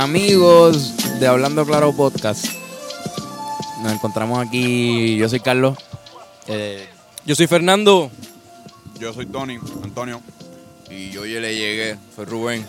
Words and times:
Amigos 0.00 0.96
de 1.20 1.26
Hablando 1.26 1.66
Claro 1.66 1.92
Podcast, 1.92 2.46
nos 3.82 3.92
encontramos 3.92 4.38
aquí. 4.38 5.18
Yo 5.18 5.28
soy 5.28 5.40
Carlos. 5.40 5.76
Eh, 6.46 6.88
Yo 7.26 7.34
soy 7.34 7.46
Fernando. 7.46 8.10
Yo 8.98 9.12
soy 9.12 9.26
Tony, 9.26 9.58
Antonio. 9.84 10.22
Y 10.88 11.10
yo 11.10 11.26
ya 11.26 11.38
le 11.40 11.54
llegué, 11.54 11.98
soy 12.16 12.24
Rubén. 12.24 12.66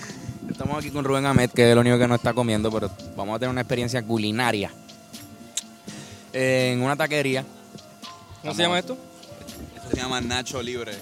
estamos 0.50 0.78
aquí 0.78 0.90
con 0.90 1.04
Rubén 1.04 1.26
Ahmed, 1.26 1.50
que 1.50 1.66
es 1.66 1.72
el 1.72 1.76
único 1.76 1.98
que 1.98 2.08
no 2.08 2.14
está 2.14 2.32
comiendo, 2.32 2.72
pero 2.72 2.90
vamos 3.14 3.36
a 3.36 3.38
tener 3.38 3.50
una 3.50 3.60
experiencia 3.60 4.02
culinaria 4.02 4.72
en 6.32 6.80
una 6.80 6.96
taquería. 6.96 7.44
¿Cómo 8.40 8.54
se 8.54 8.62
llama 8.62 8.78
esto? 8.78 8.96
Esto 9.76 9.90
se 9.90 9.96
llama 9.98 10.22
Nacho 10.22 10.62
Libre, 10.62 10.92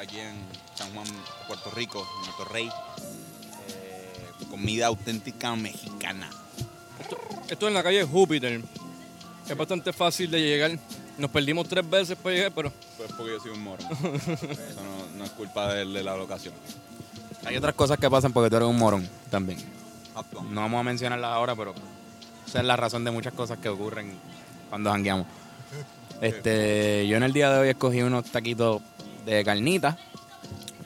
aquí 0.00 0.18
en 0.18 0.34
San 0.74 0.92
Juan, 0.92 1.06
Puerto 1.46 1.70
Rico, 1.70 2.04
en 2.18 2.32
Puerto 2.34 2.52
Rey. 2.52 2.66
Eh, 2.66 2.91
comida 4.52 4.86
auténtica 4.86 5.56
mexicana. 5.56 6.28
Esto 7.48 7.66
es 7.66 7.68
en 7.68 7.72
la 7.74 7.82
calle 7.82 8.04
Júpiter. 8.04 8.60
Es 9.48 9.56
bastante 9.56 9.94
fácil 9.94 10.30
de 10.30 10.40
llegar. 10.40 10.78
Nos 11.16 11.30
perdimos 11.30 11.66
tres 11.66 11.88
veces 11.88 12.18
para 12.18 12.34
llegar, 12.34 12.52
pero 12.54 12.70
Pues 12.98 13.10
porque 13.16 13.32
yo 13.32 13.40
soy 13.40 13.52
un 13.52 13.62
moro. 13.62 13.82
Eso 13.82 14.82
no, 14.84 15.16
no 15.18 15.24
es 15.24 15.30
culpa 15.30 15.72
de, 15.72 15.86
de 15.86 16.02
la 16.02 16.14
locación. 16.18 16.52
Hay 17.46 17.56
otras 17.56 17.74
cosas 17.74 17.98
que 17.98 18.10
pasan 18.10 18.30
porque 18.34 18.50
tú 18.50 18.56
eres 18.56 18.68
un 18.68 18.76
morón 18.76 19.08
también. 19.30 19.58
No 20.50 20.60
vamos 20.60 20.80
a 20.80 20.82
mencionarlas 20.82 21.30
ahora, 21.30 21.56
pero 21.56 21.74
esa 22.46 22.60
es 22.60 22.66
la 22.66 22.76
razón 22.76 23.04
de 23.04 23.10
muchas 23.10 23.32
cosas 23.32 23.58
que 23.58 23.70
ocurren 23.70 24.12
cuando 24.68 24.90
jangueamos. 24.90 25.26
Este, 26.20 27.08
yo 27.08 27.16
en 27.16 27.22
el 27.22 27.32
día 27.32 27.50
de 27.50 27.58
hoy 27.58 27.68
escogí 27.70 28.02
unos 28.02 28.26
taquitos 28.26 28.82
de 29.24 29.42
carnita. 29.44 29.96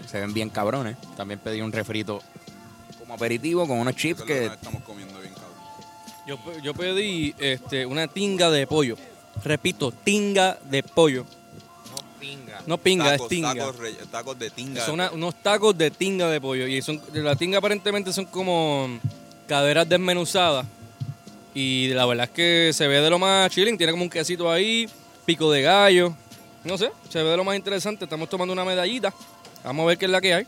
Se 0.06 0.20
ven 0.20 0.32
bien 0.32 0.50
cabrones. 0.50 0.96
También 1.16 1.40
pedí 1.40 1.60
un 1.60 1.72
refrito 1.72 2.22
como 3.06 3.14
aperitivo 3.14 3.66
con 3.68 3.78
unos 3.78 3.94
chips 3.94 4.22
que 4.22 4.46
estamos 4.46 4.82
comiendo 4.82 5.18
bien, 5.20 5.32
cabrón. 5.32 5.52
yo, 6.26 6.36
pe- 6.38 6.60
yo 6.60 6.74
pedí 6.74 7.34
este, 7.38 7.86
una 7.86 8.08
tinga 8.08 8.50
de 8.50 8.66
pollo. 8.66 8.96
Repito, 9.44 9.92
tinga 9.92 10.58
de 10.64 10.82
pollo. 10.82 11.24
No 12.66 12.78
pinga, 12.78 13.10
tacos, 13.12 13.20
es 13.26 13.28
tinga. 13.28 13.54
Tacos, 13.54 13.76
re- 13.78 13.92
tacos 14.10 14.38
de 14.38 14.50
tinga. 14.50 14.84
Son 14.84 14.94
una- 14.94 15.10
unos 15.12 15.34
tacos 15.42 15.78
de 15.78 15.90
tinga 15.92 16.28
de 16.28 16.40
pollo. 16.40 16.66
Y 16.66 16.82
son 16.82 17.00
la 17.12 17.36
tinga 17.36 17.58
aparentemente 17.58 18.12
son 18.12 18.24
como 18.24 18.88
caderas 19.46 19.88
desmenuzadas. 19.88 20.66
Y 21.54 21.88
la 21.88 22.04
verdad 22.06 22.24
es 22.24 22.30
que 22.32 22.70
se 22.72 22.88
ve 22.88 23.00
de 23.00 23.08
lo 23.10 23.18
más 23.20 23.50
chilling. 23.52 23.78
Tiene 23.78 23.92
como 23.92 24.02
un 24.02 24.10
quesito 24.10 24.50
ahí, 24.50 24.88
pico 25.24 25.50
de 25.52 25.62
gallo. 25.62 26.12
No 26.64 26.76
sé, 26.76 26.90
se 27.08 27.22
ve 27.22 27.30
de 27.30 27.36
lo 27.36 27.44
más 27.44 27.54
interesante. 27.56 28.04
Estamos 28.04 28.28
tomando 28.28 28.52
una 28.52 28.64
medallita. 28.64 29.14
Vamos 29.62 29.84
a 29.84 29.86
ver 29.86 29.98
qué 29.98 30.06
es 30.06 30.10
la 30.10 30.20
que 30.20 30.34
hay. 30.34 30.46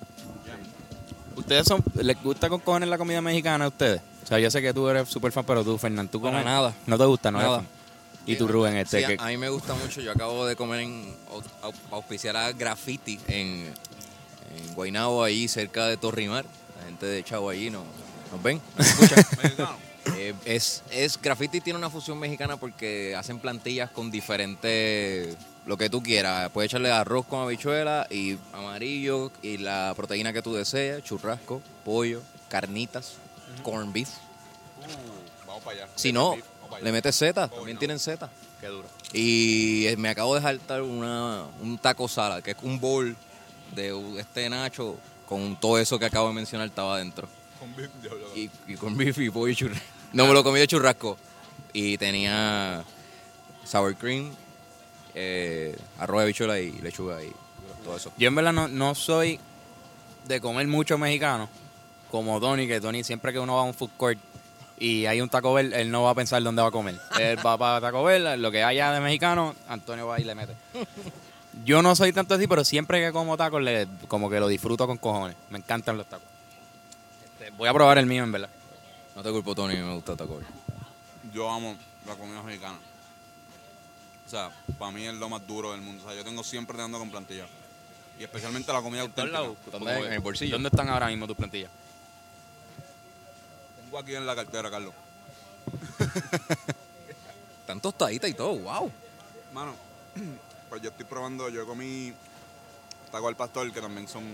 ¿Ustedes 1.39 1.67
son, 1.67 1.83
les 1.94 2.22
gusta 2.22 2.48
con 2.48 2.61
cojones 2.61 2.89
la 2.89 2.98
comida 2.98 3.20
mexicana 3.22 3.64
a 3.67 3.69
ustedes? 3.69 4.00
O 4.25 4.27
sea, 4.27 4.39
yo 4.39 4.50
sé 4.50 4.61
que 4.61 4.75
tú 4.75 4.89
eres 4.89 5.08
súper 5.08 5.33
fan, 5.33 5.45
pero 5.45 5.64
tú, 5.64 5.78
Fernando, 5.78 6.11
tú 6.11 6.20
comes- 6.20 6.45
nada. 6.45 6.75
No 6.86 6.98
te 6.98 7.05
gusta, 7.05 7.30
¿no? 7.30 7.39
Nada. 7.39 7.64
Y 8.27 8.36
tú, 8.36 8.47
Rubén, 8.47 8.77
este, 8.77 9.00
Sí, 9.00 9.06
que- 9.06 9.22
a, 9.22 9.27
mí 9.28 9.36
me 9.39 9.48
gusta 9.48 9.75
mucho. 9.75 10.00
Yo 10.03 10.12
acabo 10.12 10.45
de 10.45 10.55
comer 10.55 10.80
en 10.80 11.14
au- 11.33 11.42
au- 11.62 11.75
auspiciar 11.92 12.36
a 12.36 12.53
Graffiti 12.53 13.19
en, 13.27 13.72
en 14.55 14.75
Guaynabo, 14.75 15.25
ahí 15.25 15.48
cerca 15.48 15.86
de 15.86 15.97
Torrimar. 15.97 16.45
La 16.78 16.84
gente 16.86 17.06
de 17.06 17.25
Chavo 17.25 17.48
allí 17.48 17.70
no, 17.70 17.84
nos 18.30 18.42
ven, 18.42 18.61
nos 18.77 18.86
escuchan. 18.86 19.25
Eh, 20.17 20.33
es, 20.47 20.83
es 20.91 21.20
Graffiti 21.20 21.61
tiene 21.61 21.78
una 21.78 21.91
fusión 21.91 22.19
mexicana 22.19 22.56
porque 22.56 23.14
hacen 23.14 23.39
plantillas 23.41 23.91
con 23.91 24.11
diferentes 24.11 25.36
lo 25.69 25.77
que 25.77 25.91
tú 25.91 26.02
quieras. 26.02 26.50
Puedes 26.50 26.70
echarle 26.70 26.91
arroz 26.91 27.27
con 27.27 27.41
habichuela 27.41 28.06
y 28.11 28.38
amarillo 28.55 29.30
y 29.42 29.58
la 29.58 29.92
proteína 29.94 30.33
que 30.33 30.41
tú 30.41 30.55
deseas, 30.55 31.05
churrasco, 31.05 31.61
pollo, 31.84 32.22
carnitas, 32.48 33.16
corn 33.62 33.92
beef. 33.92 34.08
Uh, 34.08 35.46
vamos 35.46 35.62
para 35.62 35.83
allá. 35.83 35.89
Si 35.95 36.11
no, 36.11 36.33
allá. 36.33 36.42
le 36.80 36.90
metes 36.90 37.14
Z, 37.17 37.48
Pollo. 37.48 37.61
también 37.61 37.78
tienen 37.78 37.98
Z. 37.98 38.30
Qué 38.62 38.67
duro. 38.68 38.89
Y 39.12 39.86
eh, 39.89 39.96
me 39.98 40.08
acabo 40.08 40.34
de 40.34 40.40
saltar 40.40 40.80
una, 40.80 41.45
un 41.61 41.77
taco 41.77 42.08
salad, 42.08 42.42
que 42.42 42.52
es 42.52 42.57
un 42.62 42.80
bowl 42.80 43.14
de 43.74 44.18
este 44.18 44.48
Nacho 44.48 44.96
con 45.27 45.61
todo 45.61 45.78
eso 45.78 45.98
que 45.98 46.07
acabo 46.07 46.28
de 46.28 46.34
mencionar 46.34 46.68
estaba 46.68 46.95
adentro. 46.95 47.28
Con 47.61 47.77
beef, 47.77 47.90
y 48.67 48.74
con 48.77 48.96
beef 48.96 49.18
y 49.18 49.28
pollo 49.28 49.52
y 49.52 49.57
churrasco. 49.57 49.84
No, 50.14 50.27
me 50.27 50.33
lo 50.33 50.42
comí 50.42 50.58
de 50.61 50.67
churrasco. 50.67 51.18
Y 51.74 51.98
tenía 51.98 52.83
sour 53.67 53.95
cream, 53.95 54.34
eh, 55.20 55.77
arroz 55.98 56.20
de 56.20 56.27
bichuela 56.29 56.61
y 56.61 56.70
lechuga 56.80 57.23
y 57.24 57.33
todo 57.84 57.96
eso. 57.96 58.12
Yo 58.17 58.29
en 58.29 58.34
verdad 58.36 58.52
no, 58.52 58.68
no 58.68 58.95
soy 58.95 59.40
de 60.29 60.40
comer 60.40 60.68
mucho 60.68 60.96
mexicano, 60.96 61.48
como 62.08 62.39
Tony, 62.39 62.68
que 62.68 62.80
Tony 62.80 63.02
siempre 63.02 63.33
que 63.33 63.40
uno 63.40 63.57
va 63.57 63.62
a 63.62 63.64
un 63.64 63.74
food 63.74 63.90
court 63.96 64.18
y 64.78 65.07
hay 65.07 65.20
un 65.20 65.28
Taco 65.28 65.52
Bell, 65.55 65.73
él 65.73 65.90
no 65.90 66.05
va 66.05 66.11
a 66.11 66.14
pensar 66.14 66.40
dónde 66.40 66.62
va 66.62 66.68
a 66.68 66.70
comer. 66.70 67.01
Él 67.18 67.45
va 67.45 67.58
para 67.58 67.80
Taco 67.80 68.05
Bell, 68.05 68.40
lo 68.40 68.52
que 68.52 68.62
haya 68.62 68.92
de 68.92 69.01
mexicano, 69.01 69.57
Antonio 69.68 70.07
va 70.07 70.20
y 70.20 70.24
le 70.24 70.36
mete. 70.36 70.55
Yo 71.64 71.83
no 71.83 71.96
soy 71.96 72.12
tanto 72.12 72.34
así, 72.34 72.46
pero 72.46 72.64
siempre 72.64 73.01
que 73.01 73.11
como 73.11 73.36
tacos, 73.36 73.61
le, 73.61 73.89
como 74.07 74.30
que 74.30 74.39
lo 74.39 74.46
disfruto 74.46 74.86
con 74.86 74.98
cojones. 74.98 75.36
Me 75.51 75.58
encantan 75.58 75.96
los 75.96 76.07
tacos. 76.07 76.28
Este, 77.24 77.51
voy 77.57 77.68
a 77.68 77.74
probar 77.74 77.98
el 77.98 78.07
mío, 78.07 78.23
en 78.23 78.30
verdad. 78.30 78.51
No 79.17 79.23
te 79.24 79.33
culpo, 79.33 79.57
Tony, 79.57 79.74
me 79.74 79.95
gusta 79.95 80.14
taco. 80.14 80.36
Bell. 80.36 80.46
Yo 81.34 81.51
amo 81.51 81.74
la 82.07 82.14
comida 82.14 82.40
mexicana. 82.45 82.78
O 84.28 84.30
sea, 84.30 84.50
para 84.78 84.90
mí 84.90 85.06
es 85.06 85.14
lo 85.14 85.27
más 85.30 85.46
duro 85.46 85.72
del 85.72 85.80
mundo. 85.80 86.05
O 86.05 86.06
sea, 86.06 86.14
yo 86.14 86.22
tengo 86.22 86.44
siempre 86.44 86.77
teniendo 86.77 86.98
con 86.98 87.11
plantilla. 87.11 87.46
Y 88.18 88.24
especialmente 88.24 88.70
la 88.70 88.83
comida 88.83 89.05
¿En 89.05 89.11
todos 89.12 89.27
auténtica. 89.34 89.78
¿Dónde? 89.78 89.94
Como- 89.94 90.05
En 90.06 90.12
el 90.12 90.20
bolsillo. 90.20 90.52
¿Dónde 90.52 90.68
están 90.68 90.90
ahora 90.90 91.06
mismo 91.06 91.27
tus 91.27 91.34
plantillas? 91.34 91.70
Tengo 93.80 93.98
aquí 93.98 94.14
en 94.14 94.27
la 94.27 94.36
cartera, 94.36 94.70
Carlos. 94.70 94.92
Están 97.61 97.80
tostaditas 97.80 98.28
y 98.28 98.34
todo, 98.34 98.55
wow. 98.58 98.92
Mano, 99.55 99.74
pues 100.68 100.83
yo 100.83 100.90
estoy 100.90 101.06
probando, 101.06 101.48
yo 101.48 101.66
comí 101.66 102.12
taco 103.10 103.28
al 103.28 103.36
pastor, 103.36 103.72
que 103.72 103.80
también 103.80 104.08
son 104.08 104.24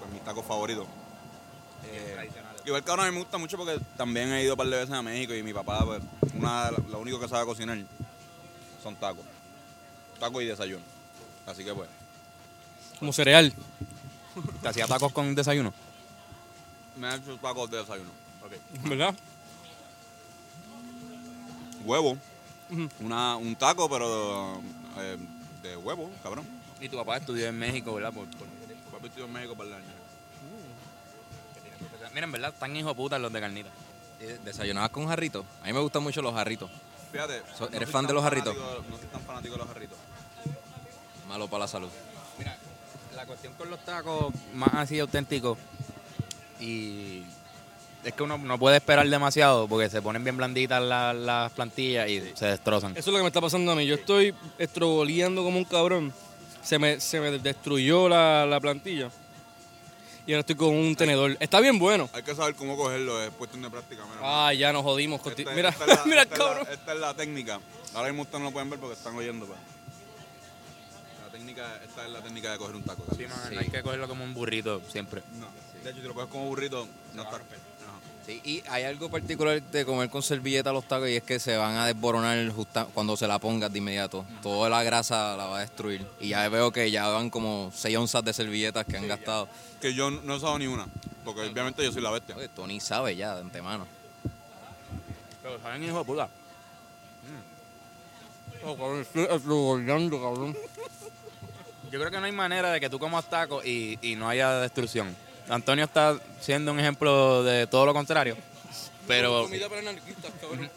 pues, 0.00 0.10
mis 0.10 0.22
tacos 0.24 0.44
favoritos. 0.44 0.86
Eh, 1.92 2.30
igual 2.64 2.82
que 2.82 2.90
ahora 2.90 3.10
me 3.10 3.18
gusta 3.18 3.38
mucho 3.38 3.56
porque 3.56 3.78
también 3.96 4.32
he 4.32 4.42
ido 4.42 4.54
un 4.54 4.58
par 4.58 4.66
de 4.66 4.76
veces 4.76 4.92
a 4.92 5.02
México 5.02 5.34
y 5.34 5.42
mi 5.44 5.52
papá, 5.52 5.84
pues, 5.84 6.02
una, 6.34 6.70
lo 6.88 6.98
único 6.98 7.20
que 7.20 7.28
sabe 7.28 7.44
cocinar 7.46 7.78
son 8.82 8.96
tacos. 8.96 9.24
Tacos 10.18 10.42
y 10.42 10.46
desayuno. 10.46 10.82
Así 11.46 11.64
que 11.64 11.74
pues, 11.74 11.88
Como 12.98 13.12
cereal. 13.12 13.52
¿Te 14.62 14.68
hacía 14.68 14.86
tacos 14.86 15.12
con 15.12 15.34
desayuno? 15.34 15.72
me 16.96 17.08
han 17.08 17.20
hecho 17.22 17.36
tacos 17.36 17.70
de 17.70 17.78
desayuno. 17.78 18.10
¿Verdad? 18.84 19.14
Huevo. 21.84 22.16
Una, 23.00 23.36
un 23.36 23.54
taco, 23.56 23.88
pero 23.88 24.60
eh, 24.98 25.16
de 25.62 25.76
huevo, 25.76 26.10
cabrón. 26.22 26.46
Y 26.80 26.88
tu 26.88 26.96
papá 26.96 27.18
estudió 27.18 27.46
en 27.46 27.58
México, 27.58 27.94
¿verdad? 27.94 28.12
Por, 28.12 28.26
por- 28.28 28.48
Fue 28.90 29.00
vestido 29.00 29.26
en 29.26 29.32
México 29.32 29.54
para 29.54 29.68
el 29.68 29.74
año. 29.74 29.84
Miren, 32.14 32.32
¿verdad? 32.32 32.52
Están 32.54 32.74
hijo 32.76 32.88
de 32.88 32.94
puta 32.94 33.18
los 33.18 33.32
de 33.32 33.40
carnita. 33.40 33.68
Eh, 34.20 34.38
¿Desayunabas 34.44 34.90
con 34.90 35.06
jarritos? 35.06 35.44
A 35.62 35.66
mí 35.66 35.72
me 35.74 35.80
gustan 35.80 36.02
mucho 36.02 36.22
los 36.22 36.32
jarritos. 36.34 36.70
Fíjate. 37.12 37.42
So- 37.56 37.68
¿eres 37.72 37.88
fan 37.90 38.06
de 38.06 38.12
los 38.12 38.22
jarritos? 38.22 38.54
No 38.56 38.96
soy 38.96 39.06
tan 39.12 39.20
fanático 39.22 39.54
de 39.54 39.58
los 39.58 39.68
jarritos. 39.68 39.98
Malo 41.28 41.48
para 41.48 41.60
la 41.64 41.68
salud. 41.68 41.88
Mira, 42.38 42.56
la 43.14 43.26
cuestión 43.26 43.52
con 43.54 43.70
los 43.70 43.80
tacos 43.84 44.32
más 44.54 44.74
así 44.74 44.98
auténticos 45.00 45.58
y 46.60 47.22
es 48.04 48.12
que 48.14 48.22
uno 48.22 48.38
no 48.38 48.58
puede 48.58 48.76
esperar 48.76 49.08
demasiado 49.08 49.66
porque 49.66 49.90
se 49.90 50.00
ponen 50.00 50.22
bien 50.22 50.36
blanditas 50.36 50.80
la- 50.82 51.12
las 51.12 51.52
plantillas 51.52 52.08
y 52.08 52.20
se 52.34 52.46
destrozan. 52.46 52.92
Eso 52.92 53.00
es 53.00 53.06
lo 53.08 53.14
que 53.14 53.22
me 53.22 53.28
está 53.28 53.40
pasando 53.40 53.72
a 53.72 53.74
mí. 53.74 53.86
Yo 53.86 53.96
estoy 53.96 54.34
estroboleando 54.58 55.42
como 55.42 55.58
un 55.58 55.64
cabrón. 55.64 56.12
Se 56.62 56.78
me, 56.78 57.00
se 57.00 57.20
me 57.20 57.30
destruyó 57.38 58.08
la, 58.08 58.44
la 58.46 58.60
plantilla. 58.60 59.10
Y 60.26 60.32
ahora 60.32 60.40
estoy 60.40 60.56
con 60.56 60.74
un 60.74 60.96
tenedor. 60.96 61.36
Está 61.38 61.60
bien 61.60 61.78
bueno. 61.78 62.10
Hay 62.12 62.22
que 62.22 62.34
saber 62.34 62.54
cómo 62.56 62.76
cogerlo, 62.76 63.22
es 63.22 63.30
cuestión 63.30 63.62
de 63.62 63.70
práctica. 63.70 64.02
Mira, 64.06 64.18
Ah, 64.22 64.52
ya 64.52 64.72
nos 64.72 64.82
jodimos. 64.82 65.20
Esta- 65.24 65.52
Mira, 65.52 65.68
esta 65.68 65.84
es 65.84 65.96
la- 65.98 66.04
mira, 66.06 66.22
esta 66.22 66.34
es 66.34 66.40
la- 66.40 66.46
cabrón. 66.46 66.66
esta 66.72 66.92
es 66.94 66.98
la 67.00 67.14
técnica. 67.14 67.60
Ahora 67.94 68.08
mismo 68.08 68.22
ustedes 68.22 68.40
no 68.40 68.46
lo 68.46 68.52
pueden 68.52 68.70
ver 68.70 68.80
porque 68.80 68.94
están 68.94 69.14
oyendo. 69.16 69.46
pues. 69.46 69.58
La 71.24 71.30
técnica, 71.30 71.80
esta 71.84 72.04
es 72.06 72.10
la 72.12 72.20
técnica 72.22 72.52
de 72.52 72.58
coger 72.58 72.74
un 72.76 72.82
taco. 72.82 73.04
Sí, 73.16 73.24
man, 73.26 73.38
Sí. 73.48 73.54
no 73.54 73.60
hay 73.60 73.68
que 73.68 73.82
cogerlo 73.82 74.08
como 74.08 74.24
un 74.24 74.34
burrito 74.34 74.82
siempre. 74.90 75.22
No. 75.38 75.46
De 75.84 75.90
hecho, 75.90 76.00
si 76.00 76.08
lo 76.08 76.14
coges 76.14 76.28
como 76.30 76.46
burrito, 76.46 76.88
no 77.14 77.22
está. 77.22 77.40
Sí, 78.26 78.40
y 78.44 78.62
hay 78.68 78.82
algo 78.82 79.08
particular 79.08 79.62
de 79.62 79.84
comer 79.84 80.10
con 80.10 80.20
servilleta 80.20 80.72
los 80.72 80.84
tacos 80.88 81.08
y 81.08 81.14
es 81.14 81.22
que 81.22 81.38
se 81.38 81.56
van 81.56 81.76
a 81.76 81.86
desboronar 81.86 82.48
justa- 82.50 82.88
cuando 82.92 83.16
se 83.16 83.28
la 83.28 83.38
pongas 83.38 83.72
de 83.72 83.78
inmediato. 83.78 84.24
Toda 84.42 84.68
la 84.68 84.82
grasa 84.82 85.36
la 85.36 85.46
va 85.46 85.58
a 85.58 85.60
destruir. 85.60 86.04
Y 86.18 86.28
ya 86.30 86.48
veo 86.48 86.72
que 86.72 86.90
ya 86.90 87.06
van 87.06 87.30
como 87.30 87.70
6 87.72 87.96
onzas 87.96 88.24
de 88.24 88.32
servilletas 88.32 88.84
que 88.84 88.96
han 88.96 89.06
gastado. 89.06 89.48
Que 89.80 89.94
yo 89.94 90.10
no 90.10 90.34
he 90.34 90.36
usado 90.38 90.58
ni 90.58 90.66
una. 90.66 90.86
Porque 91.24 91.42
obviamente 91.42 91.84
yo 91.84 91.92
soy 91.92 92.02
la 92.02 92.10
bestia. 92.10 92.36
Oye, 92.36 92.48
Tony 92.48 92.80
sabe 92.80 93.14
ya 93.14 93.34
de 93.36 93.42
antemano. 93.42 93.86
Pero 95.42 95.60
saben 95.62 95.84
hijo 95.84 95.98
de 96.00 96.04
puta. 96.04 96.28
Oh, 98.64 98.76
cabrón, 98.76 99.02
estoy 99.02 99.26
cabrón. 100.10 100.56
Yo 101.92 102.00
creo 102.00 102.10
que 102.10 102.18
no 102.18 102.26
hay 102.26 102.32
manera 102.32 102.72
de 102.72 102.80
que 102.80 102.90
tú 102.90 102.98
comas 102.98 103.30
tacos 103.30 103.64
y, 103.64 103.96
y 104.02 104.16
no 104.16 104.28
haya 104.28 104.58
destrucción. 104.58 105.14
Antonio 105.48 105.84
está 105.84 106.18
siendo 106.40 106.72
un 106.72 106.80
ejemplo 106.80 107.42
de 107.44 107.66
todo 107.66 107.86
lo 107.86 107.92
contrario. 107.94 108.36
Pero, 109.06 109.42
Comida 109.44 109.68
para 109.68 109.80
anarquistas, 109.82 110.32
cabrón. 110.40 110.68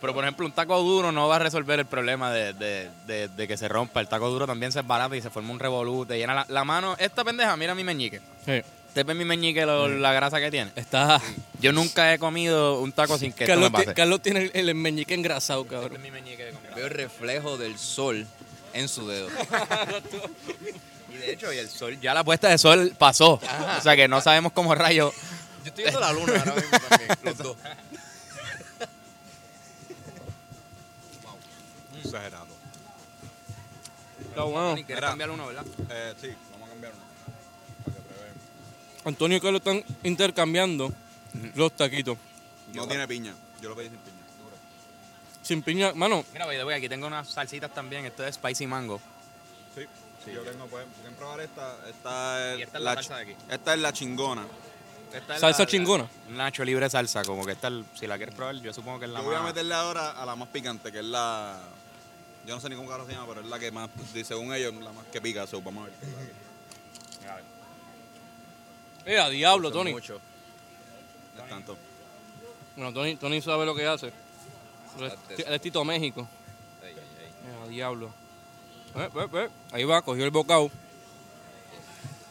pero, 0.00 0.12
por 0.14 0.24
ejemplo, 0.24 0.44
un 0.46 0.52
taco 0.52 0.80
duro 0.82 1.12
no 1.12 1.28
va 1.28 1.36
a 1.36 1.38
resolver 1.38 1.78
el 1.78 1.86
problema 1.86 2.32
de, 2.32 2.52
de- 2.52 2.90
de- 3.06 3.28
de 3.28 3.48
que 3.48 3.56
se 3.56 3.68
rompa. 3.68 4.00
El 4.00 4.08
taco 4.08 4.28
duro 4.28 4.46
también 4.46 4.72
se 4.72 4.82
barata 4.82 5.16
y 5.16 5.22
se 5.22 5.30
forma 5.30 5.52
un 5.52 5.60
revolute. 5.60 6.18
Llena 6.18 6.34
la, 6.34 6.46
la 6.48 6.64
mano. 6.64 6.96
Esta 6.98 7.22
pendeja, 7.24 7.56
mira 7.56 7.74
mi 7.76 7.84
meñique. 7.84 8.20
Sí. 8.44 8.60
¿Usted 8.88 9.06
ve 9.06 9.14
mi 9.14 9.24
meñique 9.24 9.64
lo- 9.66 9.86
la 9.88 10.12
grasa 10.12 10.40
que 10.40 10.50
tiene? 10.50 10.72
Está. 10.74 11.20
Yo 11.60 11.70
nunca 11.72 12.12
he 12.12 12.18
comido 12.18 12.80
un 12.80 12.90
taco 12.92 13.18
sin 13.18 13.32
que 13.32 13.44
esto 13.44 13.52
Carlos, 13.52 13.70
me 13.70 13.78
ti- 13.78 13.84
pase. 13.84 13.94
Carlos 13.94 14.20
tiene 14.22 14.50
el, 14.54 14.68
el 14.68 14.74
meñique 14.74 15.14
engrasado, 15.14 15.62
Este 15.62 15.74
es 15.76 15.80
cabrón. 15.82 16.02
mi 16.02 16.10
meñique 16.10 16.44
de 16.46 16.52
comer. 16.52 16.74
Veo 16.74 16.86
el 16.86 16.90
reflejo 16.92 17.56
del 17.56 17.78
sol 17.78 18.26
en 18.72 18.88
su 18.88 19.06
dedo. 19.06 19.28
Y 21.08 21.16
de 21.16 21.32
hecho, 21.32 21.52
y 21.52 21.58
el 21.58 21.68
sol, 21.68 21.98
ya 22.00 22.14
la 22.14 22.24
puesta 22.24 22.48
de 22.48 22.58
sol 22.58 22.94
pasó. 22.98 23.34
O 23.78 23.80
sea 23.82 23.96
que 23.96 24.08
no 24.08 24.20
sabemos 24.20 24.52
cómo 24.52 24.74
rayo. 24.74 25.12
Yo 25.64 25.68
estoy 25.68 25.84
viendo 25.84 26.00
la 26.00 26.12
luna 26.12 26.32
ahora 26.38 26.54
mismo 26.54 26.78
también, 26.88 27.10
los 27.22 27.38
dos. 27.38 27.56
Exagerado. 32.04 32.46
Está 34.28 34.42
bueno. 34.42 34.74
¿Quieres 34.74 34.96
Mira. 34.96 35.08
cambiar 35.08 35.30
uno, 35.30 35.46
verdad? 35.46 35.64
Eh, 35.90 36.14
sí, 36.20 36.28
vamos 36.52 36.68
a 36.68 36.70
cambiar 36.70 36.92
uno. 36.92 37.02
Para 37.84 37.96
que 37.96 38.02
prueben. 38.02 38.34
Antonio 39.04 39.38
y 39.38 39.40
Carlos 39.40 39.60
están 39.60 39.84
intercambiando 40.02 40.92
los 41.54 41.72
taquitos. 41.72 42.16
No 42.74 42.86
tiene 42.86 43.08
piña. 43.08 43.34
Yo 43.60 43.70
lo 43.70 43.76
pedí 43.76 43.88
sin 43.88 43.98
piña. 43.98 44.16
Sin 45.42 45.62
piña, 45.62 45.92
mano, 45.94 46.24
Mira, 46.32 46.44
voy, 46.44 46.62
voy, 46.62 46.74
aquí 46.74 46.88
tengo 46.88 47.06
unas 47.06 47.28
salsitas 47.28 47.72
también. 47.72 48.04
Esto 48.04 48.26
es 48.26 48.34
spicy 48.34 48.66
mango. 48.66 49.00
Sí. 49.74 49.86
Yo 50.32 50.42
tengo, 50.42 50.66
pueden, 50.66 50.88
pueden 50.90 51.14
probar 51.14 51.40
esta. 51.40 51.76
Esta 51.88 52.52
es, 52.54 52.58
Y 52.58 52.62
esta 52.62 52.78
es 52.78 52.84
la 52.84 52.94
salsa 52.94 53.16
de 53.16 53.22
aquí. 53.22 53.36
Esta 53.50 53.74
es 53.74 53.80
la 53.80 53.92
chingona. 53.92 54.46
Esta 55.12 55.34
es 55.36 55.40
Salsa 55.40 55.62
la- 55.62 55.66
chingona. 55.68 56.08
la- 56.30 56.36
Nacho 56.36 56.64
libre 56.64 56.90
salsa, 56.90 57.22
como 57.24 57.46
que 57.46 57.52
esta, 57.52 57.70
si 57.94 58.06
la 58.06 58.16
quieres 58.16 58.34
probar, 58.34 58.56
yo 58.56 58.72
supongo 58.72 58.98
que 58.98 59.04
es 59.06 59.10
la 59.12 59.20
Yo 59.20 59.24
voy 59.26 59.34
a 59.36 59.38
más... 59.38 59.48
meterle 59.48 59.74
ahora 59.74 60.10
a 60.10 60.26
la 60.26 60.34
más 60.36 60.48
picante, 60.48 60.90
que 60.92 60.98
es 60.98 61.04
la. 61.04 61.60
Yo 62.44 62.54
no 62.54 62.60
sé 62.60 62.68
ni 62.68 62.76
cómo 62.76 62.88
carajo 62.88 63.08
se 63.08 63.14
llama, 63.14 63.26
pero 63.28 63.40
es 63.40 63.46
la 63.46 63.58
que 63.58 63.70
más, 63.70 63.88
según 64.24 64.52
ellos, 64.54 64.74
la 64.74 64.92
más 64.92 65.06
que 65.06 65.20
pica. 65.20 65.46
So, 65.46 65.62
vamos 65.62 65.86
a 65.88 65.90
ver. 65.90 67.30
A 67.30 67.34
ver. 67.36 67.44
eh, 69.06 69.18
a 69.20 69.28
diablo, 69.28 69.70
Tony. 69.70 69.92
Mucho. 69.92 70.20
No 71.36 71.42
es 71.44 71.48
tanto. 71.48 71.76
Bueno, 72.76 72.92
Tony, 72.92 73.16
Tony 73.16 73.40
sabe 73.40 73.64
lo 73.64 73.74
que 73.74 73.86
hace. 73.86 74.06
Él 74.08 74.12
es- 75.06 75.12
Exacto. 75.12 75.34
él 75.46 75.54
es 75.54 75.60
Tito 75.60 75.84
México. 75.84 76.28
Ay, 76.82 76.90
ay, 76.94 77.02
ay. 77.20 77.26
Eh, 77.62 77.64
a 77.64 77.68
diablo. 77.68 78.12
Eh, 78.96 79.10
eh, 79.14 79.28
eh. 79.34 79.48
Ahí 79.72 79.84
va, 79.84 80.02
cogió 80.02 80.24
el 80.24 80.30
bocado. 80.30 80.70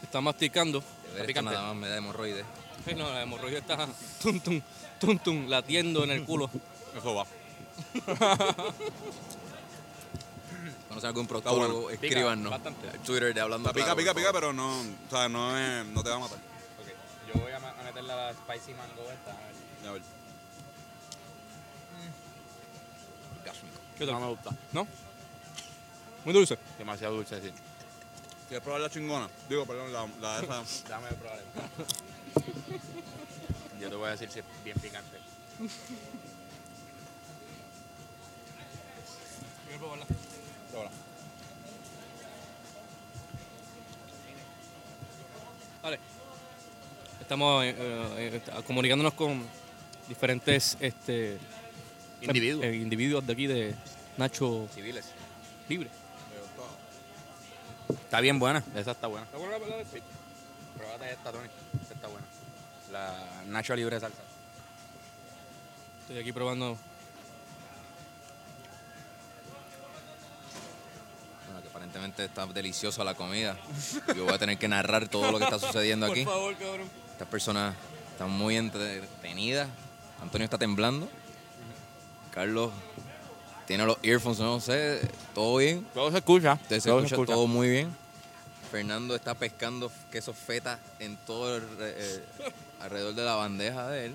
Está 0.02 0.20
masticando. 0.20 0.80
De 0.80 0.86
ver 1.12 1.20
esto 1.22 1.26
picante. 1.28 1.50
nada 1.52 1.68
más 1.68 1.76
me 1.76 1.88
da 1.88 1.96
hemorroides. 1.96 2.44
Ay, 2.86 2.94
no, 2.94 3.10
la 3.12 3.22
hemorroide 3.22 3.58
está 3.58 3.88
tum, 4.22 4.40
tum, 4.40 4.60
tum, 5.00 5.18
tum, 5.18 5.48
latiendo 5.48 6.04
en 6.04 6.10
el 6.10 6.24
culo. 6.24 6.50
Eso 6.96 7.14
va. 7.14 7.26
Conocen 10.88 11.08
algún 11.08 11.26
bueno. 11.26 11.42
proctólogo, 11.42 11.88
Pica 11.88 12.06
escríbanos. 12.06 12.50
bastante. 12.50 12.88
El 12.88 13.00
Twitter 13.00 13.34
de 13.34 13.40
Hablando 13.40 13.68
La 13.68 13.72
pica, 13.74 13.84
Claro, 13.86 13.98
pica, 13.98 14.14
pica, 14.14 14.32
pero 14.32 14.52
no, 14.52 14.80
o 14.80 14.84
sea, 15.10 15.28
no, 15.28 15.56
es, 15.58 15.84
no 15.86 16.02
te 16.02 16.08
va 16.10 16.16
a 16.16 16.20
matar. 16.20 16.38
Ok, 16.38 17.34
yo 17.34 17.40
voy 17.40 17.52
a, 17.52 17.56
a 17.56 17.82
meterle 17.84 18.08
la 18.08 18.32
spicy 18.32 18.72
mango 18.72 19.02
esta. 19.12 19.32
a 19.88 19.92
ver. 19.92 20.02
Orgásmico. 23.40 23.78
¿Qué 23.98 24.06
tal? 24.06 24.14
No 24.14 24.20
me 24.20 24.26
gusta. 24.28 24.50
¿No? 24.72 24.86
Muy 26.26 26.34
dulce. 26.34 26.58
Demasiado 26.76 27.14
dulce, 27.14 27.40
sí. 27.40 27.52
¿Quieres 28.48 28.64
probar 28.64 28.80
la 28.80 28.90
chingona? 28.90 29.28
Digo, 29.48 29.64
perdón, 29.64 29.92
la, 29.92 30.08
la 30.20 30.42
esa. 30.42 30.62
Déjame 30.88 31.12
probar 31.12 31.38
esto. 31.38 31.84
Yo 33.80 33.88
te 33.88 33.94
voy 33.94 34.08
a 34.08 34.10
decir 34.10 34.28
si 34.28 34.40
es 34.40 34.44
bien 34.64 34.76
picante. 34.80 35.18
Ahora. 40.74 40.90
Vale. 45.82 45.98
Estamos 47.20 47.64
eh, 47.64 47.74
eh, 47.78 48.40
eh, 48.46 48.62
comunicándonos 48.66 49.14
con 49.14 49.44
diferentes 50.08 50.76
este, 50.80 51.38
Individuos. 52.20 52.64
eh, 52.64 52.74
individuos 52.76 53.26
de 53.26 53.32
aquí 53.32 53.46
de 53.46 53.74
Nacho 54.16 54.68
Civiles. 54.74 55.06
Libre. 55.68 55.88
Está 57.88 58.20
bien 58.20 58.38
buena, 58.38 58.62
esa 58.74 58.92
está 58.92 59.06
buena. 59.06 59.26
¿Está 59.26 59.38
buena 59.38 59.58
la? 59.58 59.84
Sí. 59.84 59.98
Pruébate 60.76 61.12
esta, 61.12 61.32
Tony. 61.32 61.48
Esta 61.82 61.94
está 61.94 62.08
buena. 62.08 62.26
La 62.92 63.42
Nacho 63.46 63.74
libre 63.76 63.98
salsa. 64.00 64.22
Estoy 66.02 66.18
aquí 66.18 66.32
probando. 66.32 66.76
Bueno, 71.46 71.62
que 71.62 71.68
aparentemente 71.68 72.24
está 72.24 72.46
deliciosa 72.46 73.04
la 73.04 73.14
comida. 73.14 73.56
Yo 74.14 74.24
voy 74.24 74.34
a 74.34 74.38
tener 74.38 74.58
que 74.58 74.68
narrar 74.68 75.08
todo 75.08 75.32
lo 75.32 75.38
que 75.38 75.44
está 75.44 75.58
sucediendo 75.58 76.06
aquí. 76.10 76.24
Por 76.24 76.34
favor, 76.34 76.56
cabrón. 76.56 76.90
Estas 77.12 77.28
personas 77.28 77.74
están 78.12 78.30
muy 78.30 78.56
entretenidas. 78.56 79.68
Antonio 80.20 80.44
está 80.44 80.58
temblando. 80.58 81.08
Carlos 82.32 82.70
tiene 83.66 83.84
los 83.84 83.96
earphones, 84.02 84.38
no 84.38 84.60
sé, 84.60 85.00
todo 85.34 85.56
bien. 85.56 85.86
Todo 85.94 86.10
se 86.10 86.18
escucha. 86.18 86.58
Se 86.68 86.80
todo 86.80 87.00
escucha 87.00 87.32
todo 87.34 87.46
muy 87.46 87.68
bien. 87.68 87.94
Fernando 88.70 89.14
está 89.14 89.34
pescando 89.34 89.90
queso 90.10 90.32
feta 90.32 90.78
en 90.98 91.16
todo 91.18 91.56
el, 91.56 91.64
eh, 91.80 92.24
alrededor 92.80 93.14
de 93.14 93.24
la 93.24 93.34
bandeja 93.34 93.88
de 93.88 94.06
él. 94.06 94.14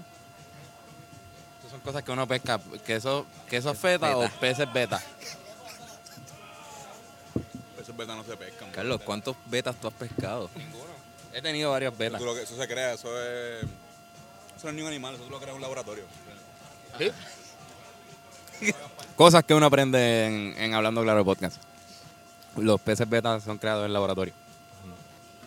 Esas 1.59 1.71
son 1.71 1.79
cosas 1.81 2.03
que 2.03 2.11
uno 2.11 2.27
pesca. 2.27 2.59
Queso, 2.85 3.25
queso 3.49 3.73
feta, 3.73 4.17
o 4.17 4.21
Beta. 4.21 4.39
peces 4.39 4.73
beta. 4.73 5.01
Eso 7.81 7.91
es 7.91 7.97
verdad, 7.97 8.15
no 8.15 8.23
se 8.23 8.35
pescan. 8.37 8.71
Carlos, 8.71 9.01
¿cuántos 9.03 9.35
betas 9.45 9.75
tú 9.77 9.87
has 9.87 9.93
pescado? 9.93 10.49
Ninguno. 10.55 10.91
He 11.33 11.41
tenido 11.41 11.71
varias 11.71 11.93
Eso, 11.93 11.99
betas. 11.99 12.19
tú 12.19 12.25
lo 12.25 12.35
que- 12.35 12.41
eso 12.43 12.55
se 12.57 12.67
crea, 12.67 12.93
eso 12.93 13.21
es. 13.21 13.63
Eso 13.63 14.63
no 14.65 14.69
es 14.69 14.75
ni 14.75 14.81
un 14.81 14.87
animal, 14.87 15.15
eso 15.15 15.23
tú 15.23 15.29
lo 15.29 15.37
creas 15.37 15.51
en 15.51 15.55
un 15.55 15.61
laboratorio. 15.61 16.03
Cosas 19.15 19.43
que 19.43 19.53
uno 19.53 19.65
aprende 19.65 20.25
en, 20.25 20.55
en 20.57 20.73
Hablando 20.73 21.03
Claro 21.03 21.23
Podcast. 21.25 21.57
Los 22.57 22.79
peces 22.81 23.07
beta 23.09 23.39
son 23.39 23.57
creados 23.57 23.85
en 23.85 23.93
laboratorio. 23.93 24.33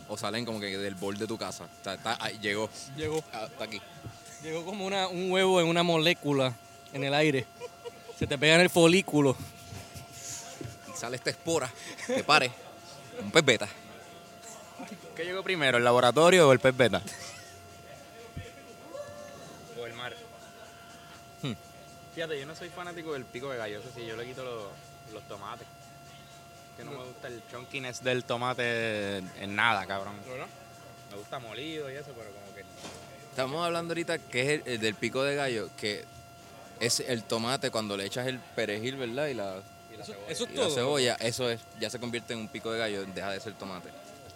O 0.09 0.17
salen 0.17 0.45
como 0.45 0.61
que 0.61 0.77
del 0.79 0.95
bol 0.95 1.17
de 1.19 1.27
tu 1.27 1.37
casa. 1.39 1.65
O 1.65 1.85
sea, 1.85 1.95
está- 1.95 2.17
ahí, 2.21 2.39
llegó. 2.41 2.69
Llegó, 2.97 3.23
Ah, 3.33 3.47
Está 3.51 3.65
aquí. 3.65 3.81
llegó 4.43 4.65
como 4.65 4.87
una, 4.87 5.09
un 5.09 5.31
huevo 5.31 5.61
en 5.61 5.67
una 5.67 5.83
molécula 5.83 6.53
en 6.93 7.05
el 7.05 7.15
aire. 7.15 7.47
Se 8.19 8.27
te 8.27 8.39
pega 8.39 8.55
en 8.55 8.61
el 8.61 8.71
folículo. 8.71 9.37
Y 10.93 10.97
sale 10.97 11.17
esta 11.17 11.31
espora. 11.31 11.71
Que 12.07 12.23
pare. 12.23 12.51
Un 13.23 13.31
pez 13.31 13.45
beta. 13.45 13.69
¿Qué 15.17 15.25
llegó 15.25 15.43
primero, 15.43 15.79
el 15.79 15.85
laboratorio 15.85 16.49
o 16.49 16.53
el 16.53 16.59
pez 16.61 16.77
beta? 16.77 17.01
Fíjate, 22.15 22.39
yo 22.39 22.47
no 22.47 22.55
soy 22.55 22.69
fanático 22.69 23.13
del 23.13 23.25
pico 23.25 23.51
de 23.51 23.59
gallo. 23.59 23.81
Eso 23.81 23.89
sí, 23.95 24.07
yo 24.07 24.17
le 24.17 24.25
quito 24.25 24.45
los, 24.45 24.65
los 25.13 25.23
tomates. 25.25 25.67
Que 26.77 26.85
no 26.85 26.93
me 26.93 27.05
gusta 27.05 27.29
el 27.29 27.43
chunkiness 27.51 28.03
del 28.03 28.25
tomate 28.25 29.19
en 29.19 29.55
nada, 29.55 29.87
cabrón. 29.87 30.15
Me 31.11 31.17
gusta 31.17 31.39
molido 31.39 31.91
y 31.91 31.95
eso, 31.95 32.13
pero 32.17 32.31
como 32.31 32.55
que... 32.55 32.65
Estamos 33.31 33.65
hablando 33.65 33.93
ahorita 33.93 34.19
que 34.19 34.43
es 34.43 34.49
el, 34.49 34.73
el 34.73 34.81
del 34.81 34.95
pico 34.95 35.23
de 35.23 35.35
gallo, 35.35 35.69
que 35.77 36.05
es 36.81 37.01
el 37.01 37.25
tomate 37.25 37.71
cuando 37.71 37.97
le 37.97 38.05
echas 38.05 38.27
el 38.27 38.39
perejil, 38.39 38.97
¿verdad? 38.97 39.27
Y 39.29 39.35
la, 39.35 39.63
Eso, 40.01 40.15
eso 40.29 40.45
es 40.45 40.51
y 40.51 40.57
la 40.57 40.71
cebolla, 40.71 41.15
eso 41.17 41.51
es, 41.51 41.61
ya 41.81 41.91
se 41.91 41.99
convierte 41.99 42.33
en 42.33 42.41
un 42.41 42.49
pico 42.49 42.73
de 42.73 42.79
gallo, 42.79 43.05
deja 43.07 43.31
de 43.31 43.41
ser 43.41 43.55
tomate. 43.55 43.91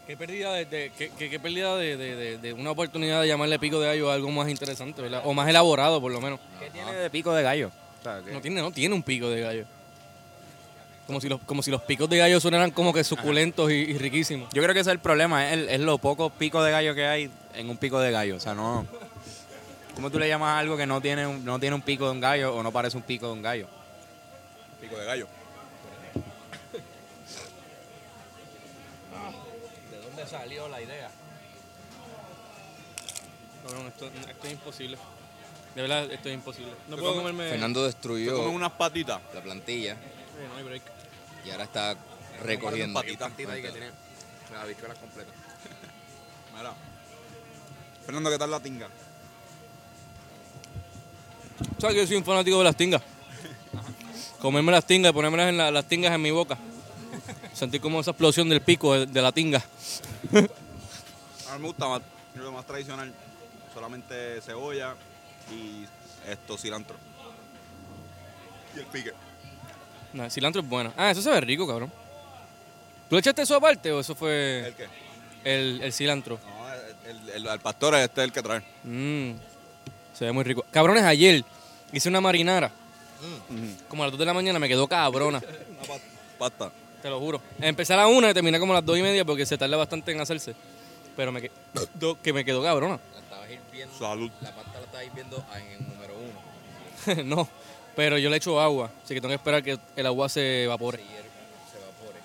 Qué 0.08 0.16
pérdida 0.16 0.54
de, 0.54 0.64
de- 0.64 0.90
qué, 0.96 1.10
qué- 1.18 1.28
qué 1.28 1.38
pérdida 1.38 1.76
de, 1.76 1.96
de- 1.98 2.16
de- 2.16 2.38
de 2.38 2.52
una 2.54 2.70
oportunidad 2.70 3.20
de 3.20 3.28
llamarle 3.28 3.58
pico 3.58 3.78
de 3.78 3.88
gallo 3.88 4.10
a 4.10 4.14
algo 4.14 4.30
más 4.30 4.48
interesante, 4.48 5.02
¿verdad? 5.02 5.20
O 5.24 5.34
más 5.34 5.46
elaborado, 5.48 6.00
por 6.00 6.10
lo 6.10 6.18
menos. 6.20 6.40
¿Qué 6.58 6.70
tiene 6.70 6.94
de 6.94 7.10
pico 7.10 7.34
de 7.34 7.42
gallo? 7.42 7.70
O 8.00 8.02
sea, 8.02 8.22
que- 8.24 8.32
No 8.32 8.40
tiene, 8.40 8.62
no 8.62 8.70
tiene 8.72 8.94
un 8.94 9.02
pico 9.02 9.28
de 9.28 9.40
gallo. 9.42 9.64
Como 11.06 11.20
si 11.20 11.28
los, 11.28 11.40
como 11.42 11.62
si 11.62 11.70
los 11.70 11.82
picos 11.82 12.08
de 12.08 12.16
gallo 12.18 12.40
sonaran 12.40 12.70
como 12.70 12.92
que 12.94 13.04
suculentos 13.04 13.70
y, 13.70 13.74
y 13.74 13.98
riquísimos. 13.98 14.48
Yo 14.54 14.62
creo 14.62 14.72
que 14.74 14.80
ese 14.80 14.90
es 14.90 14.94
el 14.94 14.98
problema, 15.00 15.46
es, 15.46 15.52
el- 15.52 15.68
es 15.68 15.80
lo 15.80 15.98
poco 15.98 16.30
pico 16.30 16.62
de 16.62 16.70
gallo 16.72 16.94
que 16.94 17.06
hay 17.06 17.30
en 17.54 17.68
un 17.68 17.76
pico 17.76 18.00
de 18.00 18.10
gallo. 18.10 18.36
O 18.36 18.40
sea, 18.40 18.54
no... 18.54 18.86
¿Cómo 19.94 20.10
tú 20.10 20.18
le 20.18 20.26
llamas 20.28 20.50
a 20.50 20.58
algo 20.60 20.76
que 20.78 20.86
no 20.86 21.02
tiene, 21.02 21.26
un, 21.26 21.44
no 21.44 21.60
tiene 21.60 21.74
un 21.76 21.82
pico 21.82 22.06
de 22.06 22.12
un 22.12 22.20
gallo 22.20 22.54
o 22.56 22.62
no 22.62 22.72
parece 22.72 22.96
un 22.96 23.02
pico 23.02 23.26
de 23.26 23.32
un 23.34 23.42
gallo? 23.42 23.66
Pico 24.80 24.96
de 24.96 25.04
gallo. 25.04 25.26
Salió 30.28 30.68
la 30.68 30.80
idea? 30.80 31.10
Cabrón, 33.64 33.86
esto, 33.88 34.06
esto 34.06 34.46
es 34.46 34.52
imposible. 34.52 34.98
De 35.74 35.82
verdad, 35.82 36.10
esto 36.10 36.28
es 36.28 36.34
imposible. 36.34 36.72
No 36.88 36.96
puedo 36.96 37.12
come- 37.14 37.22
comerme... 37.30 37.50
Fernando 37.50 37.84
destruyó 37.84 38.48
unas 38.50 38.72
patitas. 38.72 39.20
la 39.34 39.40
plantilla 39.42 39.94
Sí, 39.94 40.44
no 40.50 40.56
hay 40.56 40.64
break. 40.64 40.82
y 41.44 41.50
ahora 41.50 41.64
está 41.64 41.96
recogiendo. 42.42 42.98
Patita. 43.00 43.26
Tantita 43.26 43.52
ahí 43.52 43.62
que 43.62 43.70
tiene 43.70 43.90
las 44.52 44.62
habichuelas 44.62 44.98
completas. 44.98 45.34
Mira. 46.56 46.72
Fernando, 48.06 48.30
¿qué 48.30 48.38
tal 48.38 48.50
la 48.50 48.60
tinga? 48.60 48.88
¿Sabes 51.78 51.94
que 51.96 52.00
yo 52.02 52.06
soy 52.06 52.16
un 52.16 52.24
fanático 52.24 52.58
de 52.58 52.64
las 52.64 52.76
tingas? 52.76 53.02
Comerme 54.40 54.70
las 54.72 54.86
tingas 54.86 55.10
y 55.10 55.12
ponérmelas 55.12 55.48
en 55.50 55.56
la- 55.58 55.70
las 55.70 55.84
tingas 55.86 56.12
en 56.14 56.22
mi 56.22 56.30
boca. 56.30 56.56
Sentir 57.52 57.80
como 57.80 58.00
esa 58.00 58.12
explosión 58.12 58.48
del 58.48 58.60
pico 58.62 58.94
de, 58.94 59.06
de 59.06 59.22
la 59.22 59.32
tinga. 59.32 59.62
Mí 61.58 61.62
me 61.62 61.68
gusta 61.68 61.88
más, 61.88 62.02
lo 62.36 62.52
más 62.52 62.64
tradicional, 62.64 63.12
solamente 63.74 64.40
cebolla 64.42 64.94
y 65.50 65.84
esto, 66.30 66.56
cilantro. 66.56 66.96
Y 68.76 68.78
el 68.78 68.86
pique. 68.86 69.12
No, 70.12 70.24
el 70.24 70.30
cilantro 70.30 70.62
es 70.62 70.68
bueno. 70.68 70.92
Ah, 70.96 71.10
eso 71.10 71.20
se 71.20 71.30
ve 71.30 71.40
rico, 71.40 71.66
cabrón. 71.66 71.90
¿Tú 73.08 73.16
le 73.16 73.20
echaste 73.20 73.42
eso 73.42 73.56
aparte 73.56 73.90
o 73.90 74.00
eso 74.00 74.14
fue 74.14 74.68
¿El 74.68 74.74
qué? 74.74 74.86
el, 75.44 75.80
el 75.82 75.92
cilantro? 75.92 76.38
No, 76.46 76.72
el, 77.10 77.28
el- 77.30 77.46
el 77.46 77.60
pastor 77.60 77.94
este 77.96 78.20
es 78.20 78.24
el 78.26 78.32
que 78.32 78.42
trae. 78.42 78.62
Mmm, 78.84 79.32
se 80.14 80.24
ve 80.26 80.32
muy 80.32 80.44
rico. 80.44 80.64
Cabrones, 80.70 81.02
ayer 81.04 81.44
hice 81.92 82.08
una 82.08 82.20
marinara. 82.20 82.70
Como 83.88 84.04
a 84.04 84.06
las 84.06 84.12
2 84.12 84.20
de 84.20 84.26
la 84.26 84.34
mañana 84.34 84.58
me 84.60 84.68
quedó 84.68 84.86
cabrona. 84.86 85.38
Una 85.70 85.88
pa- 85.88 86.00
pasta. 86.38 86.70
Te 87.02 87.08
lo 87.10 87.18
juro. 87.18 87.40
Empecé 87.60 87.94
a 87.94 87.96
las 87.96 88.06
1 88.08 88.30
y 88.30 88.34
terminé 88.34 88.60
como 88.60 88.72
a 88.72 88.76
las 88.76 88.84
2 88.84 88.98
y 88.98 89.02
media 89.02 89.24
porque 89.24 89.44
se 89.46 89.56
tarda 89.58 89.76
bastante 89.76 90.12
en 90.12 90.20
hacerse. 90.20 90.54
Pero 91.18 91.32
me 91.32 91.40
quedó, 91.40 92.16
que 92.22 92.32
me 92.32 92.44
quedó 92.44 92.62
cabrona. 92.62 93.00
La 93.12 93.18
estabas 93.18 93.50
hirviendo. 93.50 93.98
Salud. 93.98 94.30
La 94.40 94.54
pasta 94.54 94.72
la 94.74 94.84
estabas 94.84 95.04
hirviendo 95.04 95.44
en 95.56 95.72
el 95.72 95.88
número 95.88 96.14
uno. 96.14 97.24
no, 97.36 97.48
pero 97.96 98.18
yo 98.18 98.30
le 98.30 98.36
echo 98.36 98.60
agua. 98.60 98.88
Así 99.02 99.14
que 99.14 99.20
tengo 99.20 99.30
que 99.30 99.34
esperar 99.34 99.64
que 99.64 99.80
el 99.96 100.06
agua 100.06 100.28
se 100.28 100.62
evapore. 100.62 100.98
Se 100.98 101.04
hierve, 101.08 101.28
se 101.72 101.78
evapore. 101.78 102.20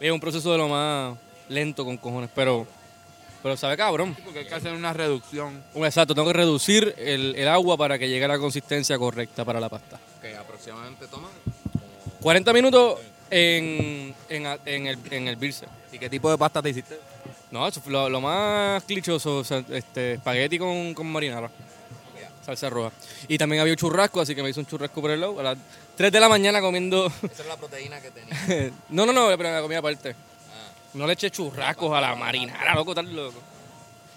Es 0.00 0.10
un 0.10 0.20
proceso 0.20 0.52
de 0.52 0.56
lo 0.56 0.68
más 0.68 1.18
lento 1.50 1.84
con 1.84 1.98
cojones, 1.98 2.30
pero, 2.34 2.66
pero 3.42 3.58
sabe 3.58 3.76
cabrón. 3.76 4.16
Porque 4.24 4.38
hay 4.38 4.46
que 4.46 4.54
hacer 4.54 4.72
una 4.72 4.94
reducción. 4.94 5.62
Exacto, 5.74 6.14
tengo 6.14 6.28
que 6.28 6.38
reducir 6.38 6.94
el, 6.96 7.34
el 7.36 7.46
agua 7.46 7.76
para 7.76 7.98
que 7.98 8.08
llegue 8.08 8.24
a 8.24 8.28
la 8.28 8.38
consistencia 8.38 8.96
correcta 8.96 9.44
para 9.44 9.60
la 9.60 9.68
pasta. 9.68 10.00
Que 10.22 10.34
aproximadamente 10.34 11.06
toma 11.08 11.28
40 12.22 12.54
minutos 12.54 13.00
en, 13.28 14.14
en, 14.30 14.46
en 14.64 14.86
el, 14.86 14.98
en 15.10 15.28
el 15.28 15.36
birse. 15.36 15.66
¿Y 15.92 15.98
qué 15.98 16.08
tipo 16.08 16.30
de 16.30 16.38
pasta 16.38 16.62
te 16.62 16.70
hiciste? 16.70 17.10
No, 17.50 17.66
eso 17.66 17.80
fue 17.80 17.92
lo, 17.92 18.08
lo 18.08 18.20
más 18.20 18.82
clichoso, 18.84 19.38
o 19.38 19.44
sea, 19.44 19.64
este, 19.70 20.14
espagueti 20.14 20.58
con, 20.58 20.94
con 20.94 21.10
marinara. 21.10 21.50
Salsa 22.46 22.70
roja. 22.70 22.90
Y 23.28 23.36
también 23.36 23.60
había 23.60 23.72
un 23.72 23.76
churrasco, 23.76 24.20
así 24.20 24.34
que 24.34 24.42
me 24.42 24.50
hice 24.50 24.60
un 24.60 24.66
churrasco 24.66 25.00
por 25.00 25.10
el 25.10 25.20
lado. 25.20 25.38
A 25.40 25.42
las 25.42 25.58
3 25.96 26.10
de 26.10 26.20
la 26.20 26.28
mañana 26.28 26.60
comiendo... 26.60 27.06
Esa 27.06 27.42
era 27.42 27.48
la 27.50 27.56
proteína 27.56 28.00
que 28.00 28.10
tenía. 28.10 28.72
no, 28.88 29.04
no, 29.04 29.12
no, 29.12 29.26
pero 29.36 29.52
la 29.52 29.60
comida 29.60 29.78
aparte. 29.80 30.10
Ah, 30.12 30.72
No 30.94 31.06
le 31.06 31.12
eché 31.12 31.30
churrascos 31.30 31.92
a 31.92 32.00
la 32.00 32.14
marinara, 32.14 32.74
loco, 32.74 32.94
tal 32.94 33.14
loco. 33.14 33.38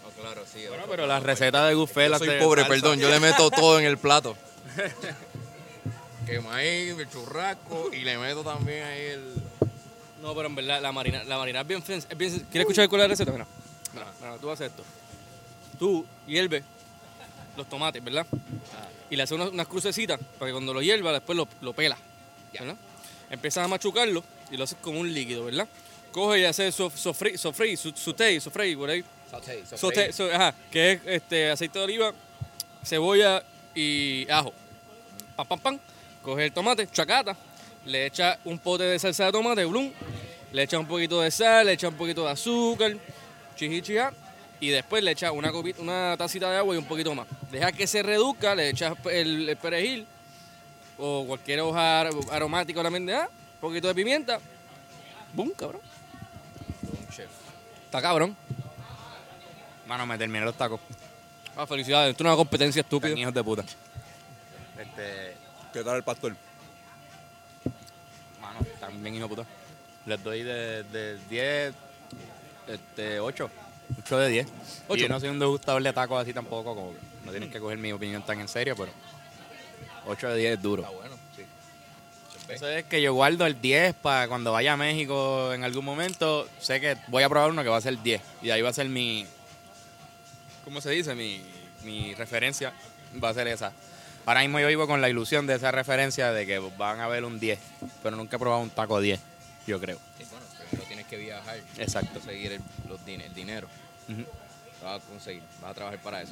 no, 0.04 0.22
claro, 0.22 0.44
sí. 0.52 0.66
Bueno, 0.70 0.86
pero 0.90 1.06
las 1.06 1.22
recetas 1.22 1.68
de 1.68 1.74
Gufé 1.76 2.04
Yo 2.04 2.10
las 2.10 2.20
soy 2.20 2.40
pobre, 2.40 2.62
salsa. 2.62 2.76
perdón. 2.76 3.00
Yo 3.00 3.10
le 3.10 3.20
meto 3.20 3.52
todo 3.52 3.78
en 3.80 3.86
el 3.86 3.98
plato. 3.98 4.38
que 6.26 6.40
maíz, 6.40 6.98
el 6.98 7.10
churrasco 7.10 7.90
y 7.92 8.02
le 8.02 8.18
meto 8.18 8.44
también 8.44 8.84
ahí 8.84 9.02
el... 9.02 9.34
No, 10.24 10.34
pero 10.34 10.48
en 10.48 10.56
verdad, 10.56 10.82
la 10.82 10.92
marina, 10.94 11.22
la 11.26 11.38
marina 11.38 11.62
es 11.62 11.68
bien, 11.68 11.84
es 11.86 12.08
bien... 12.18 12.32
¿Quieres 12.32 12.46
escuchar 12.54 12.88
cuál 12.88 13.02
es 13.02 13.04
la 13.04 13.08
receta? 13.10 13.32
Mira, 13.34 13.46
mira, 13.94 14.08
mira, 14.22 14.38
tú 14.38 14.50
haces 14.50 14.68
esto. 14.72 14.84
Tú 15.78 16.06
hierves 16.26 16.64
los 17.58 17.68
tomates, 17.68 18.02
¿verdad? 18.02 18.26
Y 19.10 19.18
le 19.18 19.24
haces 19.24 19.36
unas, 19.36 19.50
unas 19.50 19.68
crucecitas 19.68 20.18
para 20.40 20.48
que 20.50 20.54
cuando 20.54 20.74
lo 20.74 20.82
hierva 20.82 21.12
después 21.12 21.36
lo, 21.36 21.46
lo 21.60 21.74
pela, 21.74 21.98
¿verdad? 22.58 22.78
Empiezas 23.30 23.66
a 23.66 23.68
machucarlo 23.68 24.24
y 24.50 24.56
lo 24.56 24.64
haces 24.64 24.78
como 24.82 25.00
un 25.02 25.14
líquido, 25.14 25.44
¿verdad? 25.44 25.68
Coge 26.14 26.40
y 26.40 26.46
haces 26.46 26.74
sof- 26.80 26.96
sofrí, 26.96 27.38
sofrí, 27.38 27.76
su- 27.76 27.92
sauté, 27.92 28.40
sofrí, 28.40 28.76
por 28.78 28.90
ahí. 28.90 29.04
Sauté, 29.78 30.14
so- 30.14 30.32
ajá, 30.34 30.56
que 30.72 30.92
es 30.94 31.02
este, 31.06 31.52
aceite 31.52 31.80
de 31.80 31.84
oliva, 31.86 32.14
cebolla 32.84 33.44
y 33.76 34.26
ajo. 34.30 34.54
Pam, 35.36 35.48
pam, 35.48 35.60
pam. 35.60 35.80
Coge 36.22 36.46
el 36.46 36.54
tomate, 36.54 36.88
chacata, 36.90 37.36
le 37.86 38.06
echa 38.06 38.40
un 38.46 38.60
pote 38.60 38.84
de 38.84 39.00
salsa 39.00 39.26
de 39.26 39.32
tomate, 39.32 39.66
blum, 39.66 39.92
le 40.52 40.64
echa 40.64 40.78
un 40.80 40.86
poquito 40.88 41.22
de 41.22 41.32
sal, 41.32 41.66
le 41.66 41.74
echa 41.74 41.88
un 41.88 41.96
poquito 41.96 42.24
de 42.26 42.32
azúcar, 42.32 42.94
chichichia, 43.56 44.14
y 44.60 44.70
después 44.70 45.04
le 45.04 45.12
echa 45.12 45.32
una, 45.32 45.52
copita, 45.52 45.82
una 45.82 46.16
tacita 46.18 46.50
de 46.52 46.58
agua 46.58 46.76
y 46.76 46.78
un 46.78 46.86
poquito 46.86 47.14
más. 47.14 47.28
Deja 47.52 47.72
que 47.72 47.86
se 47.88 48.02
reduzca, 48.04 48.56
le 48.56 48.70
echas 48.70 48.94
el, 49.12 49.50
el 49.50 49.58
perejil 49.58 50.08
o 50.98 51.26
cualquier 51.28 51.60
hoja 51.62 52.02
ar- 52.02 52.10
aromática 52.32 52.82
también 52.82 53.06
de 53.06 53.16
un 53.16 53.28
poquito 53.60 53.88
de 53.88 53.96
pimienta. 53.96 54.40
¡Bum, 55.34 55.50
cabrón! 55.52 55.82
Un 56.84 57.08
chef. 57.10 57.30
Está 57.86 58.02
cabrón. 58.02 58.36
Mano, 59.88 60.06
me 60.06 60.18
terminé 60.18 60.46
los 60.46 60.56
tacos. 60.56 60.80
Ah, 61.58 61.68
felicidades. 61.68 62.12
Esto 62.12 62.24
es 62.24 62.28
una 62.28 62.36
competencia 62.38 62.82
estúpida. 62.82 63.18
Hijos 63.18 63.34
de 63.34 63.44
puta. 63.44 63.64
Este, 64.78 65.36
¿Qué 65.74 65.84
tal 65.84 65.98
el 65.98 66.04
pastor? 66.04 66.36
Bien 69.04 69.16
hijos 69.16 69.30
de 69.30 69.36
puta. 69.36 69.50
Les 70.06 70.24
doy 70.24 70.44
de, 70.44 70.84
de 70.84 71.18
10, 71.30 71.74
este, 72.68 73.20
8. 73.20 73.50
8 74.00 74.18
de 74.18 74.30
10. 74.30 74.48
Ocho. 74.88 74.98
Y 74.98 75.02
yo 75.02 75.10
no 75.10 75.20
soy 75.20 75.30
un 75.30 75.40
degustador 75.40 75.84
de 75.84 75.94
tacos 75.94 76.22
así 76.22 76.34
tampoco, 76.34 76.76
como 76.76 76.92
que 76.92 77.00
no 77.26 77.32
tienen 77.32 77.52
que 77.52 77.60
coger 77.60 77.78
mi 77.78 77.92
opinión 77.92 78.24
tan 78.24 78.40
en 78.40 78.48
serio, 78.48 78.76
pero 78.76 78.92
8 80.08 80.30
de 80.30 80.38
10 80.38 80.54
es 80.54 80.62
duro. 80.62 80.84
Está 80.84 80.96
bueno, 80.96 81.16
sí. 81.36 81.44
Eso 82.50 82.68
es 82.68 82.86
que 82.86 83.02
yo 83.02 83.14
guardo 83.14 83.46
el 83.46 83.60
10 83.60 83.96
para 83.96 84.28
cuando 84.28 84.52
vaya 84.52 84.74
a 84.74 84.78
México 84.78 85.54
en 85.54 85.64
algún 85.64 85.86
momento, 85.86 86.48
sé 86.60 86.82
que 86.82 86.98
voy 87.08 87.24
a 87.24 87.30
probar 87.30 87.50
uno 87.50 87.64
que 87.64 87.70
va 87.70 87.78
a 87.78 87.82
ser 87.82 88.02
10. 88.02 88.22
Y 88.42 88.50
ahí 88.50 88.62
va 88.62 88.70
a 88.70 88.74
ser 88.74 88.90
mi, 88.90 89.26
¿cómo 90.64 90.82
se 90.82 90.90
dice? 90.92 91.16
Mi, 91.16 91.42
mi 91.84 92.14
referencia 92.16 92.74
va 93.24 93.30
a 93.30 93.34
ser 93.34 93.48
esa. 93.48 93.72
Ahora 94.26 94.42
mismo 94.42 94.60
yo 94.60 94.68
vivo 94.68 94.88
con 94.88 95.02
la 95.02 95.10
ilusión 95.10 95.48
de 95.48 95.56
esa 95.56 95.72
referencia 95.72 96.32
de 96.32 96.46
que 96.46 96.60
van 96.78 97.00
a 97.02 97.08
ver 97.08 97.26
un 97.26 97.40
10, 97.40 97.60
pero 98.02 98.16
nunca 98.16 98.38
he 98.38 98.40
probado 98.40 98.62
un 98.62 98.70
taco 98.70 99.02
10, 99.02 99.20
yo 99.68 99.80
creo. 99.80 99.98
Sí, 100.18 100.26
bueno, 100.32 100.46
primero 100.70 100.88
tienes 100.88 101.06
que 101.08 101.18
viajar. 101.18 101.58
Exacto. 101.78 102.20
Conseguir 102.20 102.54
el, 102.54 102.62
los 102.88 103.00
din- 103.06 103.22
el 103.22 103.34
dinero. 103.34 103.68
Ujú. 104.08 104.22
Lo 104.82 104.86
vas 104.90 105.02
a 105.02 105.06
conseguir. 105.06 105.44
Vas 105.62 105.72
a 105.72 105.74
trabajar 105.74 106.00
para 106.00 106.22
eso. 106.22 106.32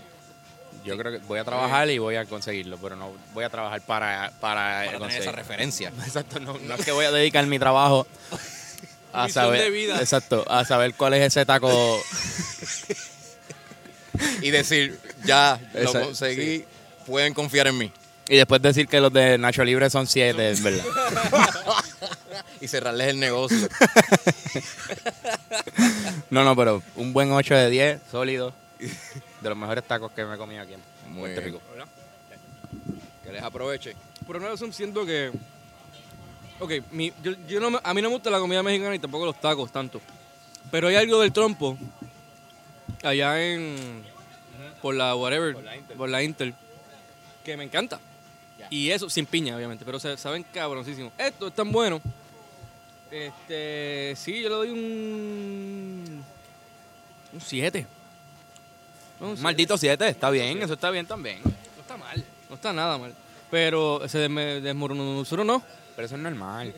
Yo 0.85 0.97
creo 0.97 1.11
que 1.11 1.17
voy 1.25 1.37
a 1.37 1.43
trabajar 1.43 1.89
y 1.89 1.97
voy 1.97 2.15
a 2.15 2.23
conseguirlo, 2.25 2.77
pero 2.77 2.95
no 2.95 3.11
voy 3.33 3.43
a 3.43 3.49
trabajar 3.49 3.81
para, 3.81 4.31
para, 4.39 4.85
Para 4.85 4.99
tener 4.99 5.21
esa 5.21 5.31
referencia. 5.33 5.89
Exacto, 6.05 6.39
no, 6.39 6.57
no 6.59 6.75
es 6.75 6.85
que 6.85 6.93
voy 6.93 7.03
a 7.05 7.11
dedicar 7.11 7.45
mi 7.45 7.59
trabajo 7.59 8.07
a 9.13 9.27
saber, 9.27 9.63
de 9.63 9.69
vida. 9.69 9.99
exacto, 9.99 10.45
a 10.49 10.63
saber 10.63 10.93
cuál 10.93 11.13
es 11.15 11.23
ese 11.23 11.45
taco. 11.45 11.69
y 14.41 14.49
decir, 14.51 14.97
ya 15.25 15.59
lo 15.73 15.91
conseguí, 15.91 16.63
pueden 17.05 17.33
confiar 17.33 17.67
en 17.67 17.77
mí. 17.77 17.91
Y 18.29 18.37
después 18.37 18.61
decir 18.61 18.87
que 18.87 19.01
los 19.01 19.11
de 19.11 19.37
Nacho 19.37 19.63
Libre 19.63 19.89
son 19.89 20.07
siete, 20.07 20.51
es 20.51 20.61
verdad. 20.63 20.85
Y 22.61 22.67
cerrarles 22.67 23.07
el 23.07 23.19
negocio. 23.19 23.67
No, 26.29 26.43
no, 26.43 26.55
pero 26.55 26.81
un 26.95 27.11
buen 27.13 27.31
8 27.31 27.53
de 27.55 27.69
10, 27.69 28.01
sólido. 28.09 28.53
De 28.79 29.49
los 29.49 29.57
mejores 29.57 29.83
tacos 29.83 30.11
que 30.11 30.23
me 30.25 30.35
he 30.35 30.37
comido 30.37 30.61
aquí 30.61 30.73
en 30.73 30.81
Muy 31.11 31.21
Puerto 31.33 31.41
bien. 31.41 31.53
Rico. 31.53 31.61
Que 33.23 33.31
les 33.33 33.43
aproveche. 33.43 33.95
Por 34.25 34.37
una 34.37 34.47
razón 34.49 34.71
siento 34.73 35.05
que... 35.05 35.31
Ok, 36.59 36.71
mi- 36.91 37.11
yo, 37.23 37.33
yo 37.47 37.59
no 37.59 37.71
me- 37.71 37.79
a 37.83 37.93
mí 37.93 38.01
no 38.01 38.09
me 38.09 38.15
gusta 38.15 38.29
la 38.29 38.39
comida 38.39 38.63
mexicana 38.63 38.95
y 38.95 38.99
tampoco 38.99 39.25
los 39.25 39.39
tacos 39.41 39.71
tanto. 39.71 39.99
Pero 40.69 40.87
hay 40.87 40.95
algo 40.95 41.19
del 41.21 41.31
trompo 41.33 41.77
allá 43.03 43.41
en... 43.43 44.03
Por 44.81 44.95
la 44.95 45.15
whatever, 45.15 45.55
por 45.97 46.09
la 46.09 46.23
Inter, 46.23 46.53
que 47.43 47.57
me 47.57 47.63
encanta. 47.63 47.99
Y 48.69 48.91
eso, 48.91 49.09
sin 49.09 49.25
piña, 49.25 49.55
obviamente, 49.55 49.83
pero 49.83 49.99
se, 49.99 50.15
saben 50.17 50.43
cabroncísimo. 50.53 51.11
Esto 51.17 51.47
es 51.47 51.53
tan 51.53 51.71
bueno. 51.71 51.99
Este, 53.09 54.13
sí, 54.15 54.41
yo 54.41 54.49
le 54.49 54.55
doy 54.55 54.69
un... 54.69 56.23
Un 57.33 57.41
7. 57.41 57.87
Un 59.19 59.41
maldito 59.41 59.77
7, 59.77 60.07
está 60.07 60.29
bien, 60.29 60.61
eso 60.61 60.73
está 60.73 60.89
bien 60.91 61.05
también. 61.05 61.39
No 61.43 61.81
está 61.81 61.97
mal, 61.97 62.23
no 62.49 62.55
está 62.55 62.73
nada 62.73 62.97
mal. 62.97 63.13
Pero 63.49 64.07
se 64.07 64.17
desmoronó, 64.19 65.23
no. 65.43 65.63
Pero 65.95 66.05
eso 66.05 66.15
es 66.15 66.21
normal. 66.21 66.73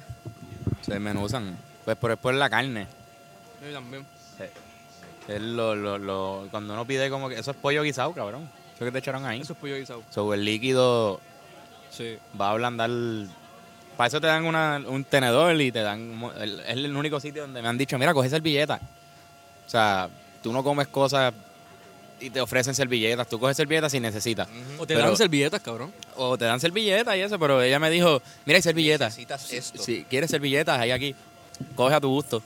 Se 0.82 0.94
desmenuzan. 0.94 1.58
Pues 1.86 1.98
por 1.98 2.12
después 2.12 2.36
la 2.36 2.50
carne. 2.50 2.88
Yo 3.66 3.74
también. 3.74 4.06
Es 5.28 5.42
lo, 5.42 5.76
lo, 5.76 5.98
lo- 5.98 6.48
cuando 6.52 6.74
uno 6.74 6.86
pide 6.86 7.10
como 7.10 7.30
que 7.30 7.40
eso 7.40 7.52
es 7.52 7.58
pollo 7.58 7.84
guisado, 7.84 8.12
cabrón. 8.14 8.50
Eso 8.76 8.86
que 8.86 8.92
te 8.92 9.00
echaron 9.00 9.26
ahí. 9.26 9.42
Eso 9.42 9.54
es 9.54 9.60
pollo 9.60 9.76
guisado. 9.78 10.04
Sobre 10.10 10.38
el 10.40 10.46
líquido 10.46 11.20
Sí. 11.92 12.18
va 12.40 12.48
a 12.48 12.52
ablandar. 12.52 12.90
Para 13.98 14.08
eso 14.08 14.20
te 14.20 14.28
dan 14.28 14.46
una- 14.46 14.82
un 14.88 15.04
tenedor 15.04 15.60
y 15.62 15.72
te 15.72 15.82
dan. 15.82 16.32
el- 16.40 16.60
Es 16.62 16.70
el 16.78 16.96
único 16.96 17.20
sitio 17.20 17.44
donde 17.44 17.62
me 17.62 17.68
han 17.68 17.78
dicho, 17.78 17.98
mira, 18.00 18.14
coge 18.14 18.30
servilleta. 18.30 18.80
O 19.66 19.70
sea, 19.70 20.10
tú 20.42 20.52
no 20.52 20.64
comes 20.64 20.88
cosas 20.88 21.34
y 22.20 22.30
te 22.32 22.42
ofrecen 22.42 22.74
servilletas. 22.74 23.28
Tú 23.28 23.40
coges 23.40 23.56
servilletas 23.56 23.92
si 23.92 24.00
necesitas. 24.00 24.48
O 24.80 24.88
te 24.88 24.96
Pero- 24.96 25.08
dan 25.08 25.18
servilletas, 25.18 25.62
cabrón. 25.62 25.94
O 26.16 26.38
te 26.38 26.46
dan 26.46 26.60
servilletas 26.60 27.16
y 27.16 27.20
eso, 27.22 27.38
pero 27.38 27.62
ella 27.62 27.80
me 27.80 27.90
dijo, 27.92 28.22
mira, 28.46 28.58
hay 28.58 28.64
servilletas. 28.64 29.10
Necesitas 29.14 29.52
esto. 29.54 29.84
Si 29.84 30.04
quieres 30.06 30.32
servilletas, 30.32 30.80
hay 30.80 30.90
aquí. 30.92 31.16
Coge 31.76 31.94
a 31.94 32.02
tu 32.02 32.10
gusto. 32.10 32.42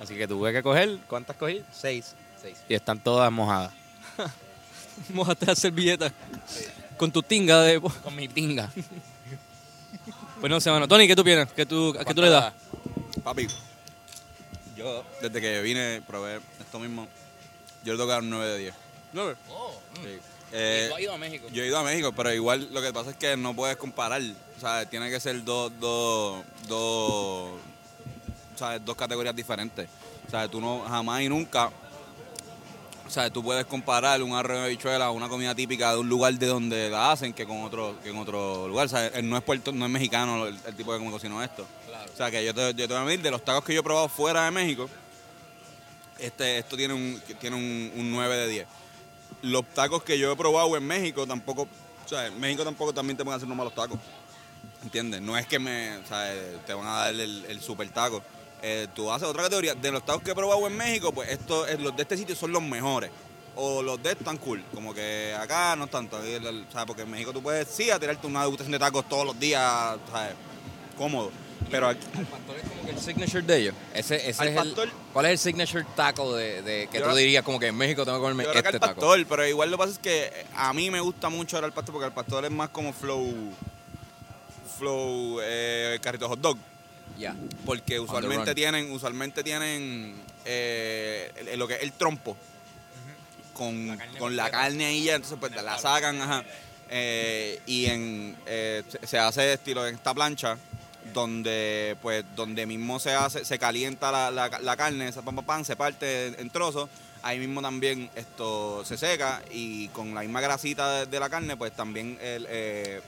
Así 0.00 0.14
que 0.16 0.26
tuve 0.26 0.52
que 0.52 0.62
coger, 0.62 0.98
¿cuántas 1.06 1.36
cogí? 1.36 1.62
Seis. 1.70 2.14
Seis. 2.40 2.56
Y 2.68 2.74
están 2.74 2.98
todas 2.98 3.30
mojadas. 3.30 3.72
Mojaste 5.10 5.46
las 5.46 5.58
servilletas. 5.58 6.12
Con 6.96 7.10
tu 7.10 7.22
tinga 7.22 7.62
de... 7.62 7.80
Con 7.80 8.14
mi 8.14 8.28
tinga. 8.28 8.70
Pues 10.40 10.50
no 10.50 10.60
sé, 10.60 10.70
mano. 10.70 10.88
Tony, 10.88 11.06
¿qué 11.06 11.16
tú 11.16 11.24
piensas? 11.24 11.52
¿Qué 11.52 11.64
tú, 11.64 11.94
¿A 11.98 12.04
qué 12.04 12.14
tú 12.14 12.20
le 12.20 12.30
das? 12.30 12.52
Papi, 13.22 13.46
yo 14.76 15.04
desde 15.20 15.40
que 15.40 15.60
vine 15.62 16.02
probé 16.06 16.40
esto 16.58 16.78
mismo, 16.78 17.06
yo 17.84 17.94
le 17.94 18.06
dar 18.06 18.22
un 18.22 18.30
9 18.30 18.46
de 18.46 18.58
10. 18.58 18.74
Sí. 19.14 20.18
Eh, 20.54 20.86
¿Tú 20.88 20.94
has 20.96 21.00
ido 21.00 21.12
a 21.14 21.18
México? 21.18 21.48
yo 21.50 21.62
he 21.62 21.66
ido 21.66 21.78
a 21.78 21.82
México, 21.82 22.12
pero 22.12 22.32
igual 22.32 22.68
lo 22.72 22.82
que 22.82 22.92
pasa 22.92 23.10
es 23.10 23.16
que 23.16 23.36
no 23.36 23.54
puedes 23.54 23.76
comparar. 23.76 24.20
O 24.56 24.60
sea, 24.60 24.84
tiene 24.86 25.10
que 25.10 25.20
ser 25.20 25.42
dos, 25.44 25.72
dos, 25.78 26.44
dos, 26.68 27.52
o 28.54 28.58
sea, 28.58 28.78
dos 28.78 28.96
categorías 28.96 29.34
diferentes. 29.34 29.88
O 30.26 30.30
sea, 30.30 30.48
tú 30.48 30.60
no 30.60 30.80
jamás 30.80 31.22
y 31.22 31.28
nunca, 31.28 31.70
o 33.06 33.10
sea, 33.10 33.30
tú 33.30 33.42
puedes 33.42 33.66
comparar 33.66 34.22
un 34.22 34.32
arroz 34.34 34.58
de 34.58 34.64
habichuela, 34.64 35.10
una 35.10 35.28
comida 35.28 35.54
típica 35.54 35.92
de 35.92 35.98
un 35.98 36.08
lugar 36.08 36.34
de 36.34 36.46
donde 36.46 36.88
la 36.88 37.12
hacen 37.12 37.32
que 37.32 37.46
con 37.46 37.62
otro, 37.62 37.96
que 38.02 38.10
en 38.10 38.16
otro 38.16 38.68
lugar. 38.68 38.86
O 38.86 38.88
sea, 38.88 39.06
eh, 39.06 39.22
no 39.22 39.36
es 39.36 39.42
puerto, 39.42 39.72
no 39.72 39.84
es 39.84 39.90
mexicano 39.90 40.46
el, 40.46 40.58
el 40.66 40.74
tipo 40.74 40.92
de 40.92 40.98
cómo 40.98 41.10
cocinó 41.10 41.42
esto. 41.42 41.66
O 42.12 42.16
sea, 42.16 42.30
que 42.30 42.44
yo 42.44 42.54
te, 42.54 42.74
yo 42.74 42.88
te 42.88 42.94
voy 42.94 42.96
a 42.96 43.04
decir, 43.04 43.22
de 43.22 43.30
los 43.30 43.44
tacos 43.44 43.64
que 43.64 43.74
yo 43.74 43.80
he 43.80 43.82
probado 43.82 44.08
fuera 44.08 44.44
de 44.44 44.50
México, 44.50 44.88
este, 46.18 46.58
esto 46.58 46.76
tiene 46.76 46.94
un, 46.94 47.20
tiene 47.40 47.56
un, 47.56 47.92
un 47.96 48.10
9 48.10 48.36
de 48.36 48.48
10. 48.48 48.66
Los 49.42 49.66
tacos 49.74 50.02
que 50.02 50.18
yo 50.18 50.32
he 50.32 50.36
probado 50.36 50.76
en 50.76 50.86
México 50.86 51.26
tampoco, 51.26 51.62
o 51.62 52.08
sea, 52.08 52.26
en 52.26 52.38
México 52.38 52.64
tampoco 52.64 52.92
también 52.92 53.16
te 53.16 53.24
pueden 53.24 53.36
hacer 53.36 53.46
unos 53.46 53.58
malos 53.58 53.74
tacos. 53.74 53.98
¿Entiendes? 54.82 55.20
No 55.20 55.36
es 55.36 55.46
que 55.46 55.58
me, 55.58 55.96
o 55.96 56.06
sea, 56.06 56.34
eh, 56.34 56.58
te 56.66 56.74
van 56.74 56.86
a 56.86 56.96
dar 56.98 57.14
el, 57.14 57.44
el 57.48 57.60
super 57.60 57.88
taco. 57.90 58.22
Eh, 58.62 58.86
tú 58.94 59.10
haces 59.10 59.26
otra 59.28 59.42
categoría. 59.42 59.74
De 59.74 59.90
los 59.90 60.04
tacos 60.04 60.22
que 60.22 60.30
he 60.30 60.34
probado 60.34 60.66
en 60.66 60.76
México, 60.76 61.12
pues 61.12 61.28
esto, 61.30 61.66
eh, 61.66 61.76
los 61.78 61.94
de 61.96 62.02
este 62.02 62.16
sitio 62.16 62.36
son 62.36 62.52
los 62.52 62.62
mejores. 62.62 63.10
O 63.56 63.82
los 63.82 64.02
de 64.02 64.12
están 64.12 64.38
cool. 64.38 64.64
Como 64.74 64.94
que 64.94 65.34
acá 65.38 65.76
no 65.76 65.86
tanto. 65.88 66.22
El- 66.22 66.46
el- 66.46 66.66
sea, 66.72 66.86
porque 66.86 67.02
en 67.02 67.10
México 67.10 67.32
tú 67.32 67.42
puedes, 67.42 67.68
sí, 67.68 67.90
a 67.90 67.98
tirarte 67.98 68.26
una 68.26 68.40
degustación 68.42 68.72
de 68.72 68.78
tacos 68.78 69.06
todos 69.08 69.26
los 69.26 69.38
días, 69.38 69.96
¿sabes? 70.10 70.34
Cómodo. 70.96 71.30
Pero 71.70 71.88
aquí, 71.88 72.00
El 72.18 72.26
pastor 72.26 72.56
es 72.56 72.68
como 72.68 72.84
que 72.84 72.90
el 72.90 72.98
signature 72.98 73.42
de 73.42 73.56
ellos. 73.58 73.74
Ese, 73.94 74.16
ese 74.28 74.48
es 74.48 74.54
pastor- 74.56 74.88
el, 74.88 74.92
¿Cuál 75.12 75.26
es 75.26 75.32
el 75.32 75.38
signature 75.38 75.84
taco 75.94 76.34
de, 76.34 76.60
de 76.62 76.88
que 76.88 77.00
tú 77.00 77.14
dirías 77.14 77.44
como 77.44 77.58
que 77.60 77.66
en 77.68 77.76
México 77.76 78.04
tengo 78.04 78.18
que 78.18 78.22
comerme 78.22 78.44
este 78.44 78.78
taco? 78.80 78.86
pastor, 79.00 79.24
pero 79.28 79.46
igual 79.46 79.70
lo 79.70 79.76
que 79.76 79.80
pasa 79.80 79.92
es 79.92 79.98
que 79.98 80.46
a 80.56 80.72
mí 80.72 80.90
me 80.90 81.00
gusta 81.00 81.28
mucho 81.28 81.56
ahora 81.56 81.66
el 81.68 81.72
pastor 81.72 81.92
porque 81.94 82.06
el 82.06 82.12
pastor 82.12 82.44
es 82.44 82.50
más 82.50 82.70
como 82.70 82.92
flow, 82.92 83.52
flow 84.78 85.38
eh, 85.42 85.98
carrito 86.02 86.28
hot 86.28 86.40
dog. 86.40 86.58
Porque 87.64 87.98
usualmente 88.00 88.54
tienen, 88.54 88.90
usualmente 88.90 89.42
tienen 89.44 90.14
eh, 90.44 91.54
lo 91.56 91.66
que 91.68 91.74
es 91.74 91.82
el 91.82 91.92
trompo. 91.92 92.36
Con, 93.52 93.86
La 93.88 93.96
carne 93.96 94.18
con 94.18 94.36
la 94.36 94.50
carne 94.50 94.84
ahí 94.86 95.04
ya, 95.04 95.14
entonces 95.16 95.38
pues 95.38 95.52
la 95.54 95.78
sacan, 95.78 96.20
ajá. 96.20 96.44
Eh, 96.88 97.60
y 97.66 97.86
en 97.86 98.36
eh, 98.46 98.82
se- 99.04 99.18
hace 99.18 99.52
estilo 99.54 99.86
en 99.86 99.94
esta 99.94 100.12
plancha 100.14 100.56
donde 101.12 101.96
pues 102.02 102.24
donde 102.36 102.64
mismo 102.66 102.98
se 103.00 103.12
hace 103.14 103.44
se 103.44 103.58
calienta 103.58 104.10
la, 104.12 104.30
la, 104.30 104.48
la 104.60 104.76
carne 104.76 105.08
esa 105.08 105.22
pam, 105.22 105.36
pam, 105.44 105.64
se 105.64 105.76
parte 105.76 106.28
en 106.40 106.50
trozos. 106.50 106.88
Ahí 107.22 107.38
mismo 107.38 107.62
también 107.62 108.10
esto 108.16 108.84
se 108.84 108.96
seca 108.96 109.42
y 109.52 109.88
con 109.88 110.14
la 110.14 110.22
misma 110.22 110.40
grasita 110.40 111.00
de, 111.00 111.06
de 111.06 111.20
la 111.20 111.28
carne 111.30 111.56
pues 111.56 111.72
también 111.72 112.18
el, 112.20 112.46
eh, 112.48 113.00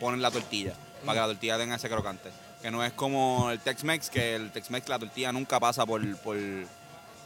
ponen 0.00 0.20
la 0.20 0.30
tortilla 0.30 0.74
para 1.06 1.14
que 1.14 1.20
la 1.20 1.26
tortilla 1.28 1.56
tenga 1.58 1.76
ese 1.76 1.88
crocante 1.88 2.30
que 2.62 2.70
no 2.70 2.84
es 2.84 2.92
como 2.92 3.50
el 3.50 3.60
Tex-Mex 3.60 4.10
que 4.10 4.34
el 4.34 4.50
Tex-Mex 4.52 4.88
la 4.88 4.98
tortilla 4.98 5.32
nunca 5.32 5.60
pasa 5.60 5.86
por, 5.86 6.00
por, 6.18 6.36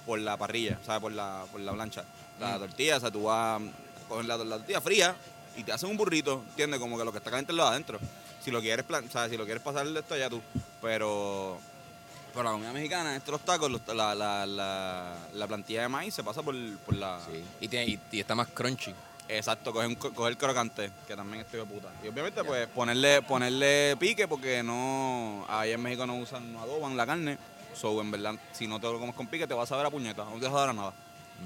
por 0.07 0.19
la 0.19 0.37
parrilla, 0.37 0.79
¿sabes? 0.85 1.01
Por 1.01 1.13
la, 1.13 1.45
por 1.51 1.61
la 1.61 1.73
plancha. 1.73 2.05
La 2.41 2.59
tortilla, 2.59 2.97
o 2.97 3.01
sea, 3.01 3.11
tú 3.11 3.25
vas 3.25 3.61
a 3.61 3.65
coger 4.09 4.25
la, 4.27 4.37
la 4.39 4.57
tortilla 4.59 4.81
fría 4.81 5.15
y 5.57 5.63
te 5.65 5.73
hacen 5.73 5.89
un 5.91 5.97
burrito, 5.97 6.43
¿entiendes? 6.51 6.81
Como 6.81 6.99
que 6.99 7.05
lo 7.05 7.13
que 7.13 7.19
está 7.19 7.31
caliente 7.31 7.53
es 7.53 7.57
lo 7.57 7.65
de 7.65 7.71
adentro. 7.71 7.99
Si 8.45 8.51
lo 8.51 8.61
quieres, 8.61 8.85
plan, 8.85 9.09
sea, 9.11 9.29
si 9.29 9.37
lo 9.37 9.45
quieres 9.45 9.63
pasar 9.63 9.87
de 9.87 10.01
esto 10.01 10.17
ya 10.17 10.29
tú. 10.29 10.41
Pero, 10.81 11.59
pero 12.33 12.43
la 12.45 12.51
comida 12.51 12.73
mexicana, 12.73 13.15
estos 13.15 13.41
tacos, 13.43 13.71
los- 13.71 13.87
la, 13.95 14.15
la, 14.15 14.45
la, 14.47 15.17
la 15.33 15.47
plantilla 15.47 15.83
de 15.83 15.89
maíz 15.89 16.13
se 16.15 16.25
pasa 16.25 16.43
por, 16.43 16.55
por 16.79 16.97
la... 16.97 17.21
Sí. 17.31 17.43
Y, 17.61 17.69
tiene, 17.69 17.87
y, 17.87 18.01
y 18.11 18.21
está 18.21 18.35
más 18.35 18.49
crunchy. 18.49 18.93
Exacto, 19.29 19.73
coger, 19.73 19.97
coger 19.97 20.37
crocante, 20.37 20.91
que 21.07 21.17
también 21.17 21.43
estoy 21.43 21.61
de 21.61 21.67
puta. 21.67 21.89
Y 22.05 22.09
obviamente, 22.09 22.43
pues, 22.45 22.67
ponerle, 22.69 23.23
ponerle 23.23 23.97
pique, 23.99 24.29
porque 24.29 24.63
no, 24.63 25.47
ahí 25.49 25.73
en 25.73 25.81
México 25.81 26.07
no 26.07 26.17
usan, 26.17 26.53
no 26.53 26.61
adoban 26.61 26.97
la 26.97 27.07
carne. 27.07 27.39
So, 27.75 27.99
en 28.01 28.11
verdad, 28.11 28.35
si 28.53 28.67
no 28.67 28.79
te 28.79 28.87
lo 28.87 28.99
comes 28.99 29.15
con 29.15 29.27
pique, 29.29 29.47
te 29.47 29.55
vas 29.55 29.71
a 29.73 29.77
ver 29.77 29.87
a 29.87 29.91
puñeta, 29.91 30.25
no 30.25 30.33
te 30.39 30.45
vas 30.47 30.55
a 30.55 30.59
dar 30.61 30.69
a 30.71 30.73
nada. 30.75 30.93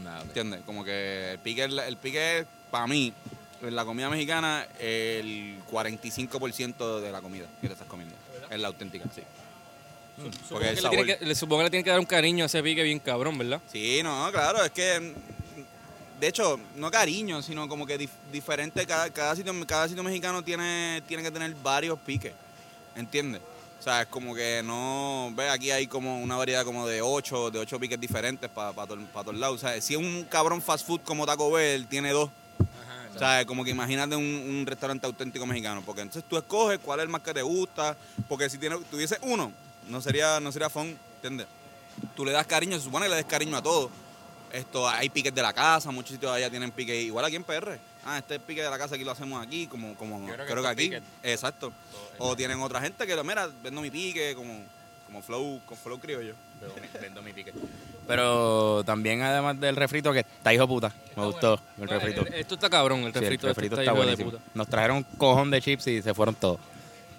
Nada. 0.03 0.23
¿Entiendes? 0.23 0.63
Como 0.67 0.85
que 0.85 1.33
el 1.33 1.39
pique, 1.39 1.63
el 1.65 1.97
pique 1.99 2.45
para 2.71 2.87
mí, 2.89 3.13
en 3.63 3.77
la 3.77 3.85
comida 3.85 4.11
mexicana, 4.11 4.67
el 4.81 5.59
45% 5.71 7.01
de 7.01 7.13
la 7.13 7.21
comida 7.23 7.47
que 7.61 7.69
te 7.69 7.73
estás 7.75 7.89
comiendo. 7.89 8.15
Es 8.51 8.59
la 8.61 8.69
auténtica, 8.69 9.05
sí. 9.15 9.23
Supongo 10.17 10.33
Porque 10.51 10.75
que 10.75 10.81
le 10.83 10.89
tiene 10.89 11.07
que- 11.19 11.25
le 11.27 11.35
supongo 11.35 11.59
que 11.61 11.65
le 11.65 11.71
tiene 11.71 11.85
que 11.85 11.91
dar 11.91 12.01
un 12.01 12.07
cariño 12.07 12.45
a 12.45 12.47
ese 12.47 12.63
pique 12.63 12.83
bien 12.83 12.99
cabrón, 12.99 13.37
¿verdad? 13.39 13.61
Sí, 13.71 14.01
no, 14.03 14.29
claro, 14.33 14.65
es 14.65 14.71
que 14.71 14.99
mm, 14.99 15.15
de 16.21 16.29
hecho, 16.29 16.59
no 16.77 16.91
cariño, 16.91 17.43
sino 17.43 17.69
como 17.69 17.87
que 17.87 17.99
dif- 17.99 18.31
diferente, 18.33 18.87
cada, 18.87 19.11
cada 19.11 19.37
sitio, 19.37 19.53
cada 19.67 19.89
sitio 19.89 20.03
mexicano 20.03 20.43
tiene, 20.43 21.03
tiene 21.07 21.23
que 21.23 21.31
tener 21.31 21.55
varios 21.63 21.99
piques, 21.99 22.33
¿entiendes? 22.95 23.43
O 23.79 23.83
sea, 23.83 24.03
es 24.03 24.09
como 24.09 24.35
que 24.35 24.63
no, 24.65 25.31
ve, 25.35 25.49
aquí 25.49 25.71
hay 25.71 25.87
como 25.87 26.21
una 26.21 26.37
variedad 26.37 26.65
como 26.65 26.87
de 26.89 27.03
ocho, 27.03 27.51
de 27.51 27.59
ocho 27.59 27.79
piques 27.79 28.01
diferentes 28.01 28.51
para 28.51 28.73
todos 28.73 29.35
lados. 29.37 29.57
O 29.57 29.59
sea, 29.59 29.81
si 29.81 29.95
es 29.95 30.01
un 30.01 30.25
cabrón 30.29 30.61
fast 30.63 30.87
food 30.87 31.03
como 31.03 31.27
Taco 31.27 31.51
Bell, 31.53 31.87
tiene 31.87 32.11
dos. 32.11 32.31
O 33.15 33.19
sea, 33.19 33.45
como 33.47 33.65
que 33.65 33.71
imagínate 33.71 34.17
un, 34.17 34.25
un 34.25 34.67
restaurante 34.67 35.07
auténtico 35.07 35.47
mexicano, 35.47 35.83
porque 35.87 36.03
entonces 36.03 36.25
tú 36.29 36.37
escoges 36.37 36.79
cuál 36.81 37.01
es 37.01 37.05
el 37.05 37.09
más 37.11 37.23
que 37.23 37.33
te 37.33 37.43
gusta, 37.43 37.97
porque 38.29 38.51
si 38.51 38.59
tiene, 38.59 38.77
tuviese 38.91 39.19
uno, 39.23 39.53
no 39.89 40.01
sería, 40.01 40.41
no 40.41 40.51
sería 40.53 40.69
fun, 40.69 40.99
¿entiendes? 41.17 41.47
Tú 42.15 42.25
le 42.25 42.33
das 42.33 42.47
cariño, 42.47 42.77
se 42.79 42.85
supone 42.85 43.07
que 43.07 43.11
le 43.11 43.17
des 43.17 43.25
cariño 43.25 43.57
a 43.57 43.63
todo. 43.63 43.91
Esto, 44.57 44.89
hay 44.89 45.11
piques 45.11 45.35
de 45.35 45.43
la 45.43 45.53
casa, 45.53 45.91
muchos 45.91 46.13
sitios 46.13 46.33
allá 46.33 46.49
tienen 46.49 46.71
piques, 46.71 46.97
igual 47.05 47.25
aquí 47.27 47.37
en 47.37 47.45
PR. 47.45 47.79
Ah, 48.05 48.19
este 48.19 48.37
es 48.37 48.41
pique 48.41 48.63
de 48.63 48.71
la 48.71 48.79
casa, 48.79 48.95
aquí 48.95 49.05
lo 49.05 49.11
hacemos 49.11 49.45
aquí, 49.45 49.67
como, 49.67 49.95
como 49.97 50.25
creo 50.27 50.47
creo, 50.47 50.63
que 50.63 50.69
aquí. 50.69 50.93
Exacto. 51.23 51.73
O 52.19 52.35
tienen 52.37 52.61
otra 52.63 52.81
gente 52.81 53.07
que 53.07 53.15
lo, 53.15 53.23
mira, 53.23 53.49
vendo 53.63 53.81
mi 53.83 53.91
pique, 53.91 54.35
como, 54.35 54.63
como 55.07 55.21
flow, 55.23 55.61
con 55.67 55.77
flow 55.77 55.99
criollo. 56.01 56.35
Vendo 57.01 57.21
mi 57.21 57.33
pique. 57.35 57.53
Pero 58.07 58.83
también, 58.85 59.21
además 59.23 59.61
del 59.61 59.77
refrito, 59.77 60.13
que 60.13 60.21
está 60.21 60.55
hijo 60.55 60.63
de 60.63 60.69
puta. 60.69 60.93
Me 61.17 61.25
gustó 61.27 61.61
el 61.79 61.89
refrito. 61.89 62.25
Esto 62.27 62.55
está 62.55 62.71
cabrón, 62.71 63.01
el 63.01 63.13
Sí, 63.13 63.19
el 63.19 63.25
refrito, 63.25 63.49
este 63.49 63.61
refrito 63.61 63.75
está 63.75 63.83
está 63.83 63.93
de 63.93 63.99
buenísimo. 63.99 64.31
puta. 64.31 64.43
Nos 64.55 64.69
trajeron 64.69 64.97
un 64.99 65.03
cojón 65.19 65.51
de 65.51 65.61
chips 65.61 65.87
y 65.89 66.01
se 66.01 66.15
fueron 66.15 66.35
todos. 66.35 66.59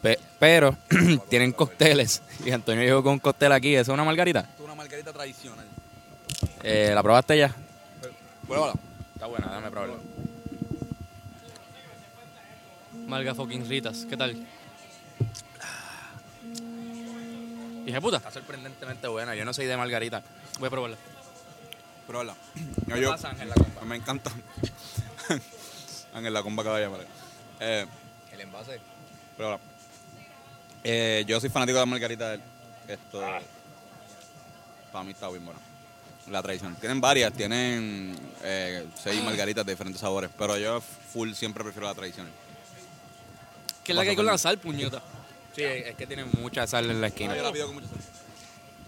Pe- 0.02 0.19
pero 0.39 0.76
tienen 1.30 1.52
cócteles. 1.52 2.21
Y 2.45 2.52
Antonio 2.52 2.84
llegó 2.84 3.04
con 3.04 3.13
un 3.13 3.19
cóctel 3.19 3.52
aquí. 3.52 3.76
¿Eso 3.76 3.91
es 3.91 3.93
una 3.93 4.04
margarita? 4.04 4.39
Esto 4.39 4.54
es 4.60 4.65
una 4.65 4.76
margarita 4.76 5.12
tradicional. 5.13 5.65
Eh, 6.63 6.91
¿La 6.93 7.04
probaste 7.04 7.38
ya? 7.38 7.54
Pruébala. 8.46 8.74
Está 9.13 9.26
buena, 9.28 9.48
déjame 9.48 9.72
probarla. 9.72 9.96
Marga 13.08 13.34
fucking 13.36 13.67
Ritas, 13.70 14.06
¿qué 14.10 14.17
tal? 14.17 14.32
Hija 17.86 17.96
de 17.96 18.02
puta, 18.02 18.17
Está 18.17 18.32
sorprendentemente 18.32 19.08
buena. 19.08 19.34
Yo 19.36 19.46
no 19.46 19.54
soy 19.54 19.65
de 19.65 19.78
margarita. 19.78 20.22
voy 20.60 20.67
a 20.67 20.70
probarla. 20.70 20.98
Pruébala. 22.06 22.36
¿Qué 22.54 22.62
No, 22.88 22.98
yo, 22.98 23.10
pasa, 23.12 23.30
Ángel, 23.30 23.50
la 23.50 23.56
compa? 23.56 23.86
me 23.86 23.96
encanta. 23.96 24.32
Ángel, 26.13 26.34
la 26.34 26.43
comba 26.43 26.63
que 26.63 26.70
vaya, 26.70 26.89
vale. 26.89 27.06
Eh, 27.60 27.86
El 28.34 28.41
envase. 28.41 28.80
Bueno. 29.38 29.60
Eh, 30.84 31.24
yo 31.28 31.39
soy 31.39 31.50
fanático 31.50 31.76
de 31.78 31.82
la 31.82 31.86
margarita. 31.86 32.36
Esto. 32.88 33.22
Para 34.91 35.04
mí 35.04 35.12
está 35.12 35.30
bien 35.30 35.46
buena. 35.46 35.60
La 36.30 36.44
tradición. 36.44 36.76
Tienen 36.76 37.00
varias, 37.00 37.32
tienen 37.34 38.18
eh, 38.44 38.86
seis 39.02 39.24
margaritas 39.24 39.66
de 39.66 39.72
diferentes 39.72 40.02
sabores. 40.02 40.30
Pero 40.38 40.58
yo 40.58 40.82
full 41.13 41.32
siempre 41.34 41.63
prefiero 41.63 41.88
la 41.88 41.96
tradicional. 41.96 42.32
¿Qué 43.84 43.94
es 43.94 43.96
la 43.96 44.04
que 44.04 44.10
hay 44.10 44.16
con 44.16 44.26
la 44.26 44.38
sal, 44.38 44.58
puñeta? 44.58 45.02
Sí, 45.56 45.63
es 45.63 45.96
que 45.96 46.06
tiene 46.06 46.26
mucha 46.26 46.68
sal 46.68 46.90
en 46.92 47.00
la 47.00 47.08
esquina. 47.08 47.36
yo 47.36 47.44
la 47.44 47.52
pido 47.54 47.68
con 47.68 47.76
mucha 47.76 47.88
sal. 47.88 47.98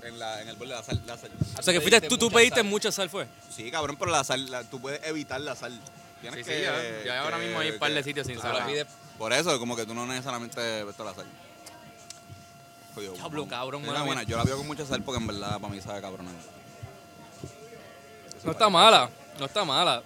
En, 0.04 0.20
la, 0.20 0.42
en 0.42 0.50
el 0.50 0.56
bol 0.56 0.68
de 0.70 0.76
la 0.76 0.84
sal, 0.84 1.02
la 1.06 1.18
sal. 1.18 1.30
O 1.58 1.62
sea, 1.62 1.74
que 1.74 1.82
fuiste, 1.82 2.02
tú, 2.02 2.18
tú 2.18 2.30
pediste 2.32 2.62
mucha 2.64 2.92
sal, 2.92 3.10
¿fue? 3.10 3.28
Sí, 3.54 3.70
cabrón, 3.72 3.96
pero 3.98 4.12
la 4.12 4.24
sal, 4.24 4.50
la- 4.50 4.64
tú 4.64 4.80
puedes 4.82 5.02
evitar 5.06 5.40
la 5.42 5.56
sal. 5.56 5.78
Tienes 6.22 6.40
Sí, 6.46 6.52
que, 6.52 6.58
sí, 6.58 6.64
ya, 6.64 7.06
ya 7.06 7.22
ahora 7.24 7.38
que- 7.38 7.46
mismo 7.46 7.60
hay 7.60 7.72
un 7.72 7.80
par 7.80 7.92
de 7.92 7.98
que- 7.98 8.04
sitios 8.04 8.28
sin 8.28 8.36
tú 8.38 8.42
sal. 8.42 8.86
Por 9.18 9.34
eso, 9.34 9.58
como 9.60 9.76
que 9.76 9.86
tú 9.86 9.94
no 9.94 10.06
necesariamente 10.06 10.84
ves 10.84 10.96
toda 10.96 11.12
la 11.12 11.16
sal. 11.16 11.26
Diablo, 13.16 13.48
cabrón, 13.48 13.86
mala 13.86 14.04
buena, 14.04 14.24
yo 14.24 14.36
la 14.36 14.44
pido 14.44 14.58
con 14.58 14.68
mucha 14.68 14.86
sal 14.86 15.02
porque 15.04 15.22
en 15.22 15.28
verdad 15.28 15.60
para 15.60 15.74
mí 15.74 15.80
sabe 15.82 16.02
cabrón. 16.02 16.28
No 18.44 18.52
está 18.52 18.70
mala, 18.70 19.10
no 19.40 19.46
está 19.46 19.66
mala. 19.66 20.02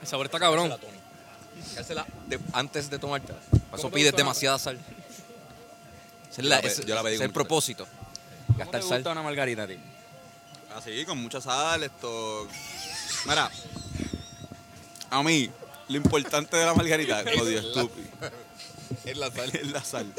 El 0.00 0.06
sabor 0.06 0.26
está 0.26 0.38
cabrón. 0.38 0.74
Cársela 1.74 2.06
de- 2.26 2.38
antes 2.52 2.88
de 2.90 2.98
tomarte. 2.98 3.32
Para 3.32 3.50
¿Cómo 3.50 3.76
eso 3.76 3.88
te 3.88 3.94
pides 3.94 4.12
gusta? 4.12 4.16
demasiada 4.22 4.58
sal. 4.58 4.78
Ese 6.30 6.30
es, 6.30 6.36
Yo 6.36 6.42
la- 6.48 6.56
la 6.56 6.62
pe- 6.62 6.68
ese- 6.68 6.84
yo 6.84 6.94
la 6.94 7.02
pedí 7.02 7.14
ese 7.14 7.14
es 7.14 7.18
con 7.20 7.24
el 7.24 7.28
mucha 7.30 7.34
propósito. 7.34 7.86
¿Cómo 7.86 8.58
te 8.58 8.58
Gastar 8.64 8.80
gusta 8.82 9.02
sal. 9.02 9.12
una 9.12 9.22
margarita 9.22 9.62
a 9.62 9.66
ti? 9.66 9.76
Así, 10.76 11.04
con 11.06 11.18
mucha 11.18 11.40
sal, 11.40 11.82
esto. 11.82 12.46
Mira, 13.26 13.50
a 15.10 15.22
mí, 15.22 15.50
Lo 15.88 15.96
importante 15.98 16.56
de 16.56 16.66
la 16.66 16.74
margarita, 16.74 17.20
odio 17.40 17.60
estúpido. 17.60 18.08
Es 19.04 19.16
la 19.16 19.30
sal. 19.30 19.50
Es 19.54 19.66
la 19.70 19.84
sal. 19.84 20.12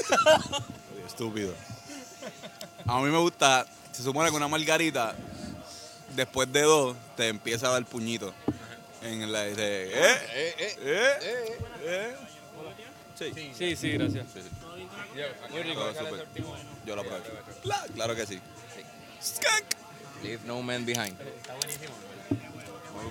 Odio 0.95 1.05
estúpido. 1.05 1.53
A 2.85 2.97
mí 3.01 3.09
me 3.09 3.17
gusta, 3.17 3.65
se 3.91 4.01
supone 4.01 4.29
que 4.29 4.35
una 4.37 4.47
margarita, 4.47 5.13
después 6.17 6.51
de 6.51 6.61
dos, 6.63 6.97
te 7.15 7.29
empieza 7.29 7.67
a 7.67 7.71
dar 7.71 7.85
puñito. 7.85 8.33
En 9.03 9.31
la 9.31 9.41
de, 9.43 9.53
¿eh? 9.53 9.93
Eh, 10.33 10.55
eh. 10.57 10.77
¿Eh? 10.81 11.57
¿Eh? 11.83 12.15
Sí. 13.15 13.53
Sí, 13.55 13.75
sí, 13.75 13.91
gracias. 13.91 14.25
Muy 15.51 15.63
rico. 15.63 15.81
Yo 16.85 16.95
lo 16.95 17.03
probé. 17.03 17.21
Claro, 17.61 17.93
claro 17.93 18.15
que 18.15 18.25
sí. 18.25 18.39
Skunk. 19.23 19.65
Leave 20.23 20.39
no 20.45 20.61
man 20.63 20.83
behind. 20.85 21.15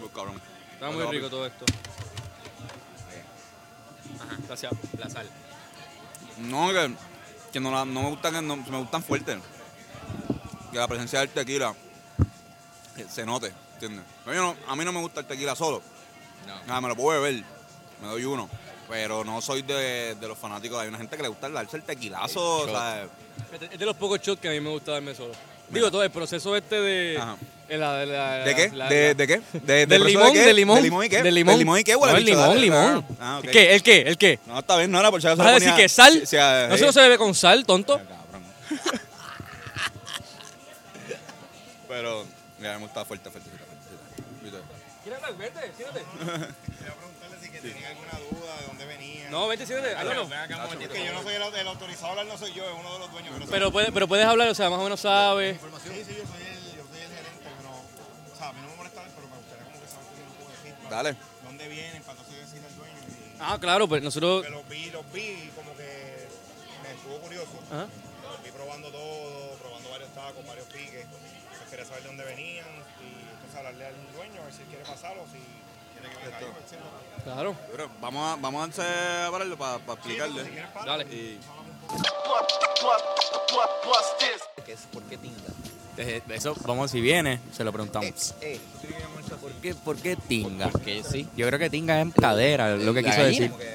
Muy 0.01 0.09
cabrón. 0.15 0.41
Está 0.75 0.91
muy 0.91 1.05
rico 1.07 1.31
todo 1.31 1.47
esto. 1.47 1.65
Gracias. 4.49 4.73
La 4.99 5.09
sal. 5.09 5.29
No, 6.39 6.73
que, 6.73 6.93
que 7.53 7.61
no, 7.61 7.71
la- 7.71 7.85
no 7.85 8.03
me 8.03 8.11
gustan, 8.11 8.35
que 8.35 8.43
no- 8.43 8.57
me 8.57 8.79
gustan 8.79 9.03
fuertes. 9.03 9.39
Que 10.73 10.79
la 10.79 10.89
presencia 10.89 11.21
del 11.21 11.31
tequila 11.31 11.71
eh, 11.71 11.86
se 13.05 13.25
note, 13.27 13.53
¿entiendes? 13.75 14.05
Yo 14.27 14.35
no- 14.35 14.57
a 14.69 14.77
mí 14.77 14.85
no 14.85 14.93
me 14.93 15.01
gusta 15.01 15.21
el 15.21 15.27
tequila 15.27 15.55
solo. 15.55 15.83
No. 16.47 16.55
Nada, 16.67 16.81
me 16.81 16.89
lo 16.89 16.97
puedo 16.97 17.21
beber, 17.21 17.43
me 18.01 18.09
doy 18.09 18.25
uno. 18.25 18.49
Pero 18.89 19.25
no 19.25 19.41
soy 19.41 19.63
de, 19.63 20.15
de 20.15 20.29
los 20.29 20.39
fanáticos. 20.39 20.81
Hay 20.81 20.87
una 20.89 20.99
gente 20.99 21.17
que 21.17 21.23
le 21.23 21.29
gusta 21.29 21.49
darse 21.49 21.77
el 21.77 21.83
tequilazo, 21.83 22.61
El 22.67 22.71
shot. 22.71 22.77
¿sabes? 22.77 23.09
Es 23.73 23.79
de 23.81 23.85
los 23.87 23.97
pocos 23.97 24.21
shots 24.21 24.41
que 24.41 24.49
a 24.49 24.53
mí 24.53 24.61
me 24.61 24.71
gusta 24.71 24.93
darme 24.93 25.13
solo. 25.15 25.33
Digo, 25.69 25.91
todo 25.91 26.05
el 26.05 26.11
proceso 26.13 26.55
este 26.55 26.81
de... 26.81 27.19
Ajá. 27.19 27.37
eh, 27.69 27.77
la- 27.77 27.97
de 27.99 28.07
la- 28.07 28.33
¿De 28.45 28.55
qué? 28.55 28.71
la- 28.73 28.89
¿De, 28.89 29.09
la- 29.09 29.15
de 29.15 29.27
qué? 29.27 29.41
¿De, 29.55 29.75
de 29.75 29.87
Del 29.87 30.05
limón, 30.05 30.27
de 30.29 30.33
qué? 30.35 30.47
del 30.47 30.55
limón. 30.57 30.77
¿De 30.77 30.83
limón 30.83 31.05
y 31.05 31.09
qué? 31.09 31.23
Del 31.25 31.35
limón. 31.35 31.53
¿Del 31.55 31.59
limón 31.59 31.79
y 31.81 31.85
qué? 31.85 31.93
No, 31.95 32.07
el 32.17 32.25
limón, 32.25 32.49
Dale, 32.49 32.61
limón. 32.61 33.07
Ah. 33.21 33.41
¿El 33.43 33.51
qué? 33.51 33.75
¿El 33.75 33.83
qué? 33.83 34.01
¿El 34.03 34.17
qué? 34.17 34.39
No, 34.47 34.61
está 34.61 34.77
bien, 34.77 34.93
no 34.93 35.01
era 35.01 35.11
por 35.11 35.21
si 35.21 35.27
acaso 35.27 35.43
¿Vas 35.43 35.51
a 35.51 35.55
decir 35.59 35.75
que 35.75 35.89
sal? 35.89 36.13
si- 36.21 36.27
si- 36.27 36.37
eh, 36.37 36.67
No, 36.69 36.75
eso 36.77 36.87
no 36.87 36.93
se 36.93 37.01
bebe 37.01 37.19
con 37.19 37.35
sal, 37.35 37.67
tonto. 37.67 37.99
Cabrón. 37.99 38.45
Pero, 41.89 42.25
mira, 42.59 42.75
me 42.79 42.85
gusta 42.85 43.05
fuerte, 43.05 43.31
fuerte, 43.31 43.49
fuerte, 43.51 43.67
fuerte. 43.67 44.43
¿Viste? 44.43 44.59
¿Quieres 45.03 45.23
hablar? 45.23 45.39
Vete, 45.39 45.73
siéntate. 45.77 46.01
Quería 46.05 46.95
preguntarle 46.95 47.37
si 47.41 47.51
que 47.51 47.61
tenía 47.61 47.89
alguna 47.91 48.13
duda 48.31 48.57
de 48.61 48.67
dónde 48.67 48.85
venía. 48.87 49.31
No, 49.31 49.47
vete, 49.49 49.67
siéntate. 49.67 49.95
Háblalo. 49.97 50.23
Es 50.81 50.89
que 50.89 51.05
yo 51.05 51.13
no 51.13 51.23
soy 51.23 51.35
el, 51.35 51.43
el 51.43 51.69
autorizado 51.69 52.07
a 52.07 52.11
hablar, 52.11 52.27
no 52.27 52.39
soy 52.39 52.53
yo, 52.53 52.65
es 52.65 52.75
uno 52.79 52.93
de 52.95 52.99
los 52.99 53.13
dueños. 53.13 53.35
Pero, 53.39 53.51
Pero, 53.51 53.73
puedes, 53.73 53.91
pero 53.93 54.09
puedes 54.09 54.27
hablar, 54.27 54.49
o 54.49 54.55
sea, 54.55 54.69
más 54.71 54.81
o 54.81 54.83
menos 54.85 55.01
sabes. 55.01 55.59
sí, 55.61 55.89
sí, 56.05 56.17
yo 56.17 56.27
soy 56.27 56.43
el, 56.43 56.77
yo 56.77 56.85
soy 56.91 57.01
el 57.03 57.09
gerente, 57.09 57.49
pero, 57.57 57.71
o 57.71 58.37
sea, 58.37 58.49
a 58.49 58.53
mí 58.53 58.61
no 58.63 58.69
me 58.69 58.77
molesta, 58.77 59.03
pero 59.15 59.29
me 59.29 59.37
gustaría 59.37 59.65
como 59.65 59.81
que 59.81 59.89
saber 59.89 60.07
un 60.27 60.35
poco 60.35 60.51
de 60.51 60.57
feedback. 60.59 60.91
Dale. 60.91 61.17
¿Dónde 61.45 61.69
vienen? 61.69 62.03
Para 62.03 62.19
entonces 62.19 62.41
decirle 62.41 62.67
al 62.69 62.77
dueño. 62.77 62.95
Y, 63.07 63.37
Ah, 63.39 63.59
claro, 63.61 63.87
pues 63.87 64.03
nosotros... 64.03 64.45
que 64.45 64.51
los 64.51 64.69
vi, 64.69 64.91
los 64.91 65.13
vi 65.13 65.21
y 65.23 65.53
como 65.55 65.77
que 65.77 66.27
me 66.83 66.91
estuvo 66.91 67.19
curioso. 67.21 67.53
Ajá. 67.71 67.87
Los 68.27 68.43
vi 68.43 68.51
probando 68.51 68.91
todo, 68.91 69.51
probando 69.63 69.91
varios 69.91 70.11
tacos, 70.15 70.45
varios 70.47 70.67
piques. 70.67 71.07
Quería 71.77 71.89
saber 71.91 72.03
de 72.05 72.09
dónde 72.09 72.25
venían 72.25 72.65
y 73.05 73.31
entonces 73.35 73.55
hablarle 73.59 73.85
al 73.85 73.95
dueño 74.17 74.41
a 74.41 74.45
ver 74.47 74.55
si 74.55 74.63
él 74.63 74.69
quiere 74.69 74.85
pasarlo, 74.85 75.25
si 75.31 75.39
quiere 75.93 76.09
que 76.17 76.25
venga. 76.25 77.23
Claro. 77.23 77.55
Pero 77.71 77.91
vamos 78.01 78.33
a, 78.33 78.41
vamos 78.41 78.63
a 78.63 78.65
hacer 78.83 79.25
a 79.27 79.31
pararlo 79.31 79.59
para 79.59 79.77
explicarle. 79.77 80.43
Si 80.45 80.51
quieres 80.53 80.71
para, 80.71 80.87
Dale. 80.93 81.05
Y 81.15 81.39
¿Qué 84.65 84.73
es? 84.73 84.81
¿Por 84.91 85.03
qué 85.03 85.19
tinga? 85.19 85.37
Eh, 85.99 86.23
Eso, 86.31 86.55
vamos, 86.65 86.91
si 86.91 87.01
viene, 87.03 87.41
se 87.55 87.63
lo 87.63 87.73
preguntamos. 87.75 88.35
Eh, 88.41 88.59
¿Por 89.41 89.53
qué, 89.61 89.75
¿Por 89.75 89.97
qué 89.99 90.17
tinga? 90.17 90.69
Porque 90.69 91.05
sí. 91.05 91.29
Yo 91.37 91.47
creo 91.47 91.59
que 91.59 91.69
tinga 91.69 92.01
es 92.01 92.15
cadera, 92.15 92.75
es 92.75 92.83
lo 92.83 92.95
que 92.95 93.05
quiso 93.05 93.19
gallina. 93.19 93.49
decir. 93.55 93.67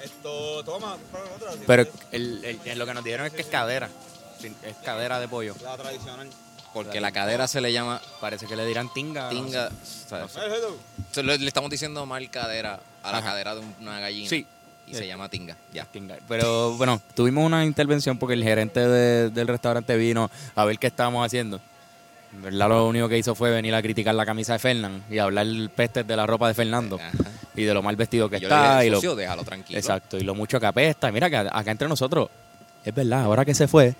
esto, 0.00 0.64
toma, 0.64 0.96
si 1.52 1.58
Pero 1.66 1.84
quieres. 1.84 2.02
el, 2.12 2.60
el- 2.64 2.78
lo 2.78 2.86
que 2.86 2.94
nos 2.94 3.02
dijeron 3.02 3.26
es 3.26 3.32
que 3.32 3.42
es 3.42 3.48
cadera. 3.48 3.88
Es 4.62 4.76
cadera 4.84 5.18
de 5.20 5.28
pollo. 5.28 5.54
la 5.62 5.76
tradicional. 5.76 6.28
Porque 6.72 7.00
la 7.00 7.10
cadera 7.10 7.48
se 7.48 7.60
le 7.62 7.72
llama 7.72 8.00
Parece 8.20 8.46
que 8.46 8.54
le 8.54 8.66
dirán 8.66 8.92
tinga. 8.92 9.30
tinga. 9.30 9.70
le 11.22 11.46
estamos 11.46 11.70
diciendo 11.70 12.04
mal 12.06 12.28
cadera 12.30 12.80
a 13.02 13.12
la 13.12 13.18
Ajá. 13.18 13.28
cadera 13.28 13.54
de 13.54 13.62
una 13.80 13.98
gallina. 14.00 14.28
Sí. 14.28 14.46
Y 14.86 14.94
se 14.94 15.06
llama 15.06 15.28
tinga. 15.28 15.56
Ya. 15.72 15.84
Tinga. 15.86 16.16
Pero 16.28 16.76
bueno, 16.76 17.00
tuvimos 17.14 17.44
una 17.44 17.64
intervención 17.64 18.18
porque 18.18 18.34
el 18.34 18.42
gerente 18.44 18.86
de- 18.86 19.30
del 19.30 19.48
restaurante 19.48 19.96
vino 19.96 20.30
a 20.54 20.64
ver 20.64 20.78
qué 20.78 20.86
estábamos 20.88 21.24
haciendo. 21.26 21.60
En 22.32 22.42
verdad 22.42 22.68
lo 22.68 22.86
único 22.86 23.08
que 23.08 23.16
hizo 23.18 23.34
fue 23.34 23.50
venir 23.50 23.74
a 23.74 23.80
criticar 23.82 24.14
la 24.14 24.26
camisa 24.26 24.52
de 24.52 24.58
Fernán 24.58 25.02
y 25.10 25.18
hablar 25.18 25.46
pestes 25.74 26.06
de 26.06 26.14
la 26.16 26.26
ropa 26.26 26.46
de 26.48 26.54
Fernando 26.54 26.96
Ajá. 26.96 27.10
y 27.56 27.64
de 27.64 27.72
lo 27.74 27.82
mal 27.82 27.96
vestido 27.96 28.28
que 28.28 28.38
Yo 28.38 28.48
le 28.48 28.54
está. 28.54 28.74
dije, 28.80 28.86
y 28.86 28.90
lo, 28.90 28.96
socio, 28.98 29.16
déjalo 29.16 29.42
tranquilo. 29.44 29.78
exacto, 29.78 30.18
y 30.18 30.20
lo 30.20 30.34
mucho 30.34 30.60
que 30.60 30.66
apesta. 30.66 31.10
Mira 31.10 31.30
que 31.30 31.36
acá 31.36 31.70
entre 31.70 31.88
nosotros, 31.88 32.28
es 32.84 32.94
verdad, 32.94 33.22
ahora 33.22 33.44
que 33.44 33.54
se 33.54 33.66
fue. 33.66 33.94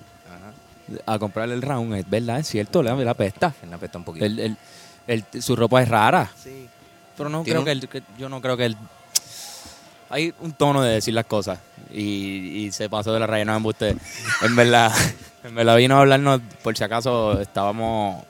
A 1.07 1.19
comprar 1.19 1.49
el 1.51 1.63
round, 1.63 1.95
es 1.95 2.09
verdad, 2.09 2.39
es 2.39 2.49
cierto, 2.49 2.83
le 2.83 2.95
la 3.05 3.11
apesta. 3.11 3.51
Fernan 3.51 3.75
apesta 3.77 3.99
un 3.99 4.05
poquito. 4.05 4.25
El- 4.27 4.39
el- 4.39 4.57
el- 5.07 5.43
su 5.43 5.57
ropa 5.57 5.83
es 5.83 5.89
rara. 5.89 6.31
sí. 6.43 6.69
Pero 7.17 7.31
no 7.31 7.43
creo 7.45 7.65
que, 7.65 7.71
él- 7.73 7.89
que- 7.89 8.03
yo 8.19 8.29
no 8.29 8.43
creo 8.43 8.57
que 8.59 8.67
él 8.67 8.77
hay 10.11 10.33
un 10.41 10.53
tono 10.53 10.83
de 10.83 10.93
decir 10.95 11.15
las 11.15 11.25
cosas 11.27 11.59
y, 11.93 12.65
y 12.67 12.73
se 12.73 12.89
pasó 12.89 13.13
de 13.13 13.21
la 13.21 13.27
raya 13.27 13.45
no 13.45 13.57
embuste. 13.57 13.97
En 14.43 14.55
verdad, 14.55 14.93
en 15.45 15.55
verdad 15.55 15.77
vino 15.77 15.97
a 15.97 16.01
hablarnos 16.01 16.41
por 16.63 16.77
si 16.77 16.85
acaso 16.85 17.41
estábamos 17.41 18.23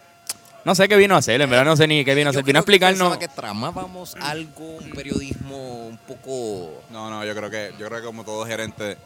no 0.64 0.75
sé 0.75 0.88
qué 0.88 0.97
vino 0.97 1.14
a 1.14 1.19
hacer, 1.19 1.40
en 1.40 1.49
verdad 1.51 1.64
no 1.64 1.77
sé 1.77 1.87
ni 1.87 2.05
qué 2.05 2.14
vino 2.14 2.31
a 2.31 2.33
Yo 2.33 2.38
hacer, 2.40 2.45
vino 2.45 2.59
a 2.59 2.62
que 2.62 2.64
explicarnos 2.73 3.09
pensaba 3.11 3.19
que 3.21 3.29
tramábamos 3.29 4.16
algo, 4.21 4.77
un 4.79 4.90
periodismo 4.90 5.87
un 5.87 5.97
poco... 5.99 6.83
No, 6.90 7.09
no, 7.09 7.25
yo 7.25 7.37
creo 7.37 7.49
que, 7.51 7.73
yo 7.79 7.87
creo 7.87 8.01
que 8.01 8.07
como 8.07 8.25
todo 8.25 8.45
gerente 8.45 8.97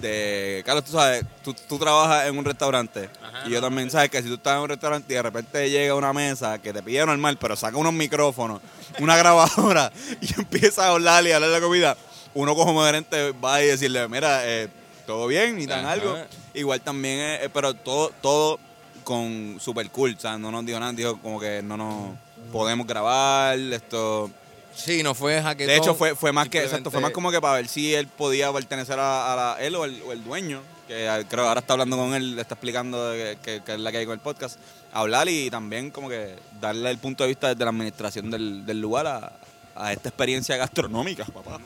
de. 0.00 0.62
Carlos, 0.64 0.84
tú 0.84 0.92
sabes, 0.92 1.24
tú, 1.42 1.54
tú 1.68 1.78
trabajas 1.78 2.26
en 2.26 2.36
un 2.36 2.44
restaurante. 2.44 3.08
y 3.46 3.50
yo 3.50 3.60
también 3.60 3.90
sabes 3.90 4.10
que 4.10 4.22
si 4.22 4.28
tú 4.28 4.34
estás 4.34 4.56
en 4.56 4.62
un 4.62 4.68
restaurante 4.68 5.12
y 5.12 5.16
de 5.16 5.22
repente 5.22 5.70
llega 5.70 5.94
una 5.94 6.12
mesa 6.12 6.58
que 6.58 6.72
te 6.72 6.82
pide 6.82 7.04
normal, 7.06 7.36
pero 7.38 7.56
saca 7.56 7.76
unos 7.76 7.92
micrófonos, 7.92 8.60
una 8.98 9.16
grabadora 9.18 9.92
y 10.20 10.34
empieza 10.40 10.86
a 10.86 10.90
hablar 10.90 11.26
y 11.26 11.32
a 11.32 11.36
hablar 11.36 11.50
de 11.50 11.60
la 11.60 11.64
comida, 11.64 11.96
uno 12.34 12.54
como 12.54 12.84
gerente 12.84 13.32
va 13.32 13.62
y 13.62 13.66
decirle, 13.66 14.08
mira, 14.08 14.40
eh, 14.44 14.68
todo 15.06 15.26
bien 15.26 15.60
y 15.60 15.66
dan 15.66 15.80
Ajá. 15.80 15.92
algo. 15.92 16.16
Igual 16.54 16.80
también, 16.80 17.18
eh, 17.18 17.44
eh, 17.44 17.48
pero 17.52 17.74
todo, 17.74 18.12
todo 18.20 18.58
con 19.04 19.58
super 19.60 19.88
cool, 19.90 20.14
o 20.16 20.20
sea, 20.20 20.38
no 20.38 20.50
nos 20.50 20.64
dijo 20.64 20.78
nada, 20.78 20.92
dijo 20.92 21.18
como 21.20 21.40
que 21.40 21.62
no 21.62 21.76
nos 21.76 22.16
podemos 22.52 22.86
grabar, 22.86 23.58
esto 23.58 24.30
Sí, 24.74 25.02
no 25.02 25.14
fue 25.14 25.42
de 25.42 25.76
hecho, 25.76 25.94
fue, 25.94 26.14
fue 26.14 26.32
más 26.32 26.48
que, 26.48 26.62
exacto, 26.62 26.90
fue 26.90 27.00
más 27.00 27.10
como 27.10 27.30
que 27.30 27.40
para 27.40 27.54
ver 27.54 27.68
si 27.68 27.94
él 27.94 28.06
podía 28.06 28.52
pertenecer 28.52 28.98
a, 28.98 29.32
a 29.32 29.36
la- 29.36 29.56
él 29.64 29.74
o 29.76 29.84
el, 29.84 30.00
o 30.06 30.12
el 30.12 30.22
dueño, 30.24 30.62
que 30.88 31.06
creo 31.28 31.44
que 31.44 31.48
ahora 31.48 31.60
está 31.60 31.74
hablando 31.74 31.96
con 31.96 32.14
él, 32.14 32.36
le 32.36 32.42
está 32.42 32.54
explicando 32.54 33.12
que, 33.12 33.36
que- 33.42 33.62
que 33.64 33.72
es 33.74 33.80
la 33.80 33.90
que 33.92 33.98
hay 33.98 34.06
con 34.06 34.14
el 34.14 34.20
podcast, 34.20 34.58
hablar 34.92 35.28
y 35.28 35.50
también 35.50 35.90
como 35.90 36.08
que 36.08 36.34
darle 36.60 36.90
el 36.90 36.98
punto 36.98 37.24
de 37.24 37.28
vista 37.28 37.48
desde 37.48 37.64
la 37.64 37.70
administración 37.70 38.30
del, 38.30 38.64
del 38.64 38.80
lugar 38.80 39.06
a, 39.06 39.32
a 39.74 39.92
esta 39.92 40.08
experiencia 40.08 40.56
gastronómica, 40.56 41.24
papá. 41.26 41.58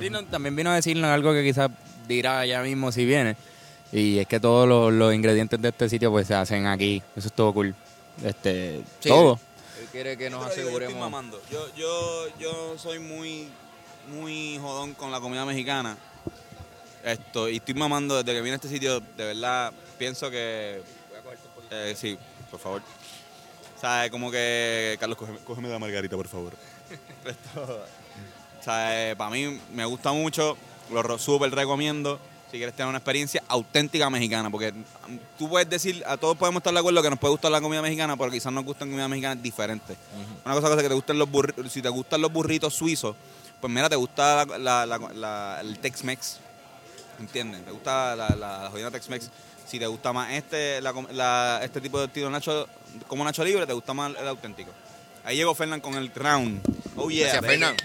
Sí, 0.00 0.08
no, 0.10 0.24
también 0.24 0.56
vino 0.56 0.70
a 0.70 0.74
decirnos 0.76 1.10
algo 1.10 1.32
que 1.32 1.42
quizás 1.44 1.70
dirá 2.08 2.44
ya 2.46 2.62
mismo 2.62 2.90
si 2.92 3.04
viene. 3.04 3.36
Y 3.92 4.18
es 4.18 4.26
que 4.26 4.40
todos 4.40 4.66
los, 4.66 4.92
los 4.92 5.14
ingredientes 5.14 5.60
de 5.60 5.68
este 5.68 5.88
sitio 5.88 6.10
pues 6.10 6.26
se 6.26 6.34
hacen 6.34 6.66
aquí. 6.66 7.02
Eso 7.14 7.28
es 7.28 7.32
todo 7.34 7.52
cool. 7.52 7.74
Este, 8.24 8.80
Sí. 9.00 9.08
todo. 9.10 9.38
Quiere 9.92 10.16
que 10.16 10.30
nos 10.30 10.40
yo 10.40 10.46
aseguremos... 10.50 10.98
mamando. 10.98 11.40
Yo, 11.50 11.68
yo, 11.76 12.38
yo 12.38 12.78
soy 12.78 12.98
muy, 12.98 13.48
muy 14.08 14.58
jodón 14.58 14.94
con 14.94 15.12
la 15.12 15.20
comida 15.20 15.44
mexicana. 15.44 15.98
Esto, 17.04 17.48
y 17.48 17.56
estoy 17.56 17.74
mamando 17.74 18.16
desde 18.16 18.32
que 18.32 18.40
vine 18.40 18.52
a 18.52 18.56
este 18.56 18.68
sitio, 18.68 19.00
de 19.00 19.24
verdad, 19.24 19.70
pienso 19.98 20.30
que. 20.30 20.82
Eh, 21.70 21.94
sí, 21.96 22.16
por 22.50 22.58
favor. 22.58 22.82
Sea, 23.78 24.08
como 24.10 24.30
que. 24.30 24.96
Carlos, 24.98 25.18
cógeme, 25.18 25.38
cógeme 25.40 25.68
la 25.68 25.78
margarita, 25.78 26.16
por 26.16 26.28
favor. 26.28 26.54
Esto, 27.26 27.84
sea, 28.62 29.14
para 29.16 29.30
mí 29.30 29.60
me 29.72 29.84
gusta 29.84 30.12
mucho, 30.12 30.56
lo 30.90 31.18
súper 31.18 31.50
recomiendo. 31.50 32.18
Si 32.52 32.58
quieres 32.58 32.76
tener 32.76 32.88
una 32.90 32.98
experiencia 32.98 33.42
auténtica 33.48 34.10
mexicana, 34.10 34.50
porque 34.50 34.74
tú 35.38 35.48
puedes 35.48 35.68
decir, 35.70 36.04
a 36.06 36.18
todos 36.18 36.36
podemos 36.36 36.60
estar 36.60 36.70
de 36.72 36.78
acuerdo 36.80 37.02
que 37.02 37.08
nos 37.08 37.18
puede 37.18 37.32
gustar 37.32 37.50
la 37.50 37.62
comida 37.62 37.80
mexicana, 37.80 38.14
pero 38.14 38.30
quizás 38.30 38.52
nos 38.52 38.62
gustan 38.64 38.90
comidas 38.90 39.08
mexicanas 39.08 39.42
diferentes. 39.42 39.96
Una 40.44 40.54
cosa 40.54 40.68
es 40.74 40.82
que 40.82 40.88
te 40.88 40.94
gusten 40.94 41.18
los 41.18 41.30
burritos, 41.30 41.72
si 41.72 41.80
te 41.80 41.88
gustan 41.88 42.20
los 42.20 42.30
burritos 42.30 42.74
suizos, 42.74 43.16
pues 43.58 43.72
mira, 43.72 43.88
te 43.88 43.96
gusta 43.96 44.44
la- 44.44 44.58
la- 44.58 44.86
la- 44.86 45.12
la- 45.14 45.58
el 45.62 45.78
Tex-Mex, 45.78 46.36
¿entiendes? 47.20 47.64
Te 47.64 47.70
gusta 47.70 48.14
la, 48.14 48.28
la, 48.36 48.64
la 48.64 48.70
jodida 48.70 48.90
Tex-Mex. 48.90 49.30
Si 49.66 49.78
te 49.78 49.86
gusta 49.86 50.12
más 50.12 50.30
este, 50.32 50.82
la 50.82 50.92
com- 50.92 51.06
la- 51.12 51.60
este 51.62 51.80
tipo 51.80 51.98
de 52.00 52.06
estilo 52.06 52.28
Nacho, 52.28 52.68
como 53.08 53.24
Nacho 53.24 53.42
Libre, 53.44 53.66
te 53.66 53.72
gusta 53.72 53.94
más 53.94 54.12
el 54.14 54.28
auténtico. 54.28 54.72
Ahí 55.24 55.36
llegó 55.36 55.54
Fernán 55.54 55.80
con 55.80 55.94
el 55.94 56.12
round. 56.14 56.60
Oh 56.96 57.08
yeah. 57.08 57.28
Gracias, 57.32 57.40
baby. 57.42 57.52
Fernan. 57.52 57.76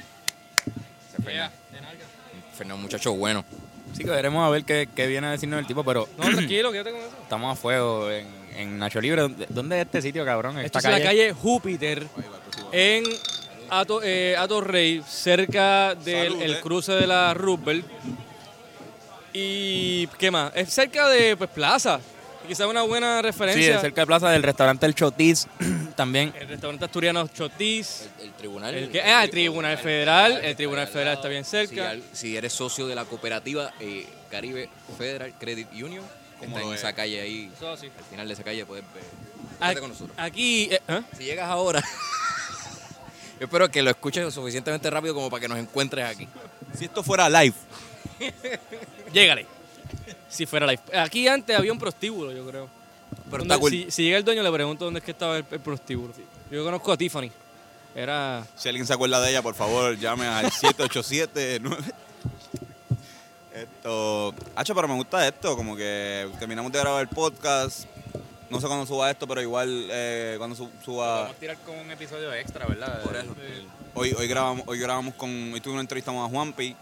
Fernan, 2.58 2.82
muchacho 2.82 3.13
bueno. 3.13 3.45
Sí 3.93 4.04
que 4.04 4.10
veremos 4.12 4.45
a 4.45 4.50
ver 4.50 4.63
qué, 4.63 4.88
qué 4.95 5.08
viene 5.08 5.28
a 5.28 5.32
decirnos 5.32 5.60
el 5.60 5.65
tipo, 5.67 5.84
pero 5.84 6.08
No, 6.17 6.26
tranquilo, 6.30 6.71
quédate 6.71 6.91
con 6.91 7.00
eso. 7.00 7.10
estamos 7.23 7.52
a 7.52 7.60
fuego 7.60 8.12
en, 8.12 8.28
en 8.56 8.78
Nacho 8.80 9.02
Libre. 9.02 9.21
¿Dónde- 9.21 9.45
¿Dónde 9.50 9.80
es 9.80 9.86
este 9.86 10.02
sitio, 10.02 10.23
cabrón? 10.26 10.58
Esta 10.60 10.80
es 10.80 10.86
la 10.86 11.02
calle 11.02 11.34
Júpiter 11.34 12.06
en 12.71 13.04
Ato, 13.69 14.02
eh, 14.04 14.36
Ato 14.38 14.62
Rey, 14.62 15.02
cerca 15.08 15.95
del 15.95 16.28
Salud, 16.30 16.41
el 16.43 16.54
eh. 16.54 16.60
cruce 16.62 16.91
de 16.93 17.08
la 17.08 17.34
Roosevelt. 17.34 17.86
Y, 19.34 20.08
¿qué 20.17 20.32
más? 20.32 20.52
Es 20.56 20.69
cerca 20.73 21.08
de 21.10 21.36
pues, 21.38 21.50
Plaza. 21.50 22.00
Quizás 22.47 22.65
una 22.67 22.82
buena 22.84 23.17
Sí, 23.17 23.23
referencia. 23.23 23.76
es 23.76 23.82
cerca 23.82 24.02
de 24.02 24.08
plaza 24.08 24.30
del 24.30 24.41
restaurante 24.41 24.86
El 24.86 24.95
Chotis 24.95 25.47
también. 25.97 26.33
El 26.39 26.47
restaurante 26.47 26.86
asturiano 26.86 27.27
Chotis. 27.27 28.07
El, 28.19 28.27
el 28.27 28.33
tribunal. 28.33 28.73
El, 28.75 28.89
que, 28.89 29.01
ah, 29.01 29.25
el 29.25 29.29
Tribunal 29.29 29.77
Federal. 29.77 30.39
El 30.45 30.55
Tribunal 30.55 30.88
Federal 30.88 31.15
está 31.15 31.27
bien 31.27 31.43
cerca. 31.43 31.95
si 32.13 32.38
eres 32.38 32.53
socio 32.53 32.88
de 32.88 32.95
la 32.95 33.03
cooperativa 33.03 33.73
eh, 33.81 34.07
Caribe 34.31 34.69
Federal 34.97 35.33
Credit 35.38 35.67
Union, 35.73 36.05
está 36.39 36.62
en 36.62 36.73
esa 36.73 36.93
calle 36.93 37.19
ahí. 37.19 37.51
Eso 37.53 37.75
sí. 37.75 37.91
Al 37.97 38.05
final 38.05 38.27
de 38.27 38.33
esa 38.36 38.43
calle 38.43 38.65
puedes 38.65 38.86
ver. 38.93 39.03
Aquí, 39.60 39.79
con 39.79 39.89
nosotros. 39.89 40.15
aquí, 40.17 40.69
eh, 40.71 40.79
¿eh? 40.88 41.01
Si 41.17 41.23
llegas 41.23 41.49
ahora, 41.49 41.81
yo 43.39 43.45
espero 43.45 43.69
que 43.69 43.81
lo 43.81 43.89
escuches 43.89 44.23
lo 44.23 44.29
suficientemente 44.29 44.88
rápido 44.89 45.15
como 45.15 45.31
para 45.31 45.41
que 45.41 45.47
nos 45.47 45.57
encuentres 45.57 46.05
aquí. 46.05 46.27
Si 46.77 46.86
esto 46.86 47.01
fuera 47.01 47.27
live, 47.27 47.55
llégale. 49.12 49.47
Si 50.29 50.45
fuera 50.45 50.67
live. 50.67 50.81
Aquí 50.93 51.27
antes 51.27 51.57
había 51.57 51.71
un 51.71 51.79
prostíbulo, 51.79 52.31
yo 52.31 52.47
creo. 52.47 52.76
Pero 53.29 53.39
Donde- 53.39 53.53
está 53.53 53.59
cool. 53.61 53.71
si, 53.71 53.91
si 53.91 54.03
llega 54.03 54.17
el 54.17 54.23
dueño, 54.25 54.43
le 54.43 54.51
pregunto 54.51 54.85
dónde 54.85 54.99
es 54.99 55.03
que 55.05 55.11
estaba 55.11 55.37
el, 55.37 55.45
el 55.49 55.59
prostíbulo. 55.59 56.13
Yo 56.51 56.63
conozco 56.63 56.91
a 56.91 56.97
Tiffany. 56.97 57.31
Era. 57.95 58.45
Si 58.55 58.69
alguien 58.69 58.85
se 58.85 58.93
acuerda 58.93 59.19
de 59.21 59.29
ella, 59.31 59.41
por 59.41 59.55
favor, 59.55 59.97
llame 59.97 60.27
al 60.27 60.51
787 60.51 61.59
Esto. 63.53 64.33
Hacho, 64.55 64.75
pero 64.75 64.87
me 64.87 64.93
gusta 64.95 65.27
esto, 65.27 65.55
como 65.55 65.75
que 65.75 66.29
terminamos 66.39 66.71
de 66.71 66.79
grabar 66.79 67.01
el 67.01 67.07
podcast. 67.07 67.85
No 68.49 68.61
sé 68.61 68.67
cuándo 68.67 68.85
suba 68.85 69.09
esto, 69.11 69.27
pero 69.27 69.41
igual 69.41 69.87
eh, 69.91 70.35
cuando 70.37 70.55
su- 70.55 70.69
suba. 70.85 71.21
Vamos 71.23 71.35
a 71.35 71.39
tirar 71.39 71.57
con 71.65 71.77
un 71.77 71.89
episodio 71.91 72.31
extra, 72.33 72.65
¿verdad? 72.65 73.01
Por 73.03 73.15
eso. 73.15 73.35
Hoy, 73.93 74.13
hoy 74.17 74.27
grabamos, 74.27 74.63
hoy 74.67 74.79
grabamos 74.79 75.15
con. 75.15 75.29
Hoy 75.53 75.59
tuve 75.59 75.73
una 75.73 75.81
entrevista 75.81 76.11
con 76.11 76.21
a 76.23 76.27
Juanpi. 76.29 76.75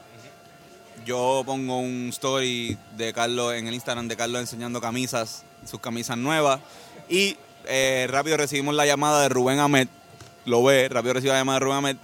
Yo 1.06 1.44
pongo 1.46 1.80
un 1.80 2.10
story 2.10 2.78
de 2.98 3.14
Carlos 3.14 3.54
en 3.54 3.68
el 3.68 3.74
Instagram 3.74 4.08
de 4.08 4.16
Carlos 4.18 4.42
enseñando 4.42 4.82
camisas, 4.82 5.44
sus 5.66 5.80
camisas 5.80 6.18
nuevas. 6.18 6.60
Y 7.10 7.38
eh, 7.66 8.08
rápido 8.10 8.38
recibimos 8.38 8.76
la 8.76 8.86
llamada 8.86 9.22
de 9.24 9.30
Rubén 9.30 9.60
Ahmed. 9.60 9.88
Lo 10.46 10.64
ve, 10.64 10.88
rápido 10.90 11.14
recibo 11.16 11.34
la 11.34 11.40
llamada 11.40 11.60
de 11.60 11.66
Rubén 11.66 11.78
Ahmed. 11.78 11.98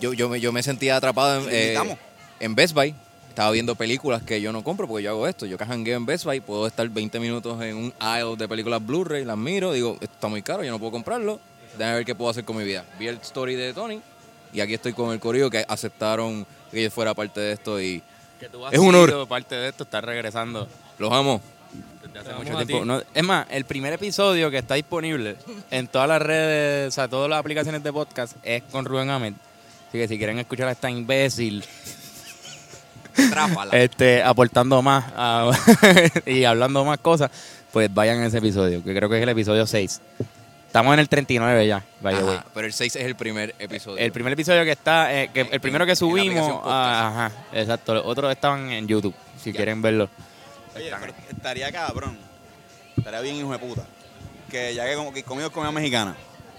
Yo, 0.00 0.12
yo, 0.12 0.28
me, 0.28 0.40
yo 0.40 0.52
me 0.52 0.62
sentía 0.62 0.96
atrapado 0.96 1.40
en, 1.40 1.48
eh, 1.50 1.96
en 2.40 2.54
Best 2.54 2.74
Buy. 2.74 2.94
Estaba 3.28 3.50
viendo 3.50 3.74
películas 3.74 4.22
que 4.22 4.40
yo 4.40 4.50
no 4.50 4.64
compro 4.64 4.86
porque 4.88 5.04
yo 5.04 5.10
hago 5.10 5.26
esto. 5.26 5.44
Yo 5.44 5.58
cajangueo 5.58 5.96
en 5.96 6.06
Best 6.06 6.24
Buy, 6.24 6.40
puedo 6.40 6.66
estar 6.66 6.88
20 6.88 7.20
minutos 7.20 7.60
en 7.62 7.76
un 7.76 7.94
aisle 7.98 8.36
de 8.36 8.48
películas 8.48 8.84
Blu-ray, 8.84 9.24
las 9.26 9.36
miro, 9.36 9.72
digo, 9.72 9.92
esto 10.00 10.04
está 10.06 10.28
muy 10.28 10.40
caro, 10.42 10.64
yo 10.64 10.70
no 10.70 10.78
puedo 10.78 10.92
comprarlo. 10.92 11.38
Déjame 11.76 11.96
ver 11.96 12.04
qué 12.06 12.14
puedo 12.14 12.30
hacer 12.30 12.44
con 12.44 12.56
mi 12.56 12.64
vida. 12.64 12.84
Vi 12.98 13.08
el 13.08 13.16
story 13.16 13.54
de 13.54 13.74
Tony 13.74 14.00
y 14.54 14.60
aquí 14.60 14.72
estoy 14.72 14.94
con 14.94 15.12
el 15.12 15.20
corillo 15.20 15.50
que 15.50 15.66
aceptaron 15.68 16.46
que 16.70 16.82
yo 16.84 16.90
fuera 16.90 17.12
parte 17.12 17.40
de 17.40 17.52
esto 17.52 17.78
y 17.80 18.02
Que 18.40 18.48
tú 18.48 18.64
has 18.64 18.72
Es 18.72 18.78
un 18.78 18.94
honor. 18.94 19.28
parte 19.28 19.54
de 19.54 19.68
esto, 19.68 19.84
estás 19.84 20.02
regresando 20.02 20.66
los 20.98 21.12
amo. 21.12 21.42
Hace 22.20 22.32
mucho 22.34 22.56
tiempo. 22.66 22.84
No, 22.84 23.02
es 23.14 23.22
más, 23.22 23.46
el 23.50 23.64
primer 23.64 23.92
episodio 23.92 24.50
que 24.50 24.58
está 24.58 24.74
disponible 24.74 25.36
en 25.70 25.86
todas 25.88 26.08
las 26.08 26.20
redes, 26.22 26.88
o 26.88 26.90
sea, 26.92 27.08
todas 27.08 27.28
las 27.30 27.38
aplicaciones 27.38 27.82
de 27.82 27.92
podcast 27.92 28.36
es 28.42 28.62
con 28.70 28.84
Rubén 28.84 29.10
Ahmed. 29.10 29.34
Así 29.88 29.98
que 29.98 30.08
si 30.08 30.18
quieren 30.18 30.38
escuchar 30.38 30.68
a 30.68 30.72
esta 30.72 30.90
imbécil 30.90 31.64
Trápala. 33.30 33.76
este, 33.76 34.22
aportando 34.22 34.82
más 34.82 35.04
a- 35.16 35.50
y 36.26 36.44
hablando 36.44 36.84
más 36.84 36.98
cosas, 36.98 37.30
pues 37.72 37.92
vayan 37.92 38.20
a 38.20 38.26
ese 38.26 38.38
episodio, 38.38 38.82
que 38.84 38.94
creo 38.94 39.08
que 39.08 39.16
es 39.16 39.22
el 39.22 39.28
episodio 39.30 39.66
6. 39.66 40.00
Estamos 40.66 40.92
en 40.92 41.00
el 41.00 41.08
39 41.08 41.66
ya, 41.66 41.82
way. 42.02 42.14
Ajá, 42.14 42.44
pero 42.52 42.66
el 42.66 42.72
6 42.74 42.96
es 42.96 43.02
el 43.06 43.14
primer 43.16 43.54
episodio. 43.58 43.96
El 43.96 44.12
primer 44.12 44.34
episodio 44.34 44.62
que 44.64 44.72
está, 44.72 45.14
eh, 45.22 45.30
que 45.32 45.40
el 45.50 45.60
primero 45.60 45.86
que 45.86 45.96
subimos, 45.96 46.60
ah, 46.64 47.28
ajá, 47.30 47.58
exacto. 47.58 47.94
Los 47.94 48.04
otros 48.04 48.30
estaban 48.30 48.70
en 48.70 48.86
YouTube, 48.86 49.14
si 49.42 49.52
Ya. 49.52 49.56
quieren 49.56 49.80
verlo. 49.80 50.10
Oye, 50.76 50.92
pero 51.00 51.14
estaría 51.30 51.72
cabrón. 51.72 52.18
Estaría 52.96 53.20
bien 53.20 53.36
hijo 53.36 53.52
de 53.52 53.58
puta. 53.58 53.86
Que 54.50 54.74
ya 54.74 54.86
que 54.86 54.94
como 54.94 55.12
que 55.12 55.22
comido 55.22 55.50
comida 55.50 55.72
mexicana, 55.72 56.16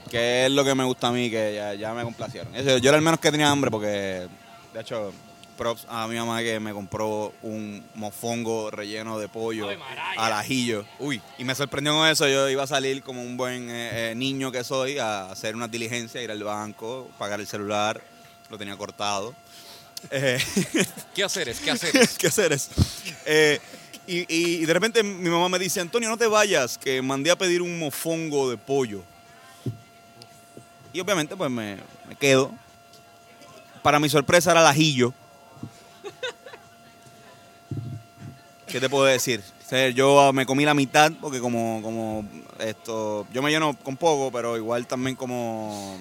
que 0.09 0.45
es 0.45 0.51
lo 0.51 0.63
que 0.65 0.75
me 0.75 0.83
gusta 0.83 1.07
a 1.07 1.11
mí, 1.11 1.29
que 1.29 1.55
ya, 1.55 1.73
ya 1.73 1.93
me 1.93 2.03
complacieron. 2.03 2.53
Eso, 2.55 2.77
yo 2.77 2.89
era 2.89 2.97
el 2.97 3.03
menos 3.03 3.19
que 3.19 3.31
tenía 3.31 3.49
hambre 3.49 3.71
porque, 3.71 4.27
de 4.73 4.81
hecho, 4.81 5.13
props 5.57 5.85
a 5.89 6.07
mi 6.07 6.15
mamá 6.15 6.41
que 6.41 6.59
me 6.59 6.71
compró 6.71 7.33
un 7.41 7.83
mofongo 7.95 8.71
relleno 8.71 9.19
de 9.19 9.27
pollo 9.27 9.67
al 10.17 10.33
ajillo. 10.33 10.85
Uy, 10.99 11.21
y 11.37 11.43
me 11.43 11.55
sorprendió 11.55 11.93
con 11.93 12.07
eso. 12.07 12.27
Yo 12.27 12.47
iba 12.49 12.63
a 12.63 12.67
salir 12.67 13.01
como 13.03 13.21
un 13.21 13.35
buen 13.35 13.69
eh, 13.69 14.11
eh, 14.11 14.15
niño 14.15 14.51
que 14.51 14.63
soy 14.63 14.99
a 14.99 15.31
hacer 15.31 15.55
una 15.55 15.67
diligencia, 15.67 16.21
ir 16.21 16.31
al 16.31 16.43
banco, 16.43 17.09
pagar 17.17 17.39
el 17.39 17.47
celular. 17.47 18.01
Lo 18.49 18.57
tenía 18.57 18.77
cortado. 18.77 19.33
Eh, 20.11 20.39
¿Qué 21.13 21.23
hacer 21.23 21.49
es? 21.49 21.59
¿Qué 21.59 21.71
hacer 21.71 21.97
es? 21.97 22.17
¿Qué 22.17 22.27
hacer 22.27 22.53
es? 22.53 22.69
Y, 24.07 24.25
y 24.33 24.65
de 24.65 24.73
repente 24.73 25.03
mi 25.03 25.29
mamá 25.29 25.49
me 25.49 25.59
dice, 25.59 25.81
Antonio, 25.81 26.07
no 26.09 26.17
te 26.17 26.27
vayas, 26.27 26.77
que 26.77 27.01
mandé 27.01 27.29
a 27.29 27.37
pedir 27.37 27.61
un 27.61 27.77
mofongo 27.77 28.49
de 28.49 28.57
pollo. 28.57 29.03
Y 30.93 30.99
obviamente 30.99 31.35
pues 31.35 31.51
me, 31.51 31.77
me 32.07 32.15
quedo. 32.15 32.51
Para 33.83 33.99
mi 33.99 34.09
sorpresa 34.09 34.51
era 34.51 34.61
el 34.61 34.67
ajillo. 34.67 35.13
¿Qué 38.67 38.79
te 38.79 38.89
puedo 38.89 39.05
decir? 39.05 39.43
O 39.65 39.69
sea, 39.69 39.89
yo 39.89 40.31
me 40.33 40.45
comí 40.45 40.65
la 40.65 40.73
mitad 40.73 41.11
porque 41.21 41.39
como, 41.39 41.81
como 41.81 42.25
esto, 42.59 43.27
yo 43.33 43.41
me 43.41 43.51
lleno 43.51 43.77
con 43.77 43.97
poco, 43.97 44.31
pero 44.31 44.57
igual 44.57 44.87
también 44.87 45.15
como 45.15 45.97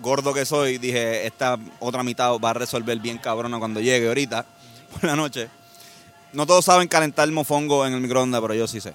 gordo 0.00 0.34
que 0.34 0.44
soy, 0.44 0.78
dije, 0.78 1.26
esta 1.26 1.58
otra 1.80 2.02
mitad 2.02 2.32
va 2.38 2.50
a 2.50 2.54
resolver 2.54 2.98
bien 2.98 3.18
cabrona 3.18 3.58
cuando 3.58 3.80
llegue 3.80 4.08
ahorita, 4.08 4.44
por 4.92 5.04
la 5.04 5.16
noche. 5.16 5.48
No 6.32 6.46
todos 6.46 6.64
saben 6.64 6.88
calentar 6.88 7.30
mofongo 7.30 7.86
en 7.86 7.94
el 7.94 8.00
microondas, 8.00 8.40
pero 8.40 8.54
yo 8.54 8.66
sí 8.66 8.80
sé. 8.80 8.92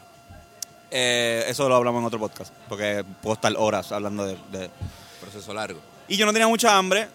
Eh, 0.91 1.45
eso 1.47 1.67
lo 1.69 1.75
hablamos 1.75 1.99
en 2.01 2.05
otro 2.05 2.19
podcast, 2.19 2.53
porque 2.67 3.03
puedo 3.21 3.35
estar 3.35 3.53
horas 3.57 3.91
hablando 3.91 4.25
de, 4.25 4.37
de- 4.51 4.69
Proceso 5.21 5.53
largo. 5.53 5.79
Y 6.07 6.17
yo 6.17 6.25
no 6.25 6.33
tenía 6.33 6.47
mucha 6.47 6.75
hambre, 6.77 7.07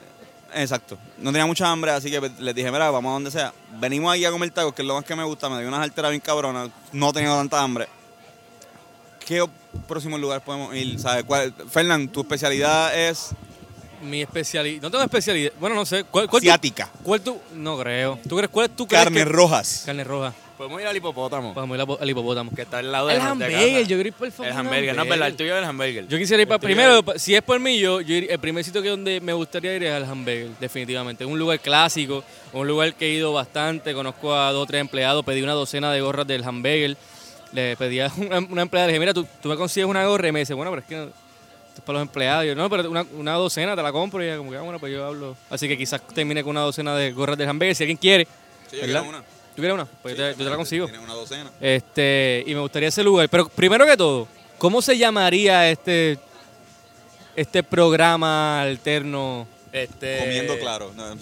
exacto, 0.54 0.96
no 1.18 1.32
tenía 1.32 1.44
mucha 1.44 1.68
hambre, 1.70 1.90
así 1.90 2.08
que 2.10 2.20
les 2.38 2.54
dije, 2.54 2.70
mira, 2.70 2.88
vamos 2.90 3.10
a 3.10 3.12
donde 3.14 3.30
sea. 3.32 3.52
Venimos 3.78 4.12
ahí 4.12 4.24
a 4.24 4.30
comer 4.30 4.50
tacos, 4.52 4.72
que 4.74 4.82
es 4.82 4.88
lo 4.88 4.94
más 4.94 5.04
que 5.04 5.14
me 5.16 5.24
gusta, 5.24 5.48
me 5.50 5.58
dio 5.58 5.66
unas 5.68 5.80
alteras 5.80 6.10
bien 6.12 6.20
cabronas, 6.20 6.70
no 6.92 7.12
tenía 7.12 7.30
tanta 7.30 7.60
hambre. 7.60 7.88
¿Qué 9.26 9.42
o- 9.42 9.50
próximos 9.88 10.20
lugares 10.20 10.42
podemos 10.44 10.74
ir? 10.74 10.98
¿Sabes? 11.00 11.24
¿Cuál? 11.24 11.52
Fernán, 11.68 12.08
tu 12.08 12.20
especialidad 12.20 12.96
es 12.96 13.30
Mi 14.02 14.22
especialidad. 14.22 14.82
No 14.82 14.90
tengo 14.90 15.04
especialidad. 15.04 15.52
Bueno, 15.60 15.76
no 15.76 15.84
sé. 15.86 16.04
¿Cuál, 16.04 16.28
cuál 16.28 16.42
tú- 16.42 16.48
asiática, 16.48 16.90
¿Cuál 17.02 17.20
tú? 17.20 17.38
No 17.54 17.78
creo. 17.78 18.18
¿Tú 18.28 18.36
crees 18.36 18.50
cuál 18.50 18.70
tú 18.70 18.86
crees 18.86 19.04
carnes 19.04 19.24
que- 19.24 19.30
rojas. 19.30 19.82
Carne 19.86 20.04
roja. 20.04 20.32
Podemos 20.56 20.80
ir 20.80 20.86
al 20.86 20.96
hipopótamo, 20.96 21.52
Vamos 21.52 21.78
a 21.78 21.82
ir 21.82 21.88
al 22.00 22.08
hipopótamo. 22.10 22.50
que 22.54 22.62
está 22.62 22.78
al 22.78 22.90
lado 22.90 23.08
de 23.08 23.14
El 23.16 23.20
de 23.20 23.26
hamburger. 23.26 23.80
Yo 23.86 23.96
quiero 23.98 24.08
ir 24.08 24.12
por 24.14 24.26
el 24.26 24.32
El 24.46 24.52
hamburger, 24.52 24.96
no 24.96 25.02
es 25.02 25.08
verdad, 25.10 25.28
el 25.28 25.36
tuyo 25.36 25.52
es 25.54 25.58
el 25.58 25.64
hamburger. 25.68 26.08
Yo 26.08 26.16
quisiera 26.16 26.40
ir 26.42 26.48
para 26.48 26.58
primero, 26.58 27.04
es- 27.14 27.22
si 27.22 27.34
es 27.34 27.42
por 27.42 27.60
mí, 27.60 27.78
yo, 27.78 28.00
yo 28.00 28.14
ir- 28.14 28.28
el 28.30 28.38
primer 28.38 28.64
sitio 28.64 28.80
que 28.80 28.88
donde 28.88 29.20
me 29.20 29.34
gustaría 29.34 29.76
ir 29.76 29.84
es 29.84 29.92
al 29.92 30.04
hamburger, 30.04 30.48
definitivamente. 30.58 31.26
Un 31.26 31.38
lugar 31.38 31.60
clásico, 31.60 32.24
un 32.54 32.66
lugar 32.66 32.94
que 32.94 33.04
he 33.06 33.10
ido 33.12 33.34
bastante, 33.34 33.92
conozco 33.92 34.34
a 34.34 34.50
dos 34.52 34.62
o 34.62 34.66
tres 34.66 34.80
empleados, 34.80 35.22
pedí 35.26 35.42
una 35.42 35.52
docena 35.52 35.92
de 35.92 36.00
gorras 36.00 36.26
del 36.26 36.42
hamburger. 36.42 36.96
Le 37.52 37.76
pedí 37.76 38.00
a 38.00 38.10
una, 38.16 38.38
una 38.38 38.62
empleada, 38.62 38.86
le 38.86 38.94
dije, 38.94 39.00
mira, 39.00 39.12
tú, 39.12 39.26
tú 39.42 39.50
me 39.50 39.56
consigues 39.56 39.86
una 39.86 40.06
gorra 40.06 40.28
y 40.28 40.32
me 40.32 40.38
dice, 40.40 40.54
bueno, 40.54 40.70
pero 40.70 40.80
es 40.80 40.88
que 40.88 40.96
no- 40.96 41.25
esto 41.76 41.82
es 41.82 41.84
para 41.86 41.98
los 41.98 42.08
empleados. 42.08 42.44
Y 42.44 42.48
yo, 42.48 42.54
no, 42.54 42.70
pero 42.70 42.90
una, 42.90 43.04
una 43.12 43.34
docena 43.34 43.76
te 43.76 43.82
la 43.82 43.92
compro 43.92 44.22
y 44.22 44.26
ella 44.26 44.38
como 44.38 44.50
que, 44.50 44.56
ah, 44.56 44.62
bueno, 44.62 44.78
pues 44.80 44.92
yo 44.92 45.04
hablo. 45.04 45.36
Así 45.50 45.68
que 45.68 45.76
quizás 45.76 46.00
termine 46.08 46.42
con 46.42 46.50
una 46.52 46.62
docena 46.62 46.96
de 46.96 47.12
gorras 47.12 47.36
del 47.36 47.48
hamburger, 47.48 47.74
si 47.76 47.82
alguien 47.82 47.98
quiere. 47.98 48.26
Sí, 48.70 48.78
yo 48.86 49.02
una. 49.02 49.18
¿Tú 49.20 49.62
quieres 49.62 49.74
una? 49.74 49.84
Pues 49.86 50.16
yo, 50.16 50.24
te, 50.24 50.30
yo 50.38 50.44
te 50.44 50.50
la 50.50 50.56
consigo. 50.56 50.86
Tiene 50.86 51.02
una 51.04 51.14
docena. 51.14 51.50
Este, 51.60 52.44
y 52.46 52.54
me 52.54 52.60
gustaría 52.60 52.88
ese 52.88 53.02
lugar. 53.02 53.28
Pero 53.28 53.48
primero 53.48 53.84
que 53.86 53.96
todo, 53.96 54.26
¿cómo 54.58 54.80
se 54.82 54.96
llamaría 54.98 55.70
este, 55.70 56.18
este 57.34 57.62
programa 57.62 58.60
alterno? 58.62 59.46
Este, 59.72 60.18
Comiendo 60.20 60.58
claro. 60.58 60.92
No, 60.96 61.04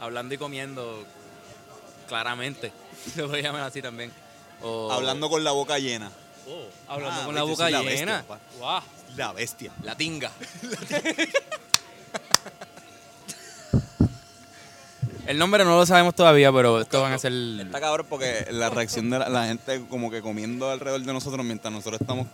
Hablando 0.00 0.34
y 0.34 0.38
comiendo 0.38 1.04
claramente. 2.08 2.72
Se 3.14 3.22
puede 3.24 3.42
llamar 3.42 3.62
así 3.62 3.80
también. 3.80 4.12
O- 4.62 4.90
Hablando 4.92 5.28
con 5.30 5.42
la 5.44 5.52
boca 5.52 5.78
llena. 5.78 6.10
Hablando 6.88 7.20
Ah, 7.20 7.24
con 7.26 7.34
la 7.34 7.42
boca 7.42 7.70
la 7.70 7.82
llena. 7.82 8.24
La 9.16 9.32
bestia. 9.32 9.72
La 9.82 9.94
tinga. 9.96 10.30
El 15.26 15.38
nombre 15.38 15.64
no 15.64 15.76
lo 15.76 15.86
sabemos 15.86 16.14
todavía, 16.14 16.52
pero 16.52 16.80
esto 16.80 17.00
van 17.00 17.12
a 17.12 17.18
ser... 17.18 17.32
Está 17.32 17.80
cabrón 17.80 18.06
porque 18.08 18.46
la 18.50 18.70
reacción 18.70 19.08
de 19.08 19.20
la, 19.20 19.28
la 19.28 19.46
gente 19.46 19.84
como 19.88 20.10
que 20.10 20.20
comiendo 20.20 20.68
alrededor 20.68 21.00
de 21.00 21.12
nosotros 21.12 21.44
mientras 21.44 21.72
nosotros 21.72 22.00
estamos 22.00 22.26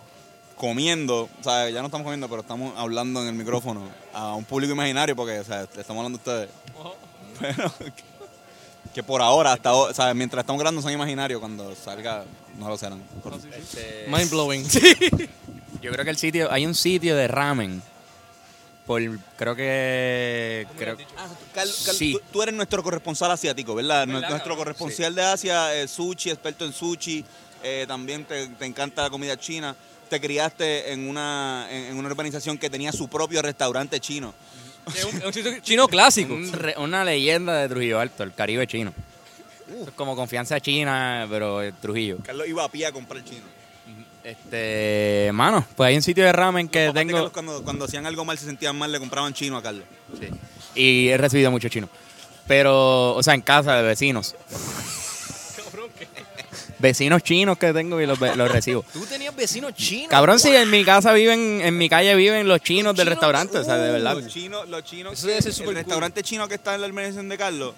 comiendo, 0.56 1.28
o 1.40 1.44
sea, 1.44 1.68
ya 1.68 1.80
no 1.80 1.86
estamos 1.86 2.04
comiendo, 2.04 2.28
pero 2.28 2.40
estamos 2.40 2.72
hablando 2.76 3.20
en 3.22 3.28
el 3.28 3.34
micrófono 3.34 3.82
a 4.14 4.34
un 4.34 4.44
público 4.44 4.72
imaginario 4.72 5.14
porque, 5.14 5.38
o 5.38 5.44
sea, 5.44 5.66
le 5.74 5.80
estamos 5.80 6.04
hablando 6.04 6.16
a 6.16 6.20
ustedes. 6.20 6.48
Pero 7.38 7.72
que, 8.94 9.02
por 9.02 9.20
ahora, 9.22 9.52
hasta, 9.52 9.70
ahora, 9.70 9.90
o 9.92 9.94
sea, 9.94 10.12
mientras 10.14 10.42
estamos 10.42 10.60
grabando 10.60 10.82
son 10.82 10.92
imaginarios, 10.92 11.40
cuando 11.40 11.74
salga 11.76 12.24
no 12.58 12.68
lo 12.68 12.76
serán. 12.76 13.02
este, 13.56 14.06
Mind 14.08 14.30
blowing. 14.30 14.66
Yo 15.82 15.92
creo 15.92 16.04
que 16.04 16.10
el 16.10 16.16
sitio, 16.16 16.50
hay 16.50 16.66
un 16.66 16.74
sitio 16.74 17.14
de 17.14 17.28
ramen 17.28 17.80
Por, 18.86 19.00
creo 19.36 19.54
que... 19.54 20.66
Creo, 20.76 20.96
Carl- 20.96 21.38
Carl, 21.54 21.68
Sí. 21.68 22.12
tú, 22.14 22.20
tú 22.32 22.42
eres 22.42 22.54
nuestro 22.54 22.82
corresponsal 22.82 23.30
asiático, 23.30 23.74
¿verdad? 23.74 24.06
Nu- 24.06 24.14
¿Verdad, 24.14 24.30
nuestro 24.30 24.54
cabrón? 24.56 24.74
corresponsal 24.74 25.14
de 25.14 25.22
Asia, 25.22 25.74
eh, 25.76 25.86
sushi, 25.86 26.30
experto 26.30 26.64
en 26.64 26.72
sushi. 26.72 27.24
eh, 27.62 27.84
también 27.86 28.24
te, 28.24 28.48
te 28.48 28.64
encanta 28.66 29.02
la 29.02 29.10
comida 29.10 29.36
china. 29.38 29.76
Te 30.08 30.18
criaste 30.20 30.90
en 30.92 31.06
una, 31.08 31.66
en, 31.70 31.84
en 31.84 31.96
una 31.98 32.08
urbanización 32.08 32.56
que 32.56 32.70
tenía 32.70 32.90
su 32.92 33.08
propio 33.08 33.42
restaurante 33.42 34.00
chino. 34.00 34.32
Es 34.94 35.04
un, 35.04 35.16
es 35.16 35.24
un 35.24 35.32
chino- 35.32 35.60
chino 35.60 35.88
clásico. 35.88 36.34
un 36.34 36.52
re- 36.52 36.74
una 36.78 37.04
leyenda 37.04 37.56
de 37.56 37.68
Trujillo 37.68 38.00
Alto, 38.00 38.22
el 38.22 38.34
Caribe 38.34 38.66
chino. 38.66 38.92
Eso 39.70 39.84
es 39.88 39.94
como 39.94 40.16
confianza 40.16 40.60
china, 40.60 41.26
pero 41.30 41.62
en 41.62 41.74
Trujillo. 41.76 42.18
Carlos 42.24 42.48
iba 42.48 42.64
a 42.64 42.68
pie 42.70 42.86
a 42.86 42.92
comprar 42.92 43.22
chino. 43.24 43.42
Este, 44.24 45.30
mano, 45.32 45.66
pues 45.76 45.88
hay 45.88 45.96
un 45.96 46.02
sitio 46.02 46.24
de 46.24 46.32
ramen 46.32 46.68
que 46.68 46.90
tengo... 46.92 47.12
Carlos 47.14 47.32
cuando, 47.32 47.62
cuando 47.64 47.84
hacían 47.86 48.04
algo 48.04 48.24
mal, 48.24 48.36
se 48.36 48.44
sentían 48.46 48.76
mal, 48.76 48.92
le 48.92 48.98
compraban 48.98 49.32
chino 49.32 49.56
a 49.56 49.62
Carlos. 49.62 49.84
Sí. 50.20 50.28
Y 50.74 51.08
he 51.08 51.16
recibido 51.16 51.50
mucho 51.50 51.68
chino. 51.68 51.88
Pero, 52.46 53.14
o 53.14 53.22
sea, 53.22 53.34
en 53.34 53.40
casa 53.42 53.76
de 53.76 53.82
vecinos. 53.82 54.34
Vecinos 56.78 57.22
chinos 57.22 57.58
que 57.58 57.72
tengo 57.72 58.00
y 58.00 58.06
los, 58.06 58.18
ve- 58.20 58.36
los 58.36 58.50
recibo. 58.50 58.84
Tú 58.92 59.04
tenías 59.06 59.34
vecinos 59.34 59.74
chinos. 59.74 60.08
Cabrón, 60.08 60.38
si 60.38 60.54
en 60.54 60.70
mi 60.70 60.84
casa 60.84 61.12
viven, 61.12 61.60
en 61.62 61.76
mi 61.76 61.88
calle 61.88 62.14
viven 62.14 62.46
los 62.46 62.60
chinos 62.60 62.94
del 62.94 63.06
chinos 63.06 63.14
restaurante, 63.16 63.58
o 63.58 63.64
sea, 63.64 63.76
de 63.78 63.92
verdad. 63.92 64.14
Los 64.16 64.28
chinos, 64.32 64.68
los 64.68 64.84
chinos 64.84 65.12
Eso 65.14 65.26
debe 65.26 65.42
ser 65.42 65.48
el 65.50 65.54
súper 65.54 65.66
cool. 65.68 65.74
restaurante 65.76 66.22
chino 66.22 66.46
que 66.46 66.54
está 66.54 66.74
en 66.76 66.82
la 66.82 66.86
urbanización 66.86 67.28
de 67.28 67.36
Carlos, 67.36 67.74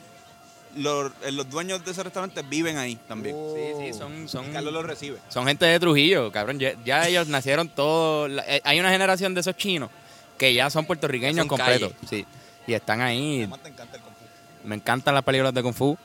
los, 0.77 1.11
eh, 1.25 1.33
los 1.33 1.49
dueños 1.51 1.85
de 1.85 1.91
ese 1.91 2.03
restaurante 2.03 2.43
viven 2.43 2.77
ahí 2.79 2.97
también. 3.09 3.35
Sí, 3.55 3.87
sí, 3.93 3.99
son, 3.99 4.29
son, 4.29 4.53
Carlos 4.53 4.73
los 4.73 4.85
recibe. 4.85 5.19
son 5.29 5.47
gente 5.47 5.65
de 5.65 5.81
Trujillo, 5.81 6.31
cabrón. 6.31 6.59
Ya, 6.59 6.75
ya 6.85 7.09
ellos 7.09 7.27
nacieron 7.27 7.69
todos. 7.69 8.31
eh, 8.47 8.61
Hay 8.65 8.79
una 8.79 8.91
generación 8.91 9.35
de 9.35 9.41
esos 9.41 9.57
chinos 9.57 9.91
que 10.39 10.55
ya 10.55 10.71
son 10.71 10.85
puertorriqueños 10.85 11.47
completos. 11.47 11.93
Sí. 12.09 12.25
Y 12.67 12.75
están 12.75 13.01
ahí. 13.01 13.39
Además, 13.39 13.61
te 13.63 13.69
encanta 13.71 13.97
el 13.97 14.03
kung 14.03 14.13
fu. 14.15 14.69
Me 14.69 14.75
encantan 14.77 15.15
las 15.15 15.25
películas 15.25 15.53
de 15.55 15.63
Kung 15.63 15.75
Fu. 15.75 15.99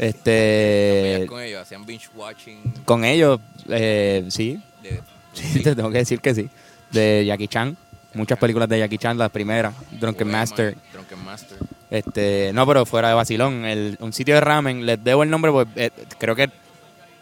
Este. 0.00 1.26
con 1.28 1.42
ellos, 1.42 1.60
hacían 1.60 1.84
binge 1.84 2.08
watching. 2.14 2.74
Con 2.84 3.04
ellos, 3.04 3.38
eh, 3.68 4.24
sí. 4.28 4.60
De, 4.82 5.00
Sí, 5.32 5.60
te 5.62 5.74
tengo 5.74 5.90
que 5.90 5.98
decir 5.98 6.20
que 6.20 6.34
sí. 6.34 6.48
De 6.90 7.24
Jackie 7.26 7.48
Chan. 7.48 7.76
Muchas 8.14 8.38
películas 8.38 8.68
de 8.68 8.78
Jackie 8.78 8.98
Chan, 8.98 9.16
las 9.16 9.30
primeras. 9.30 9.74
Drunken 9.92 10.28
Master. 10.28 10.76
Drunken 10.92 11.24
Master. 11.24 11.58
Este, 11.90 12.50
no, 12.52 12.66
pero 12.66 12.84
fuera 12.84 13.08
de 13.08 13.14
vacilón. 13.14 13.64
El, 13.64 13.96
un 14.00 14.12
sitio 14.12 14.34
de 14.34 14.40
ramen, 14.40 14.84
les 14.84 15.02
debo 15.02 15.22
el 15.22 15.30
nombre 15.30 15.52
porque 15.52 15.70
eh, 15.76 15.90
creo 16.18 16.34
que 16.34 16.50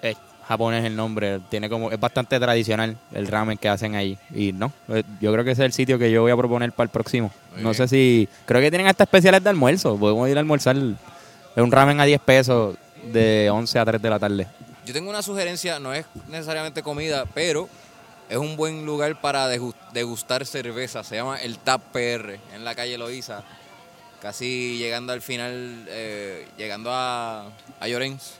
es 0.00 0.16
japonés 0.46 0.84
el 0.84 0.96
nombre. 0.96 1.40
Tiene 1.50 1.68
como, 1.68 1.90
es 1.90 2.00
bastante 2.00 2.40
tradicional 2.40 2.96
el 3.12 3.26
ramen 3.26 3.58
que 3.58 3.68
hacen 3.68 3.96
ahí. 3.96 4.16
Y 4.34 4.52
no, 4.52 4.72
eh, 4.88 5.02
yo 5.20 5.30
creo 5.32 5.44
que 5.44 5.50
ese 5.50 5.62
es 5.62 5.66
el 5.66 5.72
sitio 5.72 5.98
que 5.98 6.10
yo 6.10 6.22
voy 6.22 6.32
a 6.32 6.36
proponer 6.36 6.72
para 6.72 6.84
el 6.86 6.90
próximo. 6.90 7.30
Muy 7.52 7.62
no 7.62 7.70
bien. 7.70 7.74
sé 7.74 7.88
si, 7.88 8.28
creo 8.46 8.62
que 8.62 8.70
tienen 8.70 8.86
hasta 8.86 9.04
especiales 9.04 9.44
de 9.44 9.50
almuerzo. 9.50 9.98
Podemos 9.98 10.26
ir 10.28 10.38
a 10.38 10.40
almorzar. 10.40 10.76
Es 11.58 11.64
un 11.64 11.72
ramen 11.72 11.98
a 12.00 12.04
10 12.04 12.20
pesos 12.20 12.76
de 13.02 13.50
11 13.50 13.80
a 13.80 13.84
3 13.84 14.00
de 14.00 14.10
la 14.10 14.20
tarde. 14.20 14.46
Yo 14.86 14.92
tengo 14.94 15.10
una 15.10 15.22
sugerencia, 15.22 15.80
no 15.80 15.92
es 15.92 16.06
necesariamente 16.28 16.84
comida, 16.84 17.24
pero 17.34 17.68
es 18.28 18.36
un 18.36 18.54
buen 18.56 18.86
lugar 18.86 19.20
para 19.20 19.52
degu- 19.52 19.74
degustar 19.92 20.46
cerveza. 20.46 21.02
Se 21.02 21.16
llama 21.16 21.36
el 21.42 21.58
Tap 21.58 21.82
PR, 21.90 22.38
en 22.54 22.62
la 22.64 22.76
calle 22.76 22.96
Loíza. 22.96 23.42
Casi 24.22 24.78
llegando 24.78 25.12
al 25.12 25.20
final, 25.20 25.84
eh, 25.88 26.46
llegando 26.56 26.90
a, 26.92 27.48
a 27.80 27.88
Llorens. 27.88 28.34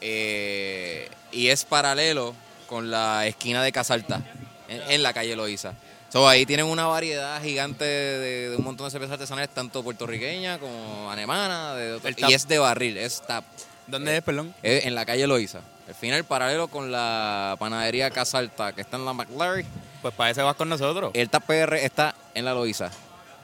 Eh, 0.00 1.06
y 1.32 1.48
es 1.48 1.66
paralelo 1.66 2.34
con 2.66 2.90
la 2.90 3.26
esquina 3.26 3.62
de 3.62 3.72
Casalta, 3.72 4.22
en, 4.70 4.80
en 4.90 5.02
la 5.02 5.12
calle 5.12 5.36
Loíza. 5.36 5.74
So, 6.12 6.28
ahí 6.28 6.44
tienen 6.44 6.66
una 6.66 6.86
variedad 6.86 7.40
gigante 7.40 7.84
de, 7.84 8.50
de 8.50 8.56
un 8.56 8.64
montón 8.64 8.88
de 8.88 8.90
cervezas 8.90 9.12
artesanales, 9.12 9.50
tanto 9.50 9.84
puertorriqueña 9.84 10.58
como 10.58 11.08
alemana, 11.08 11.74
de 11.74 12.00
y 12.16 12.32
es 12.32 12.48
de 12.48 12.58
barril, 12.58 12.96
es 12.96 13.22
tap. 13.22 13.44
¿Dónde 13.86 14.16
es, 14.16 14.22
perdón? 14.22 14.52
Es 14.60 14.86
en 14.86 14.96
la 14.96 15.06
calle 15.06 15.28
Loíza. 15.28 15.60
El 15.86 15.94
final 15.94 16.24
paralelo 16.24 16.66
con 16.66 16.90
la 16.90 17.54
panadería 17.60 18.10
Casalta, 18.10 18.72
que 18.72 18.80
está 18.80 18.96
en 18.96 19.04
la 19.04 19.12
McLaren. 19.12 19.64
Pues 20.02 20.12
para 20.14 20.30
ese 20.30 20.42
vas 20.42 20.56
con 20.56 20.68
nosotros. 20.68 21.12
El 21.14 21.30
TAP 21.30 21.44
PR 21.44 21.74
está 21.74 22.16
en 22.34 22.44
la 22.44 22.54
Loíza. 22.54 22.90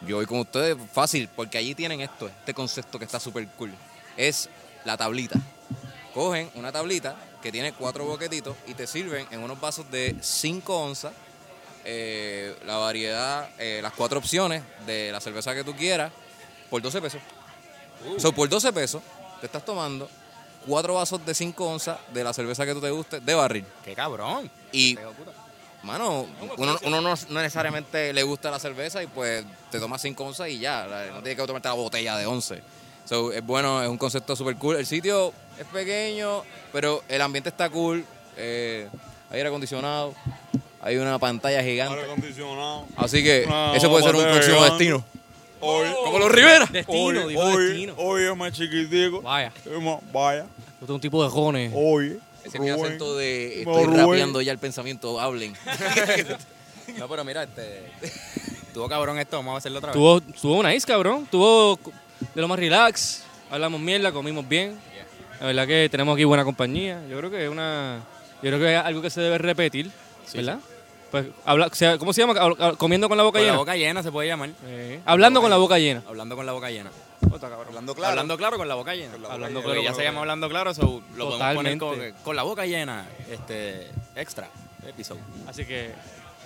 Yo 0.04 0.16
voy 0.16 0.26
con 0.26 0.40
ustedes 0.40 0.76
fácil, 0.92 1.28
porque 1.36 1.58
allí 1.58 1.74
tienen 1.76 2.00
esto, 2.00 2.26
este 2.26 2.52
concepto 2.52 2.98
que 2.98 3.04
está 3.04 3.20
súper 3.20 3.46
cool. 3.58 3.72
Es 4.16 4.48
la 4.84 4.96
tablita. 4.96 5.38
Cogen 6.12 6.50
una 6.54 6.72
tablita 6.72 7.14
que 7.42 7.52
tiene 7.52 7.72
cuatro 7.72 8.06
boquetitos 8.06 8.56
y 8.66 8.74
te 8.74 8.88
sirven 8.88 9.26
en 9.30 9.40
unos 9.40 9.60
vasos 9.60 9.88
de 9.90 10.16
5 10.20 10.80
onzas 10.80 11.12
eh, 11.88 12.56
la 12.66 12.78
variedad, 12.78 13.48
eh, 13.58 13.78
las 13.80 13.92
cuatro 13.92 14.18
opciones 14.18 14.62
de 14.86 15.12
la 15.12 15.20
cerveza 15.20 15.54
que 15.54 15.62
tú 15.62 15.74
quieras 15.76 16.10
por 16.68 16.82
12 16.82 17.00
pesos. 17.00 17.20
So, 18.18 18.32
por 18.32 18.48
12 18.48 18.72
pesos 18.72 19.02
te 19.40 19.46
estás 19.46 19.64
tomando 19.64 20.08
cuatro 20.66 20.94
vasos 20.94 21.24
de 21.24 21.32
5 21.32 21.64
onzas 21.64 21.98
de 22.12 22.24
la 22.24 22.32
cerveza 22.32 22.66
que 22.66 22.74
tú 22.74 22.80
te 22.80 22.90
guste 22.90 23.20
de 23.20 23.34
barril. 23.34 23.64
¡Qué 23.84 23.94
cabrón! 23.94 24.50
Y, 24.72 24.98
mano, 25.84 26.26
uno, 26.56 26.76
uno 26.82 27.00
no, 27.00 27.14
no 27.28 27.40
necesariamente 27.40 28.12
le 28.12 28.22
gusta 28.24 28.50
la 28.50 28.58
cerveza 28.58 29.00
y 29.00 29.06
pues 29.06 29.44
te 29.70 29.78
tomas 29.78 30.02
5 30.02 30.24
onzas 30.24 30.48
y 30.48 30.58
ya. 30.58 30.86
No 31.12 31.22
tienes 31.22 31.36
que 31.36 31.46
tomarte 31.46 31.68
la 31.68 31.74
botella 31.74 32.16
de 32.16 32.26
11. 32.26 32.62
So, 33.04 33.32
es 33.32 33.46
bueno, 33.46 33.80
es 33.80 33.88
un 33.88 33.96
concepto 33.98 34.34
súper 34.34 34.56
cool. 34.56 34.74
El 34.74 34.86
sitio 34.86 35.32
es 35.56 35.66
pequeño, 35.66 36.42
pero 36.72 37.04
el 37.08 37.22
ambiente 37.22 37.50
está 37.50 37.70
cool. 37.70 38.04
Eh, 38.36 38.88
hay 39.30 39.36
aire 39.36 39.48
acondicionado, 39.48 40.14
hay 40.86 40.96
una 40.96 41.18
pantalla 41.18 41.62
gigante. 41.62 42.02
acondicionado. 42.02 42.86
Así 42.96 43.22
que 43.22 43.44
Una 43.46 43.74
ese 43.76 43.88
puede 43.88 44.04
ser 44.04 44.14
un 44.14 44.22
próximo 44.22 44.64
destino. 44.64 45.04
Hoy, 45.60 45.88
Como 46.04 46.18
los 46.18 46.30
Rivera. 46.30 46.66
Destino, 46.70 47.26
digo 47.28 47.40
hoy, 47.42 47.64
destino. 47.66 47.94
hoy 47.96 48.22
es 48.24 48.36
más 48.36 48.52
chiquitico. 48.52 49.22
Vaya, 49.22 49.52
Es 49.64 49.82
más, 49.82 49.98
Vaya, 50.12 50.42
yo 50.80 50.86
tengo 50.86 50.94
un 50.94 51.00
tipo 51.00 51.22
de 51.24 51.30
jones. 51.30 51.72
hoy. 51.74 52.18
Ese 52.44 52.58
es 52.58 52.62
mi 52.62 52.70
acento 52.70 53.16
de 53.16 53.60
estoy 53.62 53.84
Rubén. 53.86 53.96
rapeando 54.00 54.40
ya 54.40 54.52
el 54.52 54.58
pensamiento, 54.58 55.18
hablen. 55.20 55.54
No, 56.98 57.08
pero 57.08 57.24
mira, 57.24 57.42
este. 57.42 57.82
Tuvo 58.72 58.88
cabrón 58.88 59.18
esto, 59.18 59.38
vamos 59.38 59.54
a 59.54 59.58
hacerlo 59.58 59.78
otra 59.78 59.90
vez. 59.90 59.96
Tuvo, 59.96 60.20
tuvo 60.20 60.54
una 60.58 60.70
nice, 60.70 60.86
cabrón. 60.86 61.26
Tuvo 61.28 61.78
de 62.34 62.40
lo 62.40 62.46
más 62.46 62.58
relax. 62.58 63.24
Hablamos 63.50 63.80
mierda, 63.80 64.12
comimos 64.12 64.48
bien. 64.48 64.78
La 65.40 65.46
verdad 65.46 65.66
que 65.66 65.88
tenemos 65.90 66.14
aquí 66.14 66.22
buena 66.24 66.44
compañía. 66.44 67.02
Yo 67.08 67.18
creo 67.18 67.30
que 67.30 67.44
es 67.44 67.50
una. 67.50 68.02
Yo 68.42 68.50
creo 68.50 68.58
que 68.60 68.74
es 68.76 68.80
algo 68.80 69.02
que 69.02 69.10
se 69.10 69.20
debe 69.20 69.38
repetir, 69.38 69.90
¿verdad? 70.32 70.60
Pues, 71.10 71.26
habla, 71.44 71.66
o 71.66 71.74
sea, 71.74 71.98
¿cómo 71.98 72.12
se 72.12 72.20
llama? 72.22 72.34
Comiendo 72.76 73.08
con 73.08 73.16
la 73.16 73.22
boca 73.24 73.38
Con 73.38 73.42
la 73.46 73.52
llena. 73.52 73.58
boca 73.58 73.76
llena 73.76 74.02
se 74.02 74.10
puede 74.12 74.28
llamar. 74.28 74.50
Hablando 75.04 75.40
con 75.40 75.50
la 75.50 75.56
boca 75.56 75.78
llena. 75.78 76.02
Hablando 76.06 76.36
con 76.36 76.46
la 76.46 76.52
boca 76.52 76.70
llena. 76.70 76.90
Hablando 77.22 77.94
claro. 77.94 78.10
Hablando 78.10 78.36
claro 78.36 78.56
con 78.58 78.68
la 78.68 78.74
boca 78.74 78.94
llena. 78.94 79.16
boca 79.16 79.32
hablando 79.32 79.60
llena. 79.60 79.72
claro. 79.72 79.82
Ya 79.82 79.92
se 79.94 79.98
la 79.98 80.04
llama 80.04 80.18
boca 80.18 80.22
hablando 80.22 80.48
claro, 80.48 80.74
so, 80.74 81.02
lo 81.16 81.28
podemos 81.30 81.54
poner 81.54 81.78
Totalmente. 81.78 82.12
con, 82.14 82.22
con 82.24 82.36
la 82.36 82.42
boca 82.42 82.66
llena. 82.66 83.06
Este. 83.30 83.90
Extra. 84.14 84.48
Episodio. 84.86 85.22
Así 85.48 85.64
que, 85.64 85.92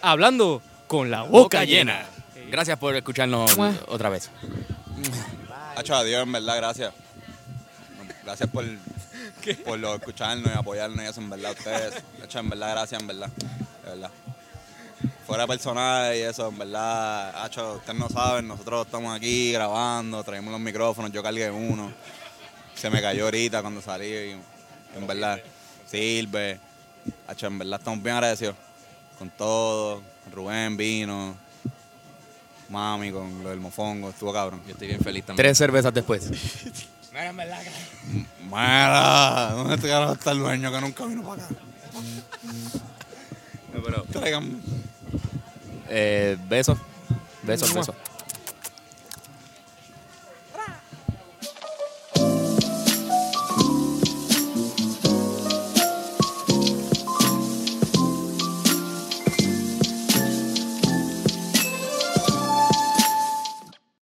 hablando 0.03 0.63
con 0.87 1.11
la 1.11 1.23
boca, 1.23 1.65
llena. 1.65 2.07
Gracias 2.51 2.79
por 2.79 2.95
escucharnos 2.97 3.57
Mua. 3.57 3.73
otra 3.89 4.09
vez. 4.09 4.31
Hacho, 5.77 5.95
adiós, 5.95 6.23
en 6.23 6.33
verdad, 6.33 6.57
gracias. 6.57 6.93
Gracias 8.25 8.49
por, 8.51 8.65
por 9.65 9.79
lo, 9.79 9.95
escucharnos 9.95 10.51
y 10.55 10.59
apoyarnos 10.59 11.05
y 11.05 11.09
eso, 11.09 11.21
en 11.21 11.31
verdad, 11.31 11.53
ustedes. 11.57 12.03
Hacho, 12.23 12.39
en 12.39 12.51
verdad, 12.51 12.71
gracias, 12.73 13.01
en 13.01 13.07
verdad. 13.07 13.29
De 13.85 13.91
verdad. 13.91 14.11
Fuera 15.31 15.47
personal 15.47 16.17
y 16.17 16.23
eso, 16.23 16.49
en 16.49 16.59
verdad, 16.59 17.45
Hacho, 17.45 17.75
ustedes 17.75 17.97
no 17.97 18.09
saben, 18.09 18.49
nosotros 18.49 18.85
estamos 18.85 19.17
aquí 19.17 19.53
grabando, 19.53 20.25
traemos 20.25 20.51
los 20.51 20.61
micrófonos, 20.61 21.13
yo 21.13 21.23
cargué 21.23 21.49
uno. 21.49 21.93
Se 22.75 22.91
me 22.91 23.01
cayó 23.01 23.27
ahorita 23.27 23.61
cuando 23.61 23.81
salí 23.81 24.09
y 24.09 24.37
en 24.97 25.07
verdad 25.07 25.41
sirve. 25.87 26.59
Hacho, 27.29 27.47
en 27.47 27.59
verdad 27.61 27.79
estamos 27.79 28.03
bien 28.03 28.17
agradecidos 28.17 28.57
con 29.21 29.31
todo. 29.31 30.03
Rubén 30.33 30.77
vino, 30.77 31.37
mami 32.69 33.13
con 33.13 33.45
lo 33.45 33.51
del 33.51 33.61
mofongo, 33.61 34.11
estuvo 34.11 34.33
cabrón. 34.33 34.61
Yo 34.67 34.73
estoy 34.73 34.89
bien 34.89 35.01
feliz 35.01 35.25
también. 35.27 35.45
Tres 35.45 35.59
cervezas 35.59 35.95
después. 35.95 36.29
Mira, 38.51 39.53
¿dónde 39.53 39.79
te 39.79 39.87
carajo 39.87 40.15
está 40.15 40.33
el 40.33 40.41
dueño 40.41 40.73
que 40.73 40.81
nunca 40.81 41.07
vino 41.07 41.23
para 41.23 41.45
acá? 41.45 41.55
No, 43.73 43.81
pero. 43.81 44.05
Eh, 45.91 46.37
besos. 46.49 46.79
Besos, 47.43 47.73
besos. 47.73 47.95